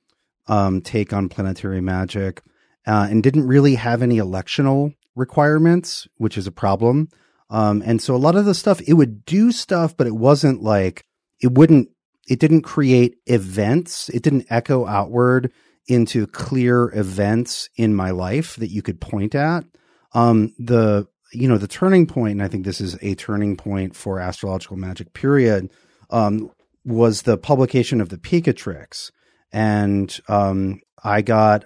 [0.48, 2.44] um, take on planetary magic
[2.86, 7.10] uh, and didn't really have any electional requirements, which is a problem.
[7.50, 10.62] Um, and so a lot of the stuff, it would do stuff, but it wasn't
[10.62, 11.06] like,
[11.42, 11.90] it wouldn't,
[12.28, 14.08] it didn't create events.
[14.10, 15.52] It didn't echo outward
[15.88, 19.66] into clear events in my life that you could point at.
[20.14, 23.96] Um, the you know the turning point, and I think this is a turning point
[23.96, 25.14] for astrological magic.
[25.14, 25.72] Period.
[26.10, 26.52] Um,
[26.84, 29.12] was the publication of the Picatrix,
[29.52, 31.64] and um, I got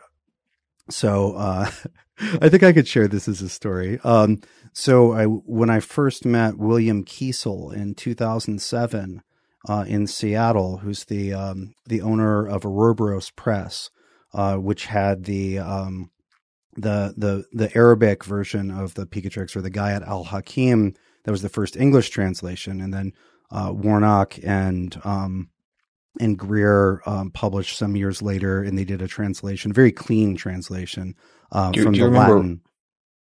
[0.90, 1.72] so uh,
[2.42, 4.00] I think I could share this as a story.
[4.04, 4.42] Um,
[4.74, 9.22] so I when I first met William Kiesel in 2007
[9.68, 13.90] uh, in Seattle, who's the um, the owner of Ouroboros Press,
[14.36, 16.12] uh, which had the um,
[16.76, 20.94] the the the Arabic version of the Picatrix or the Gayat al Hakim.
[21.24, 23.14] That was the first English translation, and then
[23.49, 25.49] uh, Warnock and um,
[26.20, 31.16] and Greer um, published some years later, and they did a translation, very clean translation
[31.52, 32.62] uh, from do the remember, Latin.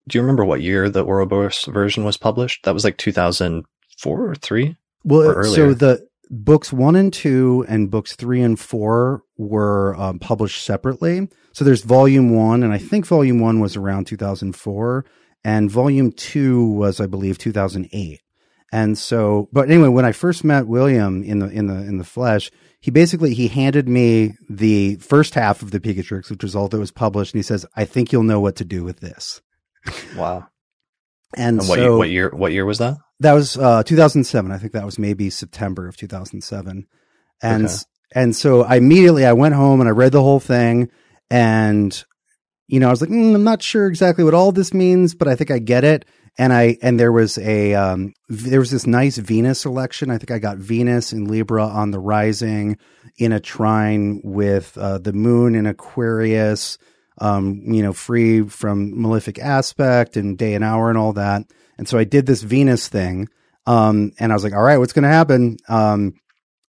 [0.09, 2.65] Do you remember what year the Ouroboros version was published?
[2.65, 4.77] That was like 2004 or three.
[5.05, 10.19] Well, or so the books one and two and books three and four were um,
[10.19, 11.28] published separately.
[11.52, 15.05] So there's volume one, and I think volume one was around 2004,
[15.44, 18.20] and volume two was, I believe, 2008.
[18.73, 22.05] And so, but anyway, when I first met William in the in the in the
[22.05, 26.69] flesh, he basically he handed me the first half of the Picatrix, which was all
[26.69, 29.43] that was published, and he says, "I think you'll know what to do with this."
[30.16, 30.47] Wow.
[31.36, 32.31] And, And what, so year, what year?
[32.31, 32.97] What year was that?
[33.20, 34.51] that was uh, 2007.
[34.51, 36.86] I think that was maybe September of 2007.
[37.43, 37.74] And Okay.
[38.15, 40.90] and so I immediately I went home and I read the whole thing,
[41.31, 42.05] and
[42.66, 45.28] you know I was like, mm, I'm not sure exactly what all this means, but
[45.28, 46.05] I think I get it.
[46.39, 50.11] And I and there was a um, there was this nice Venus election.
[50.11, 52.78] I think I got Venus in Libra on the rising
[53.19, 56.78] in a trine with uh, the Moon in Aquarius.
[57.21, 61.45] Um, you know, free from malefic aspect and day and hour and all that.
[61.77, 63.29] And so I did this Venus thing.
[63.67, 65.59] Um, and I was like, all right, what's going to happen?
[65.69, 66.15] Um,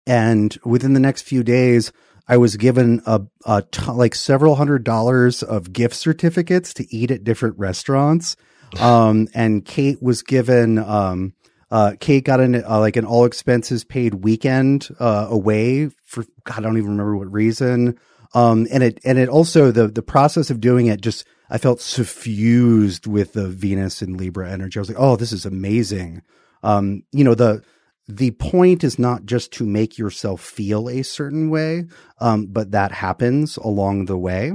[0.06, 1.93] and within the next few days,
[2.28, 7.24] I was given a, a like several hundred dollars of gift certificates to eat at
[7.24, 8.36] different restaurants.
[8.81, 11.32] Um, and Kate was given, um,
[11.72, 16.59] uh, Kate got an, uh, like an all expenses paid weekend, uh, away for, God,
[16.59, 17.98] I don't even remember what reason.
[18.35, 21.81] Um, and it, and it also, the, the process of doing it just, I felt
[21.81, 24.78] suffused with the Venus and Libra energy.
[24.78, 26.23] I was like, oh, this is amazing.
[26.62, 27.62] Um, you know, the,
[28.07, 31.86] the point is not just to make yourself feel a certain way,
[32.20, 34.52] um, but that happens along the way.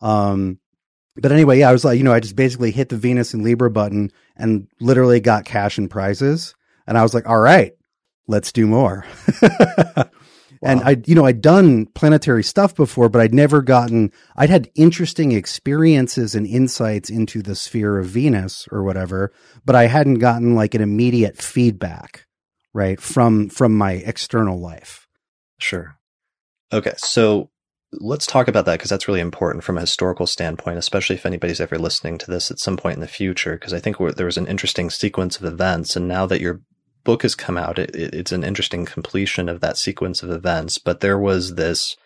[0.00, 0.58] Um,
[1.16, 3.42] but anyway, yeah, I was like, you know, I just basically hit the Venus and
[3.42, 6.54] Libra button and literally got cash and prizes.
[6.86, 7.72] And I was like, all right,
[8.26, 9.04] let's do more.
[10.62, 14.70] And I, you know, I'd done planetary stuff before, but I'd never gotten, I'd had
[14.74, 19.32] interesting experiences and insights into the sphere of Venus or whatever,
[19.64, 22.26] but I hadn't gotten like an immediate feedback,
[22.74, 25.06] right, from, from my external life.
[25.58, 25.96] Sure.
[26.72, 27.50] Okay, so
[27.92, 31.60] let's talk about that because that's really important from a historical standpoint, especially if anybody's
[31.60, 33.54] ever listening to this at some point in the future.
[33.54, 36.60] Because I think we're- there was an interesting sequence of events, and now that your
[37.04, 40.78] book has come out, it, it, it's an interesting completion of that sequence of events.
[40.78, 41.96] But there was this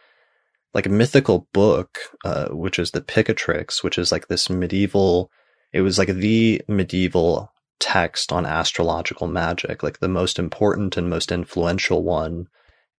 [0.73, 5.31] like mythical book, uh, which is the Picatrix, which is like this medieval.
[5.73, 11.31] It was like the medieval text on astrological magic, like the most important and most
[11.31, 12.49] influential one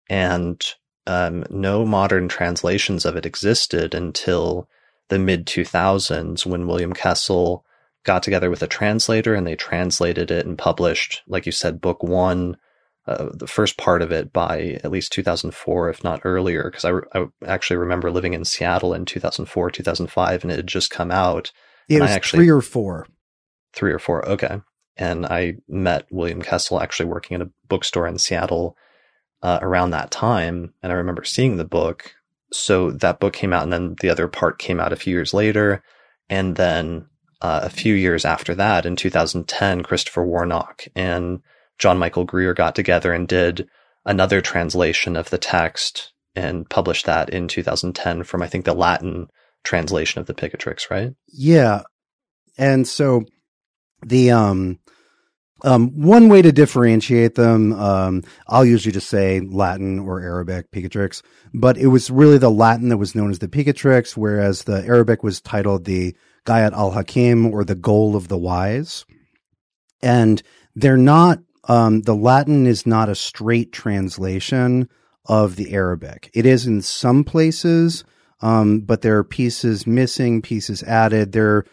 [0.09, 0.61] and
[1.07, 4.67] um, no modern translations of it existed until
[5.09, 7.61] the mid 2000s when William Kiesel
[8.05, 12.01] got together with a translator and they translated it and published, like you said, book
[12.01, 12.57] one,
[13.07, 16.89] uh, the first part of it by at least 2004, if not earlier, because I,
[16.89, 21.11] re- I actually remember living in Seattle in 2004, 2005, and it had just come
[21.11, 21.51] out.
[21.89, 23.07] It was actually- three or four.
[23.73, 24.27] Three or four.
[24.27, 24.61] Okay.
[24.97, 28.77] and I met William Kiesel actually working at a bookstore in Seattle
[29.43, 32.13] uh, around that time, and I remember seeing the book.
[32.53, 35.33] So that book came out, and then the other part came out a few years
[35.33, 35.83] later,
[36.29, 37.07] and then
[37.41, 41.41] uh, a few years after that, in 2010, Christopher Warnock and
[41.77, 43.67] John Michael Greer got together and did
[44.05, 49.27] another translation of the text and published that in 2010 from I think the Latin
[49.63, 51.13] translation of the Picatrix, right?
[51.27, 51.83] Yeah.
[52.57, 53.23] And so
[54.05, 54.79] the um
[55.63, 61.21] um, one way to differentiate them, um, I'll usually just say Latin or Arabic Picatrix,
[61.53, 65.23] but it was really the Latin that was known as the Picatrix, whereas the Arabic
[65.23, 69.05] was titled the Gayat al Hakim or the Goal of the Wise.
[70.01, 70.41] And
[70.75, 74.89] they're not, um, the Latin is not a straight translation
[75.25, 76.29] of the Arabic.
[76.33, 78.03] It is in some places,
[78.41, 81.31] um, but there are pieces missing, pieces added.
[81.31, 81.65] There,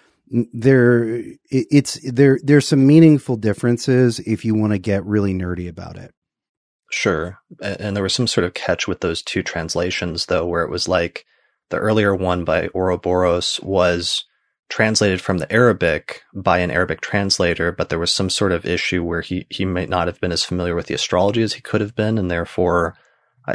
[0.52, 2.38] there, it's there.
[2.42, 6.14] There's some meaningful differences if you want to get really nerdy about it.
[6.90, 10.70] Sure, and there was some sort of catch with those two translations, though, where it
[10.70, 11.26] was like
[11.70, 14.24] the earlier one by Ouroboros was
[14.72, 19.04] translated from the Arabic by an Arabic translator, but there was some sort of issue
[19.04, 21.82] where he he might not have been as familiar with the astrology as he could
[21.82, 22.96] have been, and therefore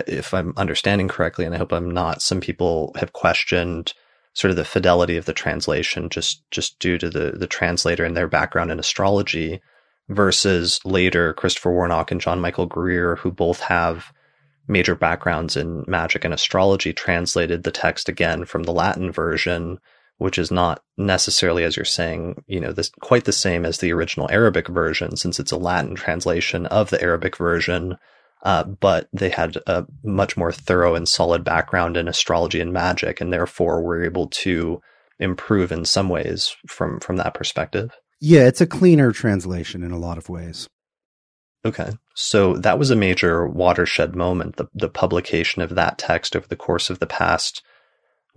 [0.05, 3.93] if I'm understanding correctly, and I hope I'm not, some people have questioned
[4.33, 8.15] sort of the fidelity of the translation just just due to the the translator and
[8.15, 9.59] their background in astrology
[10.09, 14.13] versus later Christopher Warnock and John Michael Greer, who both have
[14.67, 19.79] major backgrounds in magic and astrology, translated the text again from the Latin version,
[20.17, 23.93] which is not necessarily, as you're saying, you know, this quite the same as the
[23.93, 27.97] original Arabic version, since it's a Latin translation of the Arabic version
[28.43, 33.19] uh, but they had a much more thorough and solid background in astrology and magic,
[33.19, 34.81] and therefore were able to
[35.19, 37.91] improve in some ways from from that perspective.
[38.19, 40.67] Yeah, it's a cleaner translation in a lot of ways.
[41.65, 41.91] Okay.
[42.15, 46.55] So that was a major watershed moment, the, the publication of that text over the
[46.55, 47.63] course of the past,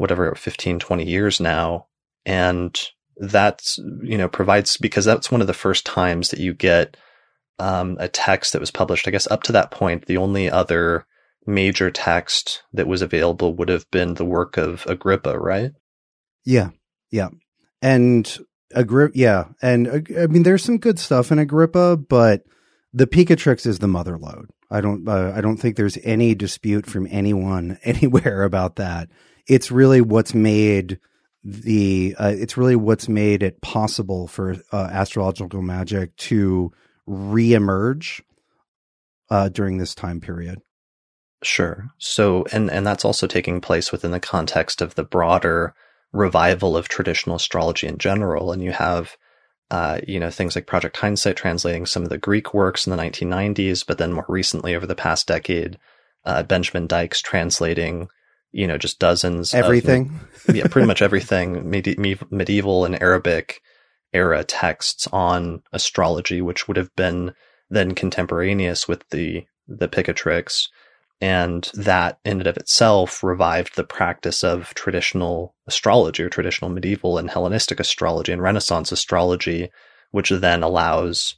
[0.00, 1.86] whatever, 15, 20 years now.
[2.24, 2.78] And
[3.16, 6.96] that's, you know, provides, because that's one of the first times that you get
[7.58, 9.06] um, a text that was published.
[9.06, 11.04] I guess up to that point, the only other
[11.46, 15.72] major text that was available would have been the work of Agrippa, right?
[16.46, 16.70] Yeah,
[17.10, 17.28] yeah,
[17.82, 18.38] and
[18.74, 22.44] Agrippa, yeah, and uh, I mean, there's some good stuff in Agrippa, but
[22.94, 24.48] the Picatrix is the mother lode.
[24.70, 29.10] I don't, uh, I don't think there's any dispute from anyone anywhere about that.
[29.50, 30.98] It's really what's made
[31.42, 36.70] the, uh, it's really what's made it possible for uh, astrological magic to
[37.08, 38.20] reemerge
[39.30, 40.60] uh, during this time period.
[41.42, 41.88] Sure.
[41.98, 45.74] So, and and that's also taking place within the context of the broader
[46.12, 48.52] revival of traditional astrology in general.
[48.52, 49.16] And you have,
[49.70, 53.02] uh, you know, things like Project Hindsight translating some of the Greek works in the
[53.02, 55.78] 1990s, but then more recently, over the past decade,
[56.24, 58.08] uh, Benjamin Dykes translating,
[58.52, 60.20] you know, just dozens everything.
[60.48, 63.60] Of, yeah, pretty much everything medieval and Arabic
[64.12, 67.32] era texts on astrology, which would have been
[67.68, 70.68] then contemporaneous with the the Picatrix.
[71.22, 77.18] And that in and of itself revived the practice of traditional astrology or traditional medieval
[77.18, 79.70] and Hellenistic astrology and Renaissance astrology,
[80.12, 81.36] which then allows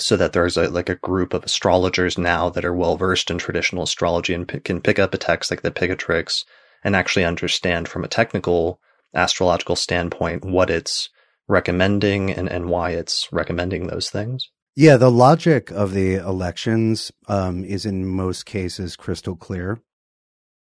[0.00, 3.38] so that there's a, like a group of astrologers now that are well versed in
[3.38, 6.44] traditional astrology and p- can pick up a text like the Picatrix
[6.82, 8.80] and actually understand from a technical
[9.14, 11.10] astrological standpoint what its
[11.48, 14.50] recommending and, and why it's recommending those things?
[14.76, 19.80] Yeah, the logic of the elections um, is in most cases crystal clear.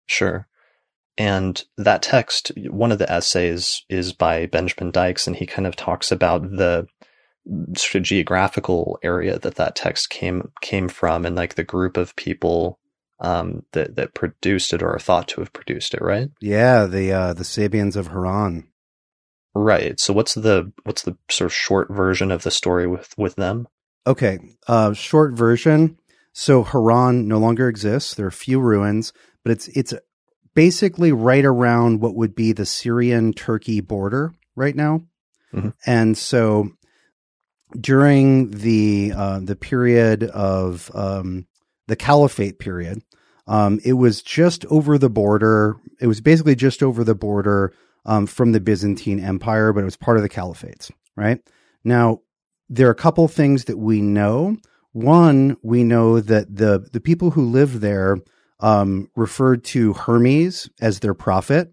[0.05, 0.47] Sure.
[1.17, 5.75] And that text, one of the essays is by Benjamin Dykes, and he kind of
[5.75, 6.87] talks about the
[7.75, 12.15] sort of geographical area that that text came came from, and like the group of
[12.15, 12.79] people
[13.19, 16.29] um, that that produced it or are thought to have produced it, right?
[16.41, 18.67] Yeah, the uh, the Sabians of Haran.
[19.53, 19.99] Right.
[19.99, 23.67] So what's the what's the sort of short version of the story with with them?
[24.05, 24.37] Okay.
[24.67, 25.97] Uh short version.
[26.33, 28.13] So Haran no longer exists.
[28.13, 29.13] There are few ruins,
[29.43, 29.93] but it's it's
[30.53, 35.03] basically right around what would be the Syrian Turkey border right now.
[35.53, 35.69] Mm-hmm.
[35.85, 36.71] And so
[37.79, 41.47] during the uh, the period of um,
[41.87, 43.01] the Caliphate period,
[43.47, 45.77] um, it was just over the border.
[45.99, 47.73] It was basically just over the border
[48.05, 51.41] um, from the Byzantine Empire, but it was part of the caliphates, right?
[51.83, 52.21] Now,
[52.69, 54.57] there are a couple things that we know.
[54.91, 58.17] One, we know that the, the people who lived there
[58.59, 61.71] um, referred to Hermes as their prophet.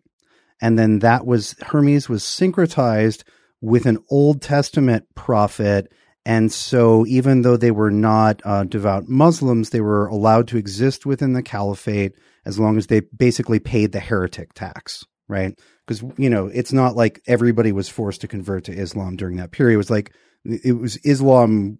[0.60, 3.22] And then that was, Hermes was syncretized
[3.62, 5.90] with an Old Testament prophet
[6.24, 11.04] And so, even though they were not uh, devout Muslims, they were allowed to exist
[11.04, 12.12] within the caliphate
[12.44, 15.58] as long as they basically paid the heretic tax, right?
[15.84, 19.50] Because, you know, it's not like everybody was forced to convert to Islam during that
[19.50, 19.74] period.
[19.74, 20.12] It was like,
[20.44, 21.78] it was Islam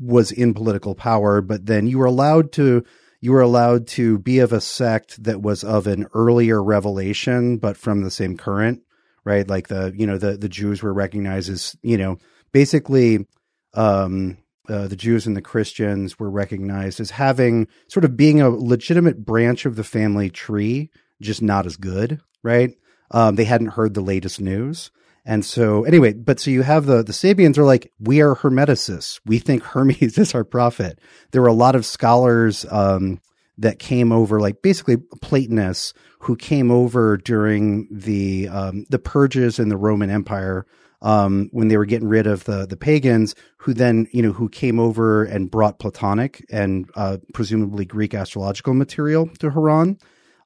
[0.00, 2.84] was in political power, but then you were allowed to
[3.20, 7.76] you were allowed to be of a sect that was of an earlier revelation, but
[7.76, 8.80] from the same current,
[9.24, 9.48] right?
[9.48, 12.18] Like the you know the the Jews were recognized as you know
[12.52, 13.26] basically
[13.74, 14.38] um,
[14.68, 19.24] uh, the Jews and the Christians were recognized as having sort of being a legitimate
[19.24, 20.90] branch of the family tree,
[21.20, 22.70] just not as good, right?
[23.10, 24.90] Um, they hadn't heard the latest news.
[25.24, 29.20] And so, anyway, but so you have the, the Sabians are like, we are Hermeticists.
[29.24, 30.98] We think Hermes is our prophet.
[31.30, 33.20] There were a lot of scholars, um,
[33.58, 39.68] that came over, like basically Platonists who came over during the, um, the purges in
[39.68, 40.66] the Roman Empire
[41.02, 44.48] um, when they were getting rid of the the pagans, who then you know who
[44.48, 49.98] came over and brought Platonic and uh, presumably Greek astrological material to Haran.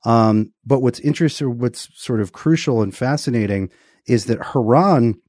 [0.05, 3.71] Um, but what's interesting, what's sort of crucial and fascinating,
[4.07, 5.21] is that Haran,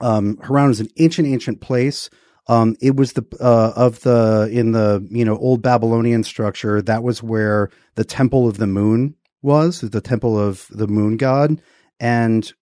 [0.00, 2.10] um, Haran is an ancient, ancient place.
[2.48, 6.80] Um, it was the uh, of the in the you know old Babylonian structure.
[6.80, 11.60] That was where the Temple of the Moon was, the Temple of the Moon God,
[11.98, 12.52] and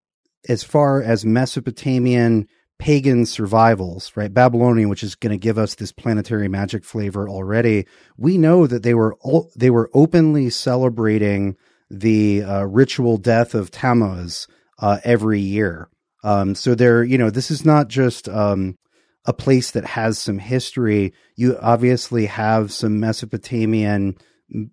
[0.48, 2.48] as far as Mesopotamian
[2.78, 4.32] pagan survivals, right?
[4.32, 7.86] Babylonian, which is going to give us this planetary magic flavor already.
[8.16, 9.16] We know that they were
[9.56, 11.56] they were openly celebrating
[11.90, 14.48] the uh, ritual death of Tammuz
[14.78, 15.89] uh, every year.
[16.23, 18.77] Um, so there, you know, this is not just um,
[19.24, 21.12] a place that has some history.
[21.36, 24.16] You obviously have some Mesopotamian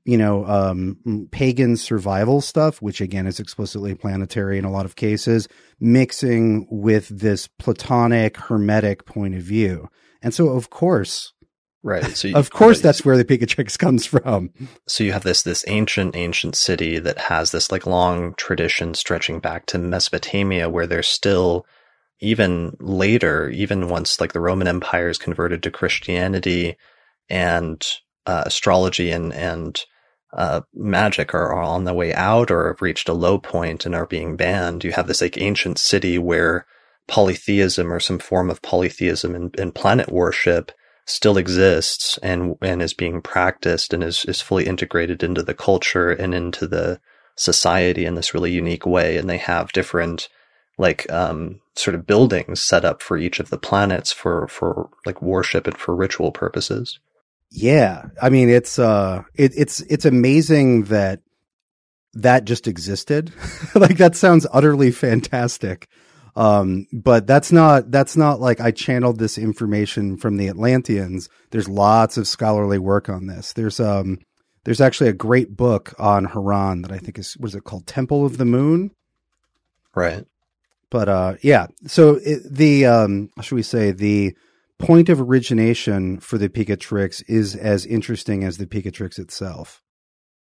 [0.04, 4.96] you know, um, pagan survival stuff, which again is explicitly planetary in a lot of
[4.96, 5.48] cases,
[5.80, 9.90] mixing with this Platonic Hermetic point of view.
[10.22, 11.34] And so, of course,
[11.84, 12.06] right.
[12.16, 14.52] So, you, of course, that's where the Picatrix comes from.
[14.88, 19.40] So you have this this ancient ancient city that has this like long tradition stretching
[19.40, 21.66] back to Mesopotamia, where there's still
[22.22, 26.78] even later, even once like the Roman Empire is converted to Christianity
[27.30, 27.86] and
[28.26, 29.84] uh, astrology and and
[30.34, 33.94] uh, magic are, are, on the way out or have reached a low point and
[33.94, 34.84] are being banned.
[34.84, 36.66] You have this like ancient city where
[37.08, 40.72] polytheism or some form of polytheism and, and planet worship
[41.06, 46.12] still exists and and is being practiced and is is fully integrated into the culture
[46.12, 47.02] and into the
[47.36, 49.18] society in this really unique way.
[49.18, 50.30] And they have different
[50.78, 55.22] like um, sort of buildings set up for each of the planets for for like
[55.22, 57.00] worship and for ritual purposes.
[57.50, 61.22] Yeah, I mean it's uh it, it's it's amazing that
[62.14, 63.32] that just existed.
[63.76, 65.88] like that sounds utterly fantastic.
[66.36, 71.30] Um, but that's not that's not like I channeled this information from the Atlanteans.
[71.52, 73.54] There's lots of scholarly work on this.
[73.54, 74.20] There's um
[74.64, 78.26] there's actually a great book on Haran that I think is was it called Temple
[78.26, 78.92] of the Moon?
[79.94, 80.26] Right.
[80.92, 84.36] But uh yeah, so it, the um should we say the
[84.78, 89.82] point of origination for the Picatrix is as interesting as the Picatrix itself.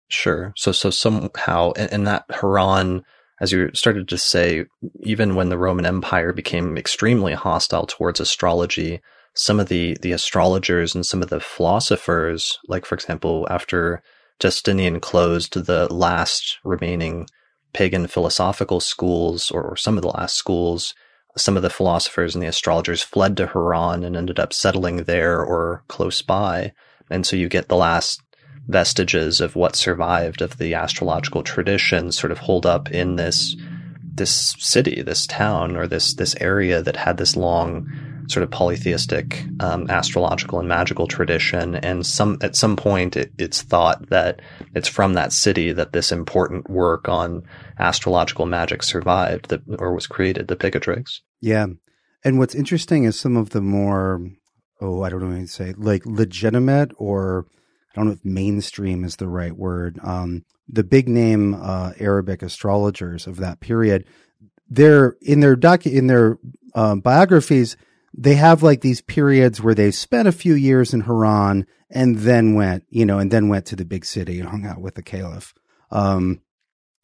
[0.09, 0.53] Sure.
[0.55, 3.03] So so somehow in that Haran,
[3.41, 4.65] as you started to say,
[5.01, 9.01] even when the Roman Empire became extremely hostile towards astrology,
[9.35, 14.01] some of the the astrologers and some of the philosophers, like for example, after
[14.39, 17.27] Justinian closed the last remaining
[17.77, 20.95] pagan philosophical schools, or, or some of the last schools,
[21.37, 25.45] some of the philosophers and the astrologers fled to Haran and ended up settling there
[25.45, 26.73] or close by.
[27.11, 28.19] And so you get the last
[28.67, 33.55] vestiges of what survived of the astrological tradition sort of hold up in this
[34.01, 37.87] this city, this town, or this this area that had this long
[38.27, 41.75] sort of polytheistic um, astrological and magical tradition.
[41.75, 44.41] And some at some point, it, it's thought that
[44.75, 47.43] it's from that city that this important work on
[47.79, 51.19] astrological magic survived, that or was created, the Picatrix.
[51.41, 51.67] Yeah,
[52.23, 54.21] and what's interesting is some of the more
[54.81, 57.47] oh, I don't know what to say, like legitimate or
[57.91, 59.99] I don't know if mainstream is the right word.
[60.03, 64.05] Um, the big name uh, Arabic astrologers of that period,
[64.69, 66.37] they're in their docu- in their
[66.75, 67.77] uh, biographies
[68.17, 72.55] they have like these periods where they spent a few years in Haran and then
[72.55, 75.03] went, you know, and then went to the big city and hung out with the
[75.03, 75.53] caliph.
[75.91, 76.41] Um,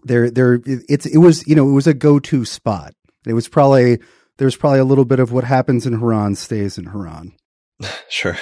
[0.03, 2.95] there, there, it's, it was, you know, it was a go-to spot.
[3.27, 3.99] It was probably,
[4.37, 7.33] there's probably a little bit of what happens in Haran stays in Haran.
[8.09, 8.37] Sure.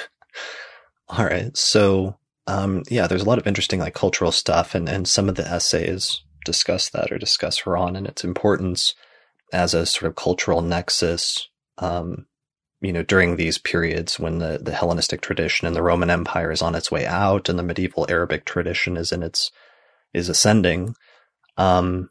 [1.09, 1.55] All right.
[1.57, 2.17] So,
[2.47, 5.47] um, yeah, there's a lot of interesting like cultural stuff and, and some of the
[5.47, 8.95] essays discuss that or discuss Haran and its importance
[9.51, 12.27] as a sort of cultural nexus um,
[12.81, 16.61] you know, during these periods when the, the Hellenistic tradition and the Roman Empire is
[16.61, 19.51] on its way out and the medieval Arabic tradition is in its,
[20.13, 20.95] is ascending.
[21.57, 22.09] Um,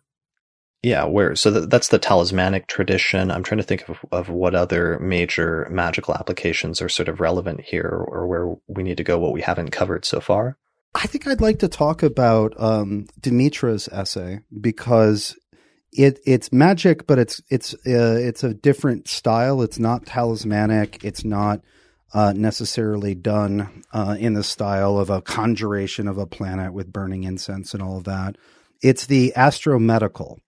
[0.83, 3.31] yeah, where, so th- that's the talismanic tradition.
[3.31, 7.61] I'm trying to think of, of what other major magical applications are sort of relevant
[7.61, 10.57] here or where we need to go, what we haven't covered so far.
[10.95, 15.37] I think I'd like to talk about um, Demetra's essay because
[15.93, 19.63] it it's magic, but it's it's uh, it's a different style.
[19.63, 21.05] It's not talismanic.
[21.05, 21.63] It's not
[22.13, 27.25] uh, necessarily done uh, in the style of a conjuration of a planet with burning
[27.25, 28.37] incense and all of that.
[28.83, 30.39] It's the astromedical,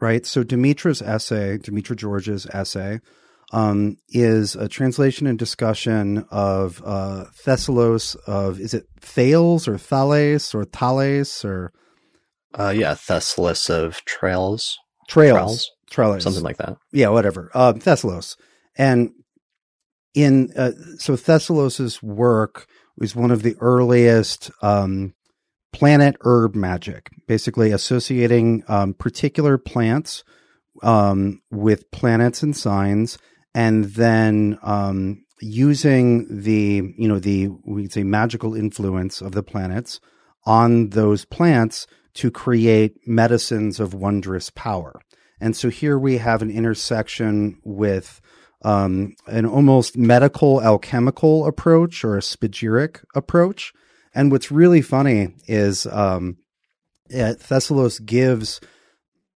[0.00, 0.24] right?
[0.24, 3.00] So Demetra's essay, Demetra George's essay,
[3.52, 10.54] um, is a translation and discussion of uh, Thessalos of is it Thales or Thales
[10.54, 11.72] or Thales or
[12.54, 14.76] uh, yeah, Thessalos of Tralles.
[15.08, 15.70] Trails.
[15.90, 16.22] Trails.
[16.22, 16.76] Something like that.
[16.92, 17.50] Yeah, whatever.
[17.54, 18.36] Uh, Thessalos.
[18.76, 19.10] And
[20.14, 22.66] in, uh, so Thessalos's work
[22.96, 25.14] was one of the earliest, um,
[25.72, 30.24] planet herb magic, basically associating, um, particular plants,
[30.82, 33.18] um, with planets and signs,
[33.54, 40.00] and then, um, using the, you know, the, we'd say magical influence of the planets
[40.44, 41.86] on those plants
[42.18, 45.00] to create medicines of wondrous power.
[45.40, 48.20] And so here we have an intersection with
[48.62, 53.72] um, an almost medical alchemical approach or a spagyric approach.
[54.14, 56.38] And what's really funny is um,
[57.08, 58.60] Thessalos gives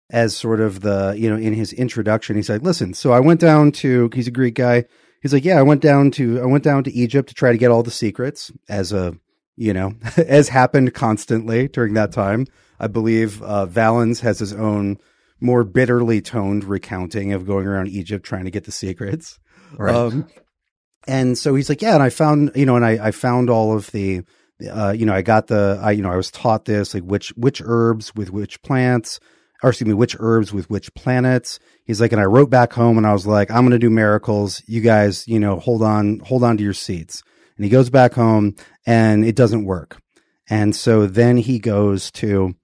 [0.09, 3.41] as sort of the, you know, in his introduction, he's like, listen, so I went
[3.41, 4.87] down to, he's a Greek guy.
[5.23, 7.59] He's like, yeah, I went down to, I went down to Egypt to try to
[7.59, 9.15] get all the secrets as a,
[9.57, 12.47] you know, as happened constantly during that time.
[12.81, 14.99] I believe uh, Valens has his own
[15.39, 19.39] more bitterly toned recounting of going around Egypt trying to get the secrets.
[19.77, 19.95] Right.
[19.95, 20.27] Um,
[21.07, 23.77] and so he's like, yeah, and I found, you know, and I, I found all
[23.77, 24.23] of the,
[24.71, 27.31] uh, you know, I got the, I, you know, I was taught this, like which,
[27.37, 29.21] which herbs with which plants,
[29.63, 31.59] or excuse me, which herbs with which planets.
[31.85, 33.91] He's like, and I wrote back home and I was like, I'm going to do
[33.91, 34.63] miracles.
[34.67, 37.23] You guys, you know, hold on, hold on to your seats.
[37.57, 40.01] And he goes back home and it doesn't work.
[40.49, 42.55] And so then he goes to,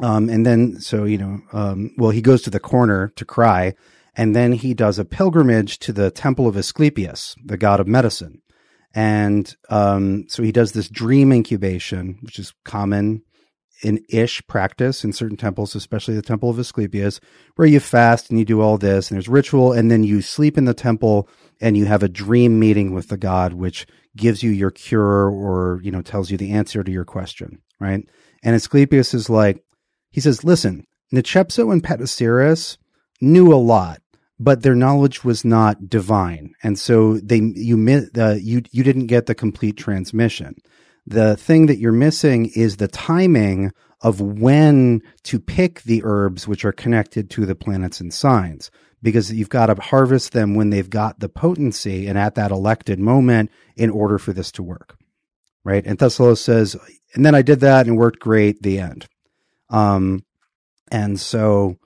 [0.00, 3.74] um, and then, so, you know, um, well, he goes to the corner to cry,
[4.14, 8.42] and then he does a pilgrimage to the temple of Asclepius, the god of medicine.
[8.94, 13.22] And um, so he does this dream incubation, which is common
[13.82, 17.20] in ish practice in certain temples, especially the temple of Asclepius,
[17.56, 20.58] where you fast and you do all this, and there's ritual, and then you sleep
[20.58, 21.28] in the temple
[21.60, 25.80] and you have a dream meeting with the god, which gives you your cure or,
[25.82, 28.04] you know, tells you the answer to your question, right?
[28.42, 29.64] And Asclepius is like,
[30.10, 32.76] he says, listen, Nechepso and Petosiris
[33.20, 34.00] knew a lot,
[34.38, 36.52] but their knowledge was not divine.
[36.62, 37.76] And so they, you,
[38.16, 40.54] uh, you, you didn't get the complete transmission.
[41.06, 46.64] The thing that you're missing is the timing of when to pick the herbs which
[46.64, 48.70] are connected to the planets and signs
[49.02, 52.98] because you've got to harvest them when they've got the potency and at that elected
[52.98, 54.96] moment in order for this to work.
[55.64, 55.84] Right.
[55.86, 56.76] And Thessalos says,
[57.14, 58.62] and then I did that and it worked great.
[58.62, 59.06] The end.
[59.70, 60.24] Um,
[60.90, 61.76] and so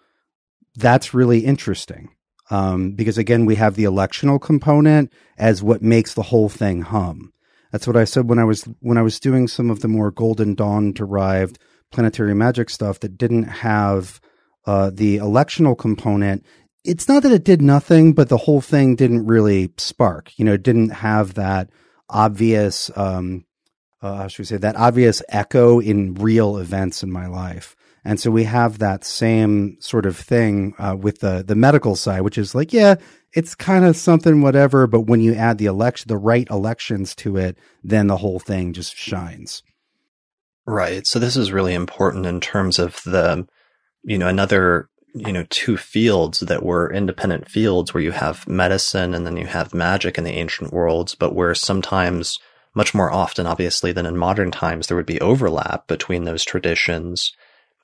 [0.76, 2.10] that's really interesting.
[2.50, 7.32] Um, because again, we have the electional component as what makes the whole thing hum.
[7.70, 10.10] That's what I said when I was, when I was doing some of the more
[10.10, 11.58] Golden Dawn derived
[11.90, 14.20] planetary magic stuff that didn't have,
[14.66, 16.44] uh, the electional component.
[16.84, 20.32] It's not that it did nothing, but the whole thing didn't really spark.
[20.36, 21.70] You know, it didn't have that
[22.10, 23.44] obvious, um,
[24.02, 27.76] uh, how should we say that obvious echo in real events in my life.
[28.04, 32.22] And so we have that same sort of thing uh, with the the medical side,
[32.22, 32.96] which is like, yeah,
[33.32, 37.36] it's kind of something whatever, but when you add the election, the right elections to
[37.36, 39.62] it, then the whole thing just shines.
[40.66, 41.06] Right.
[41.06, 43.46] So this is really important in terms of the,
[44.02, 49.14] you know, another, you know, two fields that were independent fields where you have medicine
[49.14, 52.38] and then you have magic in the ancient worlds, but where sometimes
[52.74, 57.32] much more often, obviously, than in modern times, there would be overlap between those traditions.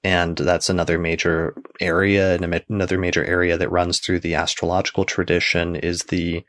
[0.05, 5.77] And that's another major area, and another major area that runs through the astrological tradition
[5.77, 6.45] is the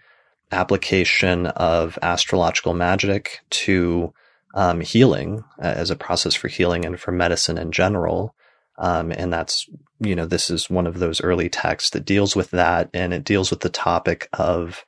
[0.52, 4.14] application of astrological magic to
[4.56, 8.34] um, healing as a process for healing and for medicine in general.
[8.78, 9.68] Um, and that's,
[10.00, 12.90] you know, this is one of those early texts that deals with that.
[12.94, 14.86] And it deals with the topic of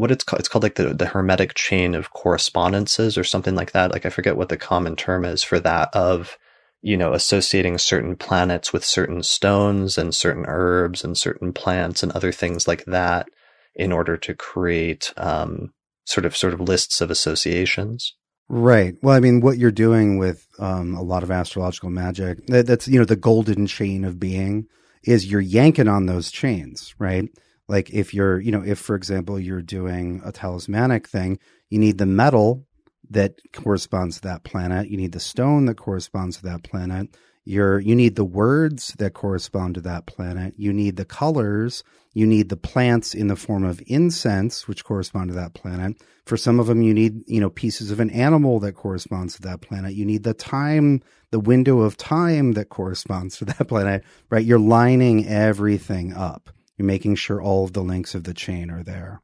[0.00, 0.40] what it's called.
[0.40, 3.92] It's called like the, the hermetic chain of correspondences or something like that.
[3.92, 6.38] Like I forget what the common term is for that of,
[6.82, 12.10] you know, associating certain planets with certain stones and certain herbs and certain plants and
[12.12, 13.28] other things like that
[13.74, 15.72] in order to create um,
[16.04, 18.14] sort of sort of lists of associations.
[18.48, 18.96] Right.
[19.00, 22.88] Well, I mean, what you're doing with um, a lot of astrological magic, that, that's,
[22.88, 24.66] you know, the golden chain of being
[25.04, 27.28] is you're yanking on those chains, right?
[27.70, 31.38] Like if you're, you know, if for example, you're doing a talismanic thing,
[31.68, 32.66] you need the metal
[33.10, 34.88] that corresponds to that planet.
[34.88, 37.16] You need the stone that corresponds to that planet.
[37.44, 40.54] You're, you need the words that correspond to that planet.
[40.56, 41.84] You need the colors.
[42.12, 46.02] You need the plants in the form of incense, which correspond to that planet.
[46.26, 49.42] For some of them, you need, you know, pieces of an animal that corresponds to
[49.42, 49.94] that planet.
[49.94, 54.44] You need the time, the window of time that corresponds to that planet, right?
[54.44, 56.50] You're lining everything up.
[56.80, 59.20] You're making sure all of the links of the chain are there.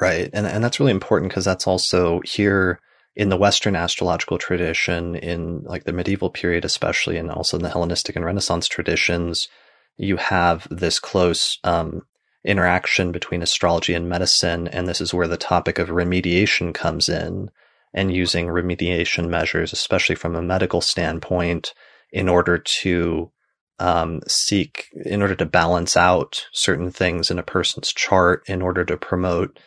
[0.00, 0.30] Right.
[0.32, 2.80] And, and that's really important because that's also here
[3.14, 7.68] in the Western astrological tradition, in like the medieval period, especially, and also in the
[7.68, 9.46] Hellenistic and Renaissance traditions,
[9.98, 12.00] you have this close um,
[12.46, 14.68] interaction between astrology and medicine.
[14.68, 17.50] And this is where the topic of remediation comes in
[17.92, 21.74] and using remediation measures, especially from a medical standpoint,
[22.10, 23.32] in order to
[23.78, 28.84] um, seek, in order to balance out certain things in a person's chart, in order
[28.84, 29.58] to promote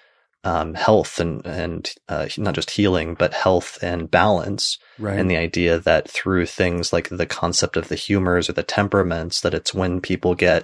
[0.43, 4.79] um, health and and uh, not just healing, but health and balance.
[4.97, 5.19] Right.
[5.19, 9.41] And the idea that through things like the concept of the humors or the temperaments,
[9.41, 10.63] that it's when people get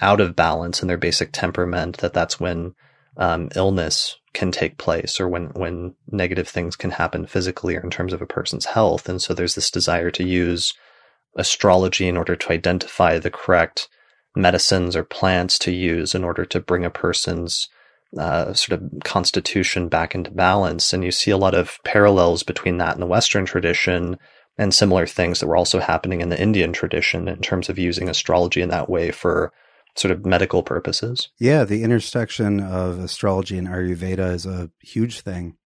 [0.00, 2.74] out of balance in their basic temperament that that's when
[3.16, 7.90] um, illness can take place or when when negative things can happen physically or in
[7.90, 9.08] terms of a person's health.
[9.08, 10.74] And so there's this desire to use
[11.36, 13.88] astrology in order to identify the correct
[14.34, 17.68] medicines or plants to use in order to bring a person's
[18.18, 20.92] uh, sort of constitution back into balance.
[20.92, 24.18] And you see a lot of parallels between that and the Western tradition
[24.58, 28.08] and similar things that were also happening in the Indian tradition in terms of using
[28.08, 29.52] astrology in that way for
[29.96, 31.28] sort of medical purposes.
[31.38, 35.56] Yeah, the intersection of astrology and Ayurveda is a huge thing.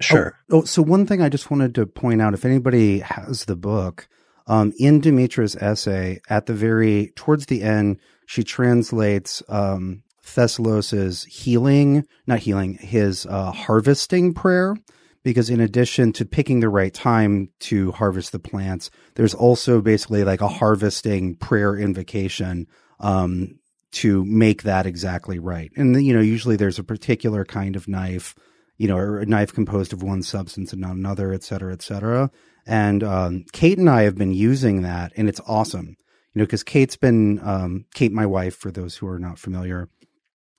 [0.00, 0.38] Sure.
[0.50, 3.56] Oh, oh so one thing I just wanted to point out if anybody has the
[3.56, 4.08] book,
[4.46, 12.06] um, in Demetra's essay, at the very towards the end, she translates um, Thessalos's healing,
[12.26, 14.76] not healing, his uh, harvesting prayer.
[15.22, 20.22] Because in addition to picking the right time to harvest the plants, there's also basically
[20.22, 22.66] like a harvesting prayer invocation
[23.00, 23.58] um,
[23.92, 25.72] to make that exactly right.
[25.76, 28.34] And you know, usually there's a particular kind of knife,
[28.76, 31.80] you know, or a knife composed of one substance and not another, et cetera, et
[31.80, 32.30] cetera.
[32.66, 35.96] And um, Kate and I have been using that, and it's awesome.
[36.32, 39.88] You know, because Kate's been um, Kate, my wife, for those who are not familiar,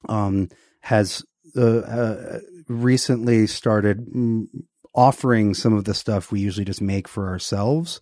[0.08, 0.50] um,
[0.82, 1.24] has
[1.58, 4.08] uh, uh, recently started
[4.94, 8.00] offering some of the stuff we usually just make for ourselves.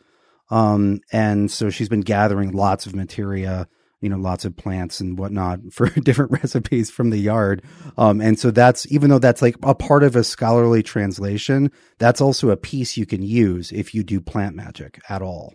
[0.51, 3.67] Um, and so she's been gathering lots of materia,
[4.03, 7.63] you know, lots of plants and whatnot for different recipes from the yard.
[7.97, 12.19] Um, and so that's, even though that's like a part of a scholarly translation, that's
[12.19, 15.53] also a piece you can use if you do plant magic at all.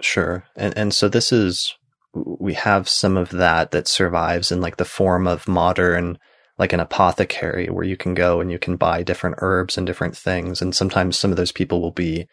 [0.00, 0.44] Sure.
[0.56, 1.74] And, and so this is
[2.14, 6.18] we have some of that that survives in like the form of modern
[6.58, 10.16] like an apothecary where you can go and you can buy different herbs and different
[10.16, 12.28] things and sometimes some of those people will be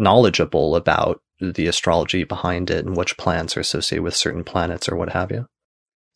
[0.00, 4.96] knowledgeable about the astrology behind it and which plants are associated with certain planets or
[4.96, 5.46] what have you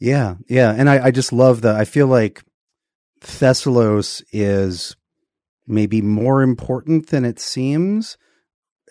[0.00, 2.42] yeah yeah and i, I just love that i feel like
[3.20, 4.96] thessalos is
[5.66, 8.18] maybe more important than it seems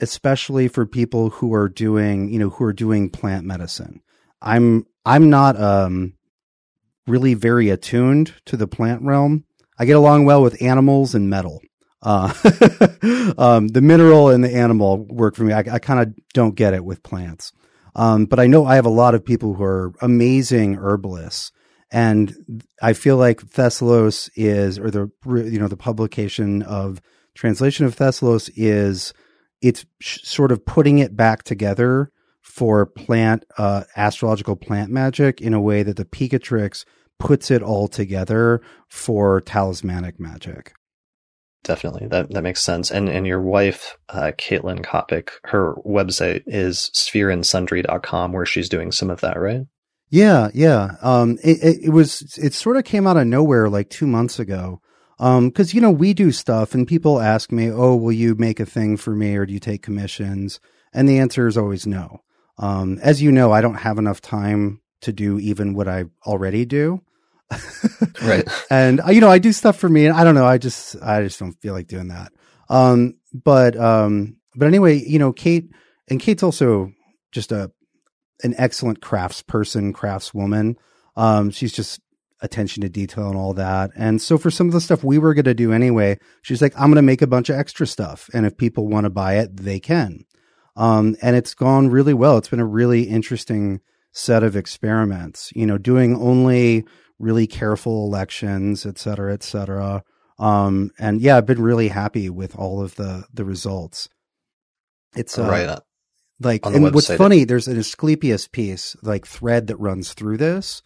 [0.02, 4.02] especially for people who are doing you know who are doing plant medicine
[4.44, 6.14] I'm I'm not um
[7.08, 9.46] really very attuned to the plant realm.
[9.80, 11.62] I get along well with animals and metal.
[12.04, 12.34] Uh,
[13.38, 15.54] um, the mineral and the animal work for me.
[15.54, 17.54] I, I kind of don't get it with plants.
[17.96, 21.52] Um, but I know I have a lot of people who are amazing herbalists.
[21.92, 27.02] And I feel like Thessalos is, or the, you know, the publication of
[27.36, 29.14] translation of Thessalos is,
[29.62, 32.12] it's sort of putting it back together
[32.42, 36.84] for plant uh, astrological plant magic in a way that the Picatrix
[37.20, 40.74] puts it all together for talismanic magic.
[41.64, 42.92] Definitely, that that makes sense.
[42.92, 49.10] And and your wife, uh, Caitlin Coppock, her website is sphereandsundry.com, where she's doing some
[49.10, 49.62] of that, right?
[50.10, 50.98] Yeah, yeah.
[51.02, 54.40] Um, it, it, it was it sort of came out of nowhere like two months
[54.40, 54.80] ago.
[55.20, 58.60] Um, cause you know, we do stuff and people ask me, Oh, will you make
[58.60, 60.60] a thing for me or do you take commissions?
[60.94, 62.20] And the answer is always no.
[62.60, 66.66] Um, as you know, I don't have enough time to do even what I already
[66.66, 67.02] do.
[68.24, 68.48] right.
[68.70, 71.24] And you know, I do stuff for me and I don't know, I just I
[71.24, 72.32] just don't feel like doing that.
[72.70, 75.70] Um, but um, but anyway, you know, Kate
[76.10, 76.92] and Kate's also
[77.32, 77.72] just a
[78.44, 80.76] an excellent crafts person, craftswoman.
[81.16, 82.02] Um, she's just
[82.42, 83.92] attention to detail and all that.
[83.96, 86.74] And so for some of the stuff we were going to do anyway, she's like,
[86.76, 88.30] I'm going to make a bunch of extra stuff.
[88.34, 90.26] And if people want to buy it, they can.
[90.76, 92.38] Um, and it's gone really well.
[92.38, 93.80] It's been a really interesting
[94.12, 96.86] set of experiments, you know, doing only
[97.24, 100.04] really careful elections, et cetera, et cetera.
[100.38, 104.10] Um, and yeah, I've been really happy with all of the, the results.
[105.16, 105.80] It's uh, right.
[106.40, 110.82] Like, and what's funny, there's an Asclepius piece, like thread that runs through this.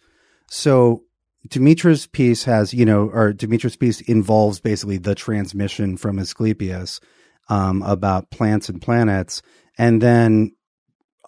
[0.50, 1.02] So
[1.48, 7.00] Demetra's piece has, you know, or Demetra's piece involves basically the transmission from Asclepius
[7.48, 9.42] um, about plants and planets,
[9.78, 10.52] and then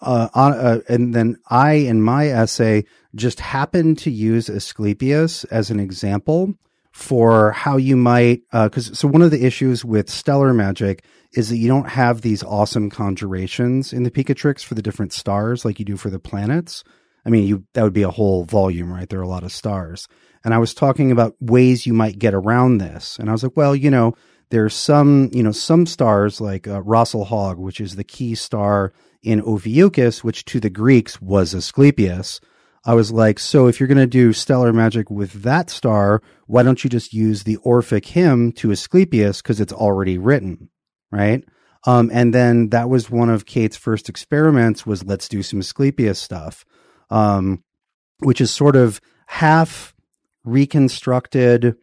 [0.01, 2.85] uh, on, uh, and then I in my essay
[3.15, 6.53] just happened to use Asclepius as an example
[6.91, 11.49] for how you might because uh, so one of the issues with stellar magic is
[11.49, 15.79] that you don't have these awesome conjurations in the Picatrix for the different stars like
[15.79, 16.83] you do for the planets.
[17.25, 19.07] I mean, you that would be a whole volume, right?
[19.07, 20.07] There are a lot of stars.
[20.43, 23.17] And I was talking about ways you might get around this.
[23.19, 24.15] And I was like, well, you know,
[24.49, 28.91] there's some, you know, some stars like uh, Hog, which is the key star
[29.23, 32.41] in Ophiuchus, which to the Greeks was Asclepius.
[32.83, 36.63] I was like, so if you're going to do stellar magic with that star, why
[36.63, 40.69] don't you just use the Orphic hymn to Asclepius because it's already written,
[41.11, 41.43] right?
[41.85, 46.19] Um, and then that was one of Kate's first experiments was let's do some Asclepius
[46.19, 46.65] stuff,
[47.09, 47.63] um,
[48.19, 49.93] which is sort of half
[50.43, 51.75] reconstructed.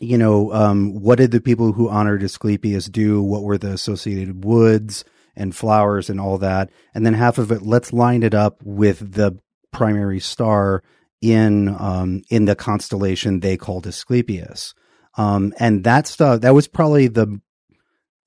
[0.00, 3.22] You know, um, what did the people who honored Asclepius do?
[3.22, 5.04] What were the associated woods
[5.36, 6.70] and flowers and all that?
[6.94, 9.38] And then half of it, let's line it up with the
[9.74, 10.82] primary star
[11.20, 14.74] in um, in the constellation they called Asclepius.
[15.16, 17.40] Um, and that stuff that was probably the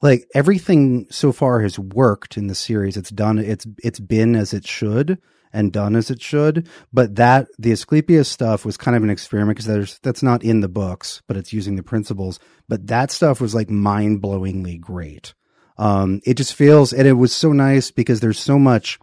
[0.01, 2.97] like everything so far has worked in the series.
[2.97, 3.39] It's done.
[3.39, 5.19] It's it's been as it should
[5.53, 6.67] and done as it should.
[6.93, 10.61] But that the Asclepius stuff was kind of an experiment because there's that's not in
[10.61, 12.39] the books, but it's using the principles.
[12.67, 15.33] But that stuff was like mind blowingly great.
[15.77, 18.99] Um, it just feels, and it was so nice because there's so much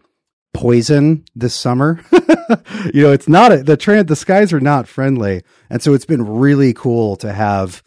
[0.55, 2.01] poison this summer.
[2.95, 4.09] you know, it's not a, the trend.
[4.09, 7.83] The skies are not friendly, and so it's been really cool to have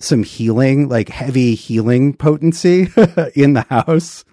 [0.00, 2.88] some healing, like heavy healing potency
[3.36, 4.24] in the house.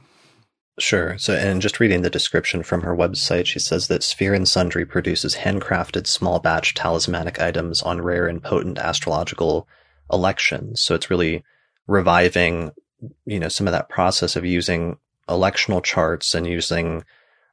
[0.80, 1.18] Sure.
[1.18, 4.86] So, and just reading the description from her website, she says that Sphere and Sundry
[4.86, 9.68] produces handcrafted small batch talismanic items on rare and potent astrological
[10.12, 10.82] elections.
[10.82, 11.44] So it's really
[11.88, 12.72] reviving,
[13.26, 17.04] you know, some of that process of using electional charts and using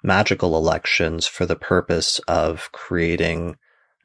[0.04, 3.56] magical elections for the purpose of creating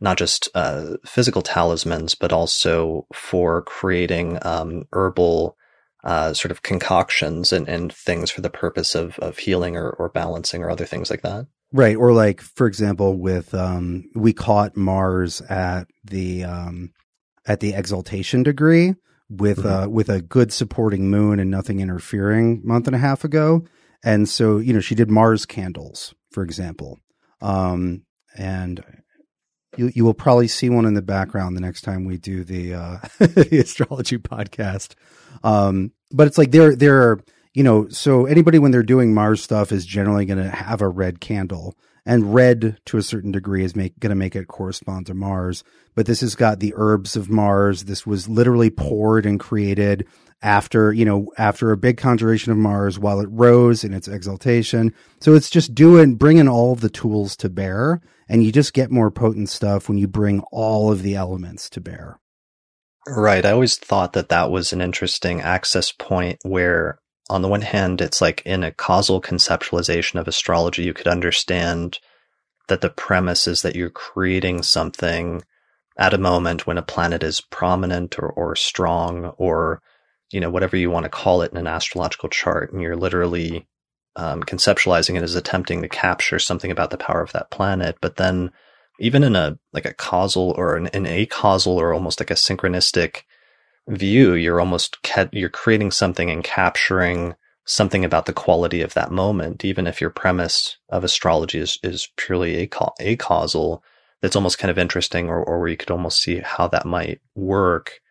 [0.02, 5.58] not just uh, physical talismans, but also for creating um, herbal
[6.06, 10.08] uh, sort of concoctions and, and things for the purpose of, of healing or, or
[10.08, 11.46] balancing or other things like that.
[11.74, 11.98] Right.
[11.98, 16.94] Or like, for example, with, um, we caught Mars at the, um,
[17.46, 18.96] at the exaltation degree
[19.30, 19.84] with, mm-hmm.
[19.84, 23.66] uh, with a good supporting moon and nothing interfering month and a half ago.
[24.04, 27.00] And so, you know, she did Mars candles, for example.
[27.42, 28.04] Um,
[28.38, 28.84] and
[29.78, 32.74] you, you will probably see one in the background the next time we do the,
[32.74, 34.96] uh, the astrology podcast.
[35.44, 37.20] Um, but it's like there, there are,
[37.54, 40.88] you know, so anybody when they're doing Mars stuff is generally going to have a
[40.88, 45.14] red candle and red to a certain degree is going to make it correspond to
[45.14, 45.64] Mars.
[45.96, 47.84] But this has got the herbs of Mars.
[47.84, 50.08] This was literally poured and created
[50.42, 54.94] after, you know, after a big conjuration of Mars while it rose in its exaltation.
[55.20, 58.92] So it's just doing, bringing all of the tools to bear and you just get
[58.92, 62.20] more potent stuff when you bring all of the elements to bear.
[63.08, 63.46] Right.
[63.46, 67.00] I always thought that that was an interesting access point where,
[67.30, 72.00] on the one hand, it's like in a causal conceptualization of astrology, you could understand
[72.68, 75.42] that the premise is that you're creating something
[75.98, 79.82] at a moment when a planet is prominent or, or strong or,
[80.32, 82.72] you know, whatever you want to call it in an astrological chart.
[82.72, 83.68] And you're literally
[84.16, 87.98] um, conceptualizing it as attempting to capture something about the power of that planet.
[88.02, 88.52] But then
[89.00, 93.24] even in a like a causal or an, an acausal or almost like a synchronistic
[93.88, 97.36] view, you're almost ca- you're creating something and capturing
[97.66, 102.10] something about the quality of that moment, even if your premise of astrology is is
[102.18, 102.70] purely
[103.00, 103.84] acausal.
[104.22, 107.22] That's almost kind of interesting, or or where you could almost see how that might
[107.36, 108.02] work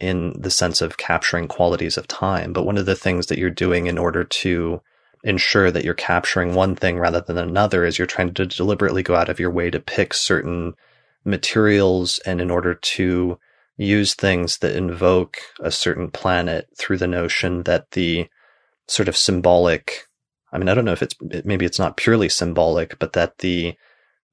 [0.00, 2.52] in the sense of capturing qualities of time.
[2.52, 4.80] But one of the things that you're doing in order to
[5.24, 9.16] ensure that you're capturing one thing rather than another is you're trying to deliberately go
[9.16, 10.74] out of your way to pick certain
[11.24, 13.38] materials and in order to
[13.76, 18.28] use things that invoke a certain planet through the notion that the
[18.86, 20.06] sort of symbolic
[20.52, 21.14] I mean I don't know if it's
[21.44, 23.76] maybe it's not purely symbolic but that the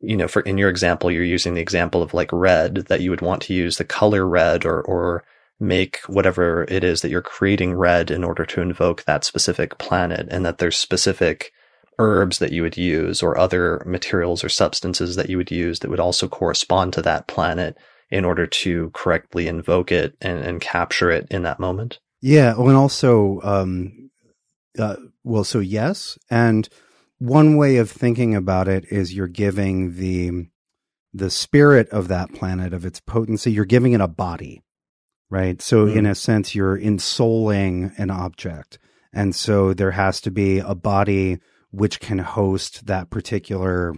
[0.02, 3.10] you know, for in your example, you're using the example of like red that you
[3.10, 5.24] would want to use the color red or, or
[5.60, 10.28] make whatever it is that you're creating red in order to invoke that specific planet
[10.30, 11.52] and that there's specific
[11.98, 15.90] herbs that you would use or other materials or substances that you would use that
[15.90, 17.78] would also correspond to that planet
[18.10, 22.00] in order to correctly invoke it and, and capture it in that moment.
[22.22, 22.56] Yeah.
[22.56, 24.10] and also, um,
[24.78, 26.18] uh, well, so yes.
[26.30, 26.68] And
[27.18, 30.48] one way of thinking about it is you're giving the,
[31.14, 34.64] the spirit of that planet of its potency, you're giving it a body,
[35.30, 35.62] right?
[35.62, 35.96] So mm.
[35.96, 38.80] in a sense, you're ensouling an object.
[39.14, 41.40] And so there has to be a body
[41.72, 43.94] which can host that particular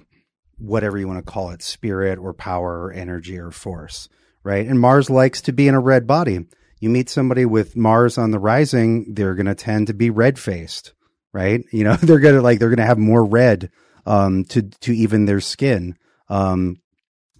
[0.57, 4.09] whatever you want to call it spirit or power or energy or force
[4.43, 6.39] right and mars likes to be in a red body
[6.79, 10.39] you meet somebody with mars on the rising they're going to tend to be red
[10.39, 10.93] faced
[11.33, 13.69] right you know they're going to like they're going to have more red
[14.05, 15.95] um to to even their skin
[16.29, 16.77] um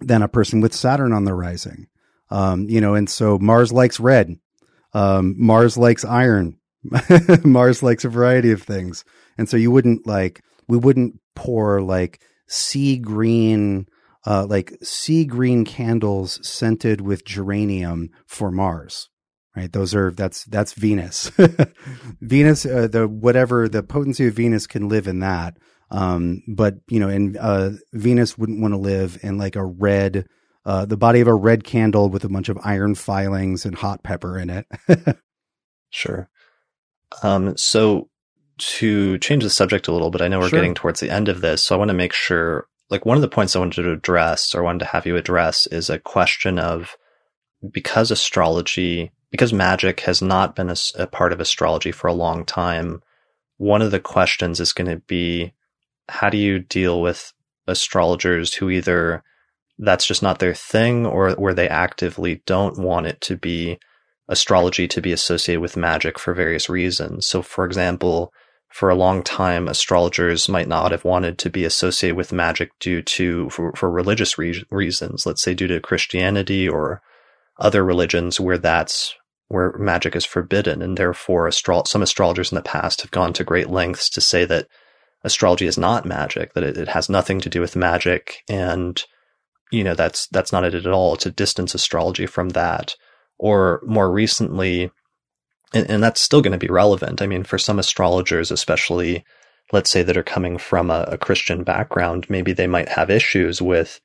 [0.00, 1.88] than a person with saturn on the rising
[2.30, 4.36] um you know and so mars likes red
[4.94, 6.58] um mars likes iron
[7.44, 9.04] mars likes a variety of things
[9.38, 13.86] and so you wouldn't like, we wouldn't pour like sea green,
[14.26, 19.08] uh, like sea green candles scented with geranium for Mars.
[19.56, 19.72] Right.
[19.72, 21.30] Those are, that's, that's Venus.
[22.20, 25.56] Venus, uh, the, whatever the potency of Venus can live in that.
[25.90, 30.26] Um, but you know, and, uh, Venus wouldn't want to live in like a red,
[30.68, 34.02] uh, the body of a red candle with a bunch of iron filings and hot
[34.02, 34.66] pepper in it.
[35.88, 36.28] sure.
[37.22, 38.10] Um, so
[38.58, 40.58] to change the subject a little bit, I know we're sure.
[40.58, 43.22] getting towards the end of this, so I want to make sure, like one of
[43.22, 46.58] the points I wanted to address or wanted to have you address is a question
[46.58, 46.98] of
[47.72, 52.44] because astrology, because magic has not been a, a part of astrology for a long
[52.44, 53.00] time,
[53.56, 55.54] one of the questions is going to be,
[56.10, 57.32] how do you deal with
[57.66, 59.24] astrologers who either
[59.78, 63.78] that's just not their thing or where they actively don't want it to be
[64.28, 67.26] astrology to be associated with magic for various reasons.
[67.26, 68.32] So, for example,
[68.68, 73.00] for a long time, astrologers might not have wanted to be associated with magic due
[73.00, 77.00] to, for, for religious re- reasons, let's say due to Christianity or
[77.58, 79.14] other religions where that's
[79.48, 80.82] where magic is forbidden.
[80.82, 84.44] And therefore, astro- some astrologers in the past have gone to great lengths to say
[84.44, 84.66] that
[85.24, 88.44] astrology is not magic, that it, it has nothing to do with magic.
[88.48, 89.02] And,
[89.70, 92.94] you know, that's, that's not it at all to distance astrology from that.
[93.38, 94.90] Or more recently,
[95.72, 97.22] and, and that's still going to be relevant.
[97.22, 99.24] I mean, for some astrologers, especially,
[99.72, 103.62] let's say that are coming from a, a Christian background, maybe they might have issues
[103.62, 104.00] with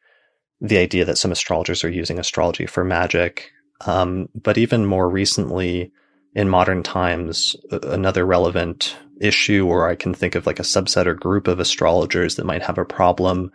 [0.62, 3.52] the idea that some astrologers are using astrology for magic.
[3.86, 5.92] Um, but even more recently,
[6.36, 11.14] in modern times, another relevant issue, or I can think of like a subset or
[11.14, 13.52] group of astrologers that might have a problem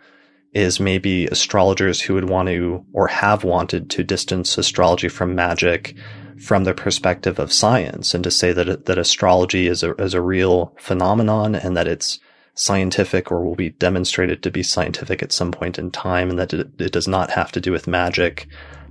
[0.53, 5.95] is maybe astrologers who would want to or have wanted to distance astrology from magic
[6.39, 10.21] from the perspective of science and to say that that astrology is a is a
[10.21, 12.19] real phenomenon and that it's
[12.55, 16.53] scientific or will be demonstrated to be scientific at some point in time and that
[16.53, 18.47] it, it does not have to do with magic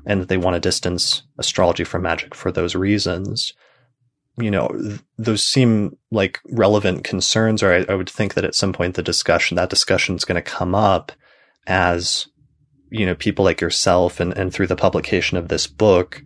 [0.07, 3.53] and that they want to distance astrology from magic for those reasons.
[4.39, 8.55] You know th- those seem like relevant concerns or I, I would think that at
[8.55, 11.13] some point the discussion that discussion is going to come up
[11.69, 12.27] as
[12.91, 16.23] you know people like yourself and, and through the publication of this book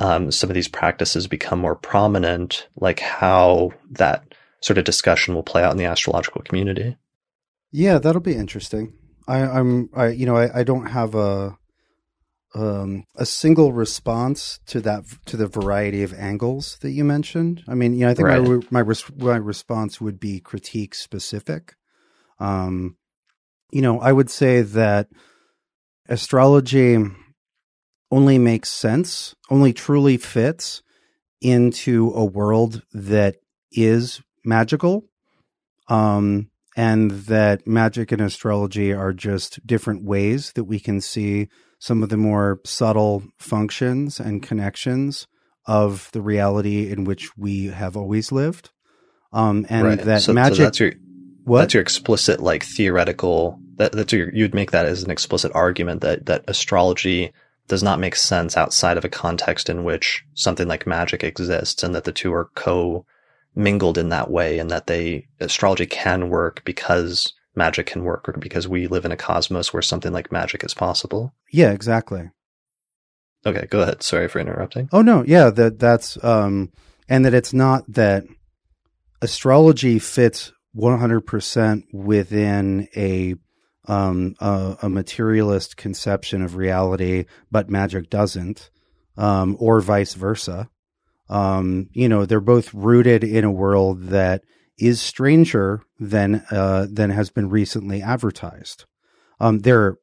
[0.00, 5.42] um, some of these practices become more prominent, like how that sort of discussion will
[5.42, 6.96] play out in the astrological community.
[7.72, 8.94] Yeah, that'll be interesting.
[9.28, 11.56] I, i'm I, you know, I, I don't have a,
[12.54, 17.64] um, a single response to that to the variety of angles that you mentioned.
[17.68, 18.70] I mean, you know, I think right.
[18.70, 21.74] my my my response would be critique specific.
[22.38, 22.96] Um,
[23.70, 25.08] you know, I would say that
[26.08, 26.98] astrology
[28.10, 30.82] only makes sense, only truly fits
[31.40, 33.36] into a world that
[33.72, 35.04] is magical.
[35.88, 41.48] Um, and that magic and astrology are just different ways that we can see
[41.78, 45.26] some of the more subtle functions and connections
[45.66, 48.70] of the reality in which we have always lived.
[49.32, 50.00] Um, and right.
[50.02, 50.56] that so, magic.
[50.56, 50.92] So that's your,
[51.46, 51.60] what?
[51.60, 53.60] That's your explicit, like theoretical.
[53.76, 57.32] That that's your, you'd make that as an explicit argument that that astrology
[57.68, 61.94] does not make sense outside of a context in which something like magic exists and
[61.94, 63.06] that the two are co
[63.54, 68.32] mingled in that way and that they astrology can work because magic can work or
[68.32, 71.32] because we live in a cosmos where something like magic is possible.
[71.52, 72.30] Yeah, exactly.
[73.46, 74.02] Okay, go ahead.
[74.02, 74.88] Sorry for interrupting.
[74.92, 76.72] Oh no, yeah, that that's um
[77.08, 78.24] and that it's not that
[79.22, 83.34] astrology fits 100% within a
[83.88, 88.68] um, a, a, materialist conception of reality, but magic doesn't,
[89.16, 90.68] um, or vice versa.
[91.28, 94.42] Um, you know, they're both rooted in a world that
[94.78, 98.84] is stranger than uh, than has been recently advertised.
[99.40, 99.98] Um, there,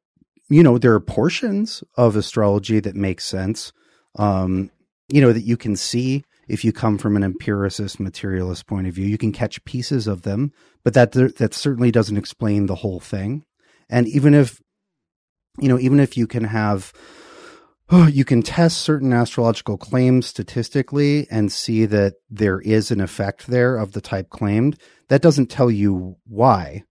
[0.50, 3.72] you know, there are portions of astrology that make sense.
[4.16, 4.72] Um,
[5.10, 8.94] you know, that you can see if you come from an empiricist materialist point of
[8.94, 9.06] view.
[9.06, 10.52] You can catch pieces of them,
[10.84, 13.46] but that that certainly doesn't explain the whole thing.
[13.90, 14.62] And even if
[15.60, 16.94] you know, even if you can have
[18.10, 23.78] you can test certain astrological claims statistically and see that there is an effect there
[23.78, 24.80] of the type claimed.
[25.10, 26.84] That doesn't tell you why.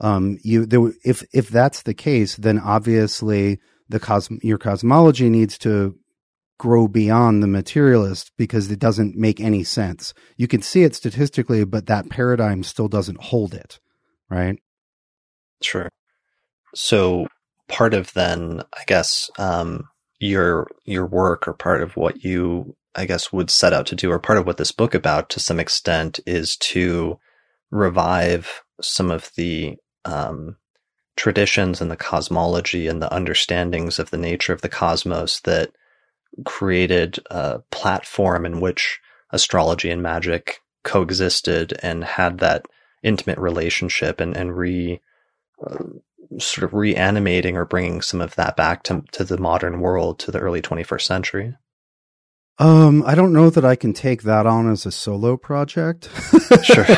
[0.00, 5.58] Um, you there, if if that's the case, then obviously the cos your cosmology needs
[5.58, 5.96] to
[6.60, 10.12] grow beyond the materialist because it doesn't make any sense.
[10.36, 13.80] You can see it statistically, but that paradigm still doesn't hold it,
[14.28, 14.58] right?
[15.62, 15.88] Sure.
[16.74, 17.28] So
[17.66, 19.88] part of then, I guess, um,
[20.18, 24.10] your your work or part of what you I guess would set out to do
[24.10, 27.18] or part of what this book about to some extent is to
[27.70, 30.58] revive some of the um,
[31.16, 35.70] traditions and the cosmology and the understandings of the nature of the cosmos that
[36.44, 39.00] created a platform in which
[39.30, 42.66] astrology and magic coexisted and had that
[43.02, 45.00] intimate relationship and, and re
[45.66, 45.84] uh,
[46.38, 50.30] sort of reanimating or bringing some of that back to, to the modern world to
[50.30, 51.54] the early 21st century?
[52.58, 56.10] Um, I don't know that I can take that on as a solo project.
[56.62, 56.84] sure.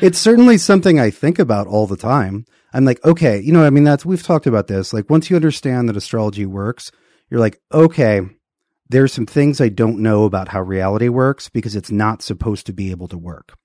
[0.00, 2.46] it's certainly something I think about all the time.
[2.72, 4.92] I'm like, okay, you know, I mean, that's, we've talked about this.
[4.92, 6.92] Like, once you understand that astrology works,
[7.28, 8.20] you're like, okay,
[8.88, 12.72] there's some things I don't know about how reality works because it's not supposed to
[12.72, 13.56] be able to work.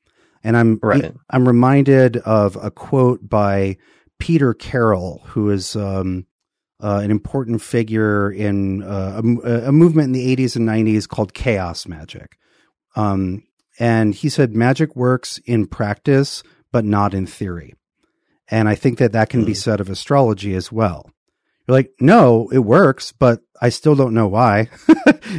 [0.43, 1.13] And I'm, right.
[1.29, 3.77] I'm reminded of a quote by
[4.19, 6.25] Peter Carroll, who is um,
[6.81, 11.33] uh, an important figure in uh, a, a, movement in the 80s and 90s called
[11.33, 12.37] chaos magic.
[12.95, 13.43] Um,
[13.79, 17.73] and he said magic works in practice, but not in theory.
[18.49, 19.47] And I think that that can mm.
[19.47, 19.59] be hmm.
[19.59, 21.09] said of astrology as well.
[21.67, 24.67] You're like, no, it works, but I still don't know why.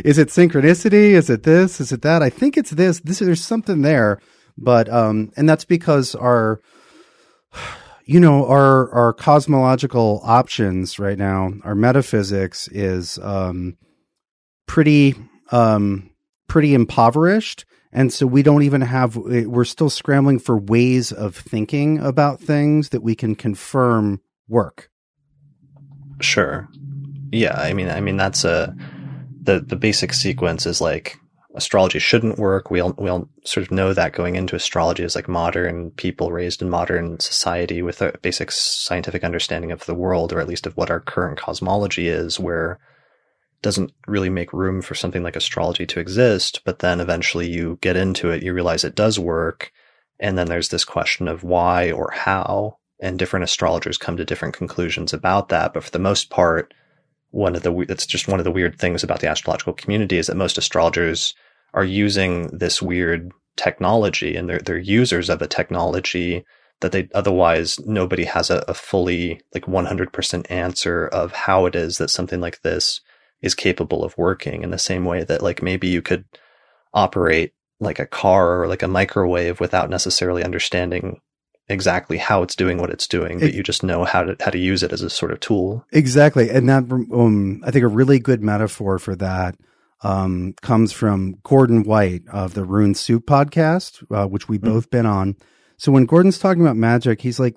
[0.02, 1.10] is it synchronicity?
[1.10, 1.78] Is it this?
[1.78, 2.22] Is it that?
[2.22, 3.00] I think it's this.
[3.00, 4.18] This there's something there,
[4.56, 6.62] but um, and that's because our
[8.06, 13.78] you know our our cosmological options right now our metaphysics is um
[14.66, 15.14] pretty
[15.52, 16.10] um
[16.46, 21.98] pretty impoverished and so we don't even have we're still scrambling for ways of thinking
[21.98, 24.90] about things that we can confirm work
[26.20, 26.68] sure
[27.30, 28.74] yeah i mean i mean that's a
[29.42, 31.18] the the basic sequence is like
[31.54, 32.70] astrology shouldn't work.
[32.70, 36.32] We all, we all sort of know that going into astrology as like modern people
[36.32, 40.66] raised in modern society with a basic scientific understanding of the world, or at least
[40.66, 42.78] of what our current cosmology is, where
[43.62, 46.60] doesn't really make room for something like astrology to exist.
[46.64, 49.72] But then eventually you get into it, you realize it does work.
[50.20, 54.54] And then there's this question of why or how, and different astrologers come to different
[54.54, 55.72] conclusions about that.
[55.72, 56.74] But for the most part,
[57.34, 60.28] one of the that's just one of the weird things about the astrological community is
[60.28, 61.34] that most astrologers
[61.74, 66.44] are using this weird technology and they're they're users of a technology
[66.80, 71.98] that they otherwise nobody has a, a fully like 100% answer of how it is
[71.98, 73.00] that something like this
[73.42, 76.24] is capable of working in the same way that like maybe you could
[76.92, 81.20] operate like a car or like a microwave without necessarily understanding
[81.68, 84.50] exactly how it's doing what it's doing, but it, you just know how to how
[84.50, 85.84] to use it as a sort of tool.
[85.92, 89.56] Exactly, and that um, I think a really good metaphor for that
[90.02, 94.74] um, comes from Gordon White of the Rune Soup podcast, uh, which we've mm-hmm.
[94.74, 95.36] both been on.
[95.76, 97.56] So when Gordon's talking about magic, he's like,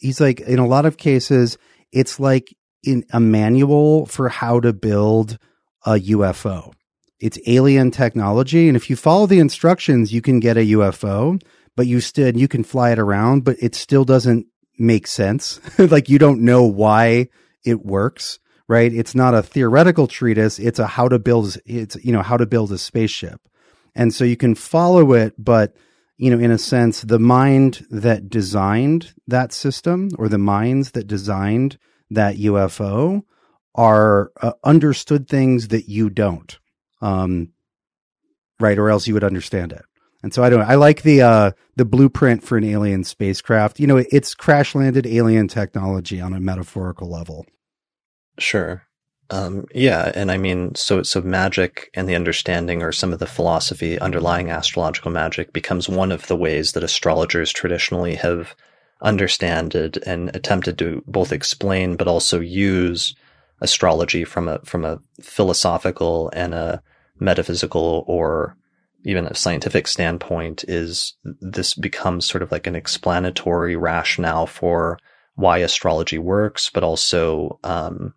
[0.00, 1.58] he's like, in a lot of cases,
[1.90, 2.54] it's like
[2.84, 5.38] in a manual for how to build
[5.84, 6.72] a UFO.
[7.18, 11.40] It's alien technology, and if you follow the instructions, you can get a UFO
[11.76, 14.46] but you still you can fly it around, but it still doesn't
[14.78, 15.60] make sense.
[15.78, 17.28] like you don't know why
[17.64, 18.38] it works,
[18.68, 18.92] right?
[18.92, 20.58] It's not a theoretical treatise.
[20.58, 23.40] It's a how to build, it's, you know, how to build a spaceship.
[23.94, 25.74] And so you can follow it, but,
[26.16, 31.06] you know, in a sense, the mind that designed that system or the minds that
[31.06, 31.78] designed
[32.10, 33.22] that UFO
[33.74, 36.58] are uh, understood things that you don't.
[37.02, 37.52] Um,
[38.58, 38.78] right.
[38.78, 39.84] Or else you would understand it.
[40.26, 40.62] And so I don't.
[40.62, 43.78] I like the uh, the blueprint for an alien spacecraft.
[43.78, 47.46] You know, it's crash landed alien technology on a metaphorical level.
[48.36, 48.82] Sure.
[49.30, 53.26] Um, yeah, and I mean, so so magic and the understanding, or some of the
[53.28, 58.56] philosophy underlying astrological magic, becomes one of the ways that astrologers traditionally have
[59.00, 63.14] understood and attempted to both explain but also use
[63.60, 66.82] astrology from a from a philosophical and a
[67.20, 68.56] metaphysical or
[69.06, 74.98] even a scientific standpoint is this becomes sort of like an explanatory rationale for
[75.36, 78.14] why astrology works, but also um,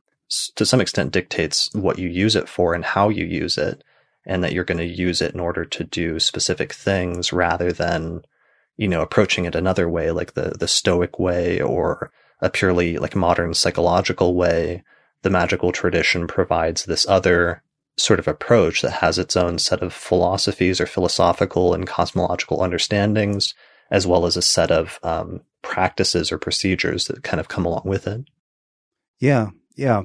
[0.56, 3.84] to some extent dictates what you use it for and how you use it,
[4.26, 8.24] and that you're going to use it in order to do specific things rather than
[8.76, 12.12] you know approaching it another way, like the the Stoic way or
[12.42, 14.84] a purely like modern psychological way.
[15.22, 17.62] The magical tradition provides this other
[18.00, 23.54] sort of approach that has its own set of philosophies or philosophical and cosmological understandings,
[23.92, 27.84] as well as a set of um, practices or procedures that kind of come along
[27.86, 28.22] with it.
[29.20, 30.04] Yeah, yeah,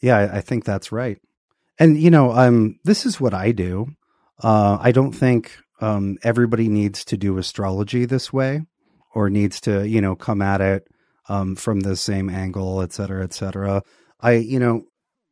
[0.00, 0.30] yeah.
[0.32, 1.18] I think that's right.
[1.78, 3.88] And you know, um, this is what I do.
[4.42, 8.62] Uh, I don't think um, everybody needs to do astrology this way,
[9.14, 10.86] or needs to, you know, come at it
[11.28, 13.82] um, from the same angle, et cetera, et cetera.
[14.20, 14.84] I, you know,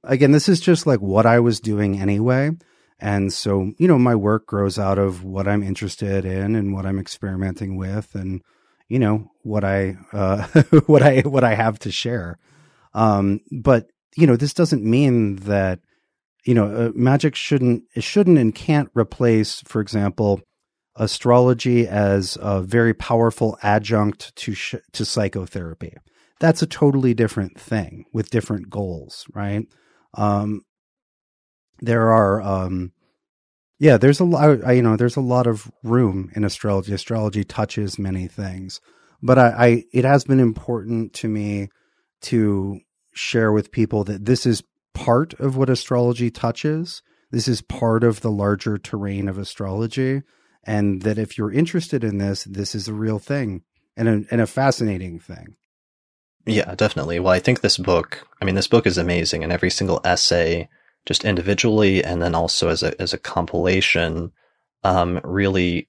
[0.04, 2.50] again, this is just like what I was doing anyway.
[3.00, 6.84] And so, you know, my work grows out of what I'm interested in and what
[6.84, 8.42] I'm experimenting with and,
[8.88, 10.46] you know, what I, uh,
[10.86, 12.38] what I, what I have to share.
[12.94, 15.78] Um, but, you know, this doesn't mean that,
[16.44, 20.40] you know, uh, magic shouldn't, it shouldn't and can't replace, for example,
[20.96, 25.94] astrology as a very powerful adjunct to, sh- to psychotherapy.
[26.40, 29.66] That's a totally different thing with different goals, right?
[30.14, 30.62] Um,
[31.80, 32.92] there are, um,
[33.78, 36.92] yeah, there's a lot, you know, there's a lot of room in astrology.
[36.92, 38.80] Astrology touches many things,
[39.22, 41.68] but I, I, it has been important to me
[42.22, 42.80] to
[43.12, 44.62] share with people that this is
[44.94, 47.02] part of what astrology touches.
[47.30, 50.22] This is part of the larger terrain of astrology.
[50.64, 53.62] And that if you're interested in this, this is a real thing
[53.96, 55.56] and a, and a fascinating thing.
[56.46, 57.20] Yeah, definitely.
[57.20, 60.68] Well, I think this book, I mean, this book is amazing and every single essay,
[61.06, 64.32] just individually and then also as a, as a compilation,
[64.84, 65.88] um, really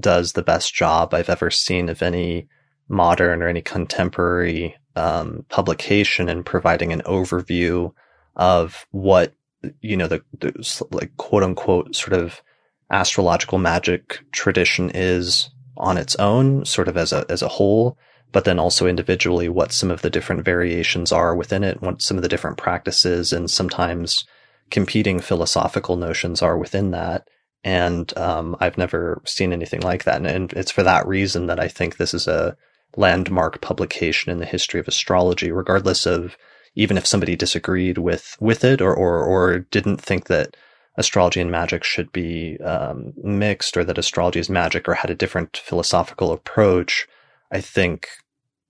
[0.00, 2.48] does the best job I've ever seen of any
[2.88, 7.92] modern or any contemporary, um, publication in providing an overview
[8.34, 9.32] of what,
[9.80, 12.42] you know, the, the like quote unquote sort of
[12.90, 17.96] astrological magic tradition is on its own, sort of as a, as a whole
[18.32, 22.16] but then also individually what some of the different variations are within it, what some
[22.16, 24.24] of the different practices and sometimes
[24.70, 27.26] competing philosophical notions are within that.
[27.62, 30.24] And um, I've never seen anything like that.
[30.24, 32.56] And it's for that reason that I think this is a
[32.96, 36.36] landmark publication in the history of astrology, regardless of
[36.74, 40.56] even if somebody disagreed with, with it or, or, or didn't think that
[40.96, 45.14] astrology and magic should be um, mixed or that astrology is magic or had a
[45.14, 47.06] different philosophical approach.
[47.50, 48.08] I think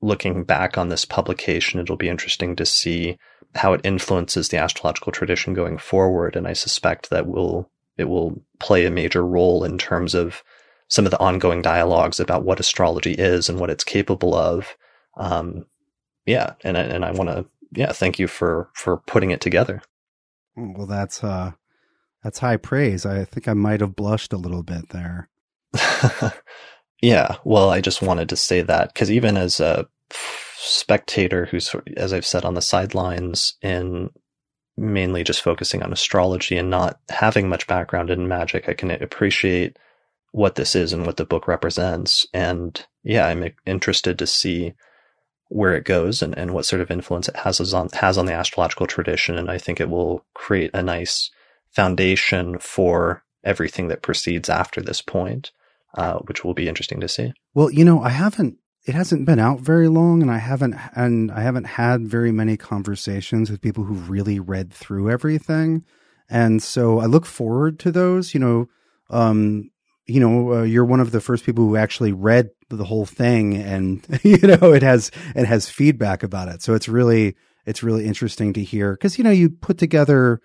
[0.01, 3.19] looking back on this publication, it'll be interesting to see
[3.55, 6.36] how it influences the astrological tradition going forward.
[6.36, 10.43] And I suspect that will it will play a major role in terms of
[10.89, 14.77] some of the ongoing dialogues about what astrology is and what it's capable of.
[15.16, 15.66] Um,
[16.27, 19.82] yeah, and and I want to yeah thank you for for putting it together.
[20.57, 21.52] Well, that's uh
[22.23, 23.05] that's high praise.
[23.07, 25.28] I think I might have blushed a little bit there.
[27.03, 29.89] Yeah, well, I just wanted to say that because even as a
[30.57, 34.11] spectator who's, as I've said, on the sidelines and
[34.77, 39.79] mainly just focusing on astrology and not having much background in magic, I can appreciate
[40.33, 42.27] what this is and what the book represents.
[42.35, 44.75] And yeah, I'm interested to see
[45.49, 48.35] where it goes and, and what sort of influence it has on has on the
[48.35, 49.37] astrological tradition.
[49.37, 51.31] And I think it will create a nice
[51.71, 55.51] foundation for everything that proceeds after this point
[55.95, 57.33] uh, which will be interesting to see.
[57.55, 58.59] Well, you know, I haven't.
[58.87, 62.57] It hasn't been out very long, and I haven't and I haven't had very many
[62.57, 65.85] conversations with people who've really read through everything,
[66.29, 68.33] and so I look forward to those.
[68.33, 68.69] You know,
[69.11, 69.71] um,
[70.07, 73.57] you know, uh, you're one of the first people who actually read the whole thing,
[73.57, 76.62] and you know, it has it has feedback about it.
[76.62, 77.37] So it's really
[77.67, 80.41] it's really interesting to hear because you know you put together.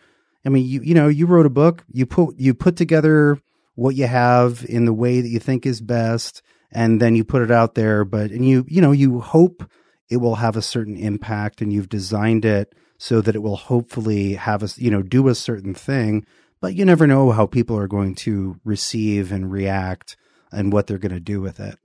[0.46, 1.84] I mean, you you know, you wrote a book.
[1.92, 3.40] You put you put together
[3.76, 6.42] what you have in the way that you think is best
[6.72, 8.04] and then you put it out there.
[8.04, 9.70] But and you you know you hope
[10.10, 14.34] it will have a certain impact and you've designed it so that it will hopefully
[14.34, 16.26] have a you know do a certain thing.
[16.62, 20.16] But you never know how people are going to receive and react
[20.52, 21.78] and what they're going to do with it.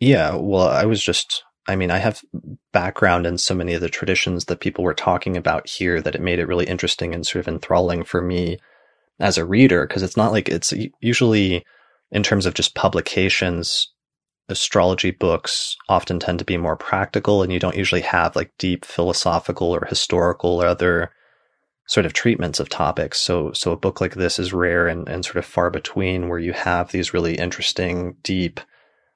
[0.00, 2.22] Yeah well i was just i mean i have
[2.72, 6.20] background in so many of the traditions that people were talking about here that it
[6.20, 8.58] made it really interesting and sort of enthralling for me
[9.20, 11.64] as a reader because it's not like it's usually
[12.10, 13.92] in terms of just publications
[14.48, 18.84] astrology books often tend to be more practical and you don't usually have like deep
[18.84, 21.10] philosophical or historical or other
[21.86, 23.18] sort of treatments of topics.
[23.18, 26.38] So, so a book like this is rare and, and sort of far between where
[26.38, 28.60] you have these really interesting, deep,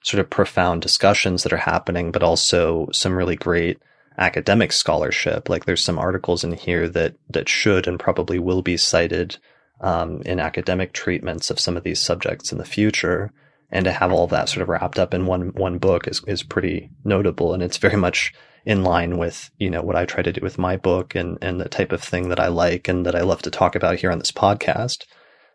[0.03, 3.79] sort of profound discussions that are happening, but also some really great
[4.19, 5.49] academic scholarship.
[5.49, 9.37] Like there's some articles in here that, that should and probably will be cited,
[9.81, 13.33] um, in academic treatments of some of these subjects in the future.
[13.71, 16.43] And to have all that sort of wrapped up in one, one book is, is
[16.43, 17.55] pretty notable.
[17.55, 18.35] And it's very much
[18.65, 21.61] in line with, you know, what I try to do with my book and, and
[21.61, 24.13] the type of thing that I like and that I love to talk about here
[24.13, 25.05] on this podcast.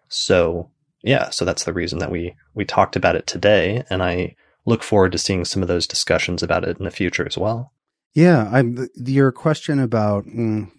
[0.10, 0.72] So
[1.04, 3.84] yeah, so that's the reason that we, we talked about it today.
[3.90, 4.36] And I
[4.66, 7.72] look forward to seeing some of those discussions about it in the future as well.
[8.14, 8.50] Yeah.
[8.52, 10.72] I'm your question about mm,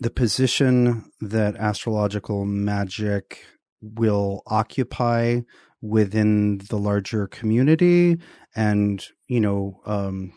[0.00, 3.44] the position that astrological magic
[3.82, 5.40] will occupy
[5.82, 8.18] within the larger community
[8.54, 10.32] and you know um,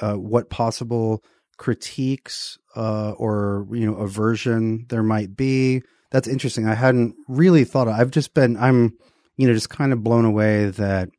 [0.00, 1.22] uh, what possible
[1.58, 5.82] critiques uh, or you know aversion there might be.
[6.10, 6.66] That's interesting.
[6.66, 7.86] I hadn't really thought.
[7.86, 8.56] Of, I've just been.
[8.56, 8.96] I'm
[9.36, 11.10] you know just kind of blown away that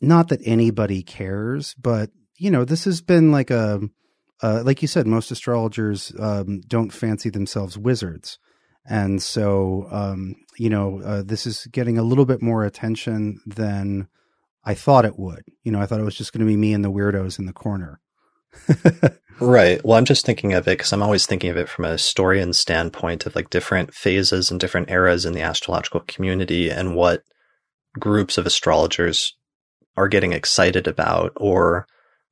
[0.00, 3.80] not that anybody cares, but you know this has been like a
[4.42, 8.38] uh, like you said, most astrologers um, don't fancy themselves wizards.
[8.86, 14.08] And so, um, you know, uh, this is getting a little bit more attention than
[14.64, 15.42] I thought it would.
[15.62, 17.46] You know, I thought it was just going to be me and the weirdos in
[17.46, 18.00] the corner.
[19.40, 19.84] right.
[19.84, 22.52] Well, I'm just thinking of it because I'm always thinking of it from a historian
[22.52, 27.22] standpoint of like different phases and different eras in the astrological community and what
[27.98, 29.36] groups of astrologers
[29.96, 31.86] are getting excited about or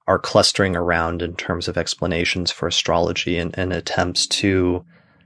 [0.09, 4.82] are clustering around in terms of explanations for astrology and, and attempts to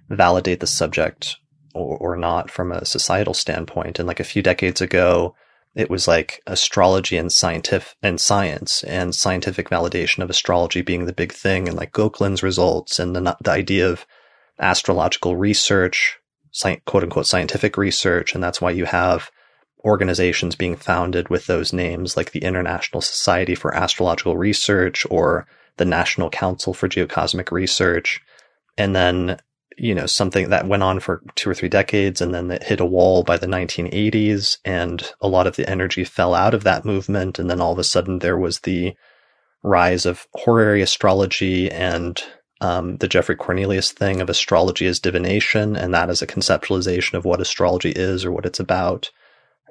[0.09, 1.37] validate the subject
[1.73, 4.01] or, or not from a societal standpoint.
[4.01, 5.37] And like a few decades ago,
[5.77, 11.13] it was like astrology and scientific and science and scientific validation of astrology being the
[11.13, 14.05] big thing and like Gauquelin's results and the, the idea of
[14.59, 16.19] astrological research,
[16.87, 18.35] quote unquote scientific research.
[18.35, 19.31] And that's why you have
[19.85, 25.47] organizations being founded with those names like the International Society for Astrological Research or
[25.77, 28.21] the National Council for Geocosmic Research.
[28.79, 29.39] And then
[29.77, 32.81] you know, something that went on for two or three decades and then it hit
[32.81, 36.85] a wall by the 1980s and a lot of the energy fell out of that
[36.85, 37.39] movement.
[37.39, 38.95] And then all of a sudden there was the
[39.63, 42.23] rise of horary astrology and
[42.61, 45.75] um, the Geoffrey Cornelius thing of astrology as divination.
[45.77, 49.11] And that is a conceptualization of what astrology is or what it's about.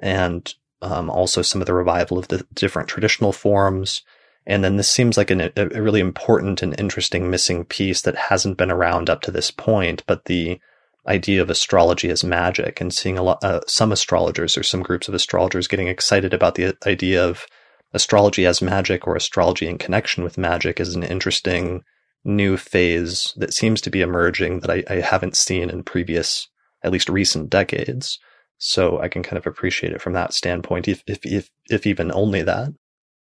[0.02, 0.52] And
[0.82, 4.02] um, also some of the revival of the different traditional forms.
[4.44, 8.58] And then this seems like an, a really important and interesting missing piece that hasn't
[8.58, 10.60] been around up to this point, but the
[11.06, 15.08] idea of astrology as magic and seeing a lot, uh, some astrologers or some groups
[15.08, 17.46] of astrologers getting excited about the idea of
[17.92, 21.82] astrology as magic or astrology in connection with magic is an interesting
[22.24, 26.48] new phase that seems to be emerging that I, I haven't seen in previous,
[26.82, 28.18] at least recent decades.
[28.64, 32.12] So I can kind of appreciate it from that standpoint, if, if, if, if even
[32.12, 32.68] only that.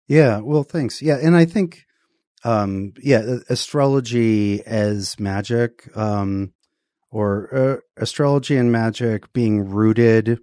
[0.07, 1.01] Yeah, well, thanks.
[1.01, 1.83] Yeah, and I think,
[2.45, 6.53] um, yeah, astrology as magic, um,
[7.11, 10.39] or uh, astrology and magic being rooted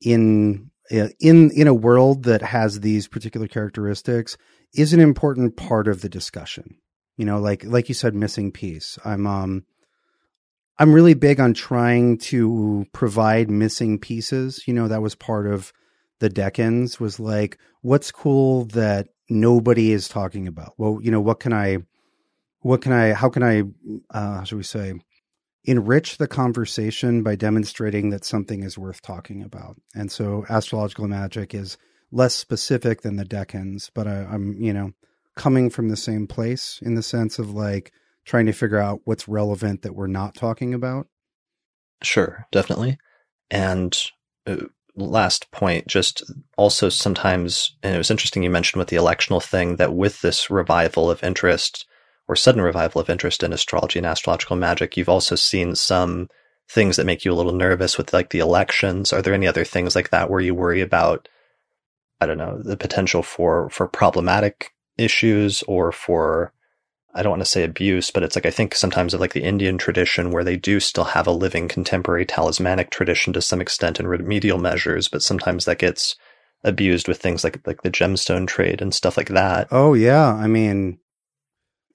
[0.00, 4.36] in uh, in in a world that has these particular characteristics
[4.74, 6.78] is an important part of the discussion.
[7.16, 8.98] You know, like like you said, missing piece.
[9.04, 9.66] I'm um,
[10.78, 14.66] I'm really big on trying to provide missing pieces.
[14.66, 15.72] You know, that was part of
[16.20, 20.74] the Decans was like, what's cool that nobody is talking about?
[20.78, 21.78] Well, you know, what can I,
[22.60, 23.62] what can I, how can I,
[24.10, 24.94] uh, how should we say,
[25.64, 29.76] enrich the conversation by demonstrating that something is worth talking about?
[29.94, 31.76] And so astrological magic is
[32.12, 34.92] less specific than the Decans, but I, I'm, you know,
[35.34, 37.92] coming from the same place in the sense of like
[38.24, 41.06] trying to figure out what's relevant that we're not talking about.
[42.02, 42.98] Sure, definitely.
[43.50, 43.96] And
[44.46, 44.56] uh,
[44.96, 46.22] last point, just
[46.56, 50.50] also sometimes, and it was interesting you mentioned with the electional thing that with this
[50.50, 51.86] revival of interest
[52.28, 56.28] or sudden revival of interest in astrology and astrological magic, you've also seen some
[56.68, 59.12] things that make you a little nervous with like the elections.
[59.12, 61.28] Are there any other things like that where you worry about,
[62.20, 66.52] I don't know, the potential for, for problematic issues or for
[67.14, 69.42] I don't want to say abuse, but it's like I think sometimes of like the
[69.42, 74.00] Indian tradition where they do still have a living contemporary talismanic tradition to some extent
[74.00, 76.16] in remedial measures, but sometimes that gets
[76.64, 79.68] abused with things like like the gemstone trade and stuff like that.
[79.70, 80.98] Oh yeah, I mean,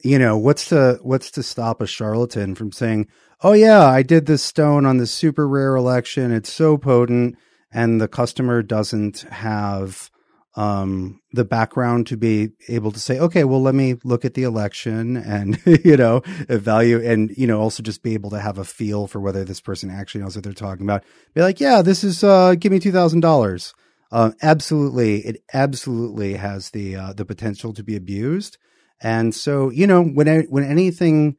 [0.03, 3.07] you know, what's to what's to stop a charlatan from saying,
[3.41, 6.31] "Oh yeah, I did this stone on this super rare election.
[6.31, 7.35] It's so potent,"
[7.71, 10.11] and the customer doesn't have
[10.57, 14.41] um, the background to be able to say, okay, well, let me look at the
[14.41, 18.65] election and, you know, evaluate and, you know, also just be able to have a
[18.65, 21.03] feel for whether this person actually knows what they're talking about.
[21.35, 23.73] Be like, yeah, this is, uh, give me $2,000.
[24.11, 25.19] Uh, absolutely.
[25.19, 28.57] It absolutely has the, uh, the potential to be abused.
[28.99, 31.37] And so, you know, when, when anything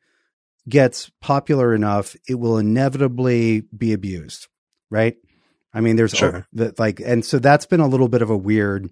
[0.68, 4.46] gets popular enough, it will inevitably be abused,
[4.90, 5.16] right?
[5.74, 6.46] I mean, there's sure.
[6.56, 8.90] a, like, and so that's been a little bit of a weird,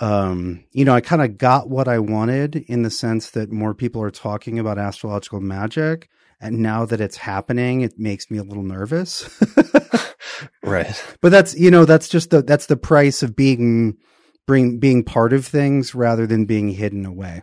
[0.00, 3.74] um, you know, I kind of got what I wanted in the sense that more
[3.74, 6.08] people are talking about astrological magic.
[6.38, 9.28] And now that it's happening, it makes me a little nervous.
[10.62, 11.02] right.
[11.22, 13.96] But that's, you know, that's just the, that's the price of being,
[14.46, 17.42] bring, being part of things rather than being hidden away.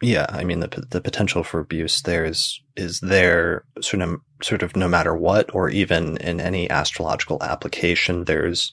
[0.00, 0.26] Yeah.
[0.28, 4.76] I mean, the, the potential for abuse there is, is there sort of, sort of
[4.76, 8.72] no matter what, or even in any astrological application, there's,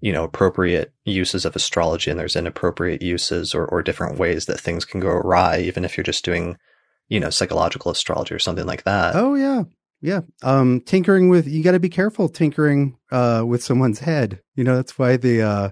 [0.00, 4.60] you know, appropriate uses of astrology and there's inappropriate uses or, or different ways that
[4.60, 6.56] things can go awry, even if you're just doing,
[7.08, 9.16] you know, psychological astrology or something like that.
[9.16, 9.64] Oh yeah.
[10.02, 10.20] Yeah.
[10.42, 14.40] Um, tinkering with, you got to be careful tinkering, uh, with someone's head.
[14.54, 15.70] You know, that's why the, uh,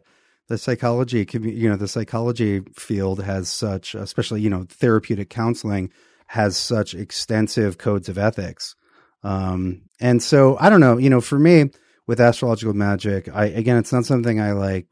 [0.48, 5.90] the psychology, you know, the psychology field has such, especially, you know, therapeutic counseling
[6.28, 8.74] has such extensive codes of ethics.
[9.22, 11.70] Um, and so I don't know, you know, for me,
[12.06, 14.86] with astrological magic, I again, it's not something I like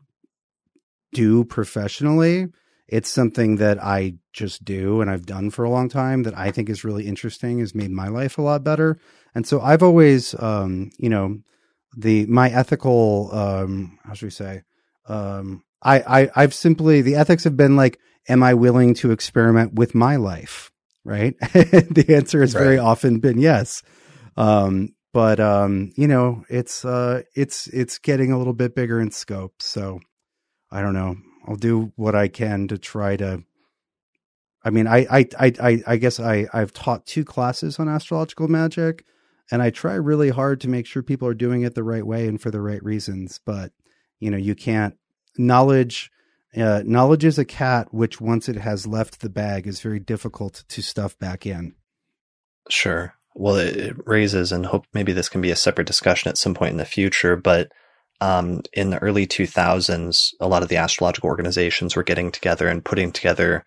[1.13, 2.49] do professionally.
[2.89, 6.51] It's something that I just do and I've done for a long time that I
[6.51, 8.99] think is really interesting, has made my life a lot better.
[9.35, 11.39] And so I've always, um, you know,
[11.97, 14.63] the my ethical, um, how should we say,
[15.07, 17.99] um, I, I I've simply the ethics have been like,
[18.29, 20.71] am I willing to experiment with my life?
[21.05, 21.39] Right.
[21.41, 22.63] the answer has right.
[22.63, 23.83] very often been yes.
[24.37, 29.11] Um, but um, you know, it's uh, it's it's getting a little bit bigger in
[29.11, 29.61] scope.
[29.61, 30.01] So
[30.71, 31.17] I don't know.
[31.47, 33.45] I'll do what I can to try to.
[34.65, 39.05] I mean, I I I I guess I I've taught two classes on astrological magic,
[39.51, 42.27] and I try really hard to make sure people are doing it the right way
[42.27, 43.39] and for the right reasons.
[43.45, 43.73] But
[44.19, 44.97] you know, you can't
[45.37, 46.11] knowledge.
[46.57, 50.65] Uh, knowledge is a cat which, once it has left the bag, is very difficult
[50.69, 51.75] to stuff back in.
[52.69, 56.55] Sure well, it raises, and hope maybe this can be a separate discussion at some
[56.55, 57.73] point in the future, but
[58.23, 62.85] um, in the early 2000s, a lot of the astrological organizations were getting together and
[62.85, 63.65] putting together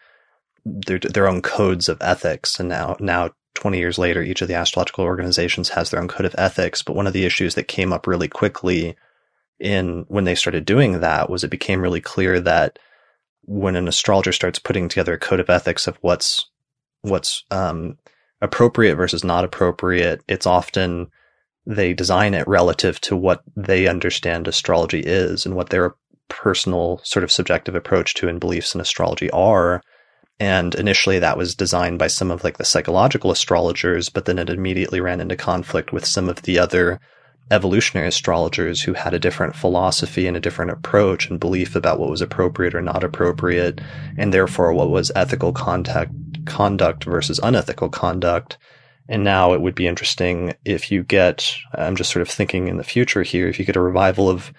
[0.63, 2.57] their, their own codes of ethics.
[2.57, 6.25] And now, now 20 years later, each of the astrological organizations has their own code
[6.25, 6.83] of ethics.
[6.83, 8.95] But one of the issues that came up really quickly
[9.59, 12.79] in when they started doing that was it became really clear that
[13.41, 16.49] when an astrologer starts putting together a code of ethics of what's,
[17.01, 17.97] what's, um,
[18.45, 21.07] appropriate versus not appropriate, it's often
[21.65, 25.95] they design it relative to what they understand astrology is and what their
[26.29, 29.81] personal sort of subjective approach to and beliefs in astrology are.
[30.39, 34.49] And initially that was designed by some of like the psychological astrologers, but then it
[34.49, 36.99] immediately ran into conflict with some of the other
[37.51, 42.09] evolutionary astrologers who had a different philosophy and a different approach and belief about what
[42.09, 43.79] was appropriate or not appropriate,
[44.17, 46.11] and therefore what was ethical contact,
[46.45, 48.57] conduct versus unethical conduct.
[49.07, 52.77] And now it would be interesting if you get, I'm just sort of thinking in
[52.77, 54.51] the future here, if you get a revival of,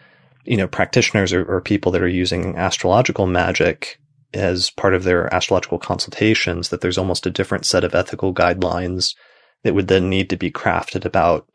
[0.44, 3.98] you know, practitioners or, or people that are using astrological magic
[4.32, 9.16] as part of their astrological consultations, that there's almost a different set of ethical guidelines
[9.64, 11.48] that would then need to be crafted about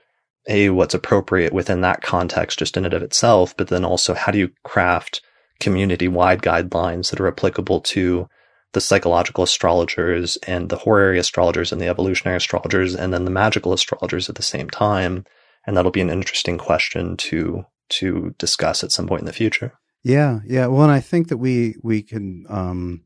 [0.48, 4.32] a what's appropriate within that context just in and of itself, but then also how
[4.32, 5.22] do you craft
[5.60, 8.28] community wide guidelines that are applicable to
[8.74, 13.74] the psychological astrologers and the horary astrologers and the evolutionary astrologers and then the magical
[13.74, 15.26] astrologers at the same time.
[15.68, 19.74] And that'll be an interesting question to to discuss at some point in the future.
[20.04, 20.68] Yeah, yeah.
[20.68, 23.04] Well, and I think that we we can um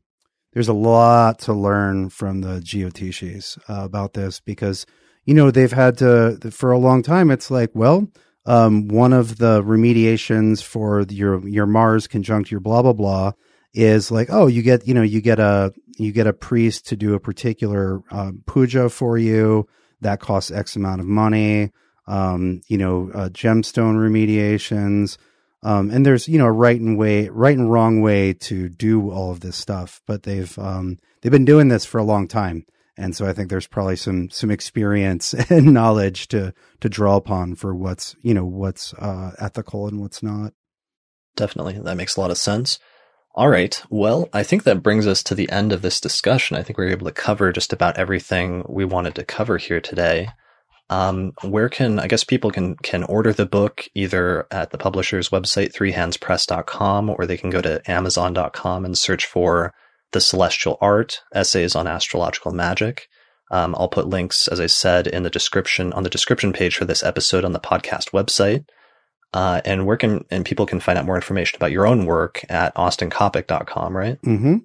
[0.52, 4.86] there's a lot to learn from the Jyotishis uh, about this because
[5.26, 8.08] you know, they've had to, for a long time, it's like, well,
[8.46, 13.32] um, one of the remediations for your, your Mars conjunct your blah, blah, blah
[13.74, 16.96] is like, oh, you get, you know, you get a, you get a priest to
[16.96, 19.68] do a particular um, puja for you
[20.00, 21.72] that costs X amount of money.
[22.08, 25.18] Um, you know, uh, gemstone remediations.
[25.64, 29.10] Um, and there's, you know, a right and way, right and wrong way to do
[29.10, 32.64] all of this stuff, but they've, um, they've been doing this for a long time.
[32.96, 37.54] And so I think there's probably some some experience and knowledge to to draw upon
[37.54, 40.52] for what's you know what's uh, ethical and what's not.
[41.36, 42.78] Definitely, that makes a lot of sense.
[43.34, 43.82] All right.
[43.90, 46.56] Well, I think that brings us to the end of this discussion.
[46.56, 49.80] I think we were able to cover just about everything we wanted to cover here
[49.80, 50.30] today.
[50.88, 55.30] Um, where can I guess people can can order the book either at the publisher's
[55.30, 59.74] website threehandspress.com or they can go to amazon.com and search for
[60.12, 63.08] the celestial art essays on astrological magic.
[63.50, 66.84] Um, I'll put links, as I said, in the description on the description page for
[66.84, 68.64] this episode on the podcast website.
[69.32, 72.44] Uh, and where can and people can find out more information about your own work
[72.48, 74.20] at austincoppock.com, right?
[74.22, 74.56] Mm-hmm.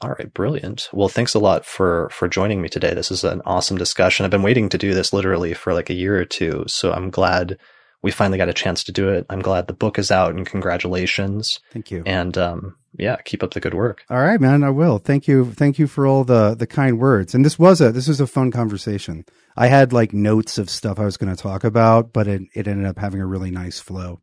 [0.00, 0.88] All right, brilliant.
[0.92, 2.94] Well, thanks a lot for for joining me today.
[2.94, 4.24] This is an awesome discussion.
[4.24, 7.10] I've been waiting to do this literally for like a year or two, so I'm
[7.10, 7.58] glad
[8.02, 9.26] we finally got a chance to do it.
[9.30, 11.60] I'm glad the book is out, and congratulations.
[11.70, 12.02] Thank you.
[12.04, 14.04] And um, yeah, keep up the good work.
[14.10, 14.64] All right, man.
[14.64, 14.98] I will.
[14.98, 15.52] Thank you.
[15.52, 17.34] Thank you for all the the kind words.
[17.34, 19.24] And this was a this was a fun conversation.
[19.56, 22.66] I had like notes of stuff I was going to talk about, but it it
[22.66, 24.20] ended up having a really nice flow.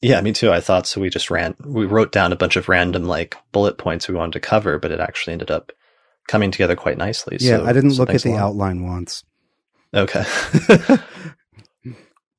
[0.00, 0.50] Yeah, me too.
[0.50, 1.00] I thought so.
[1.00, 4.34] We just ran, we wrote down a bunch of random like bullet points we wanted
[4.34, 5.72] to cover, but it actually ended up
[6.28, 7.38] coming together quite nicely.
[7.40, 9.24] Yeah, so, I didn't so look at the outline once.
[9.94, 10.24] Okay.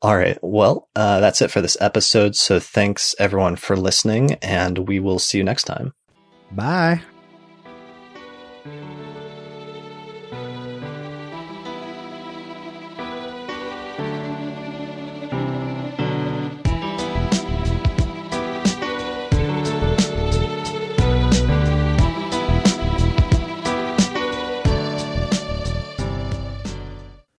[0.05, 0.37] All right.
[0.43, 2.35] Well, uh, that's it for this episode.
[2.35, 5.95] So thanks everyone for listening, and we will see you next time.
[6.51, 7.01] Bye.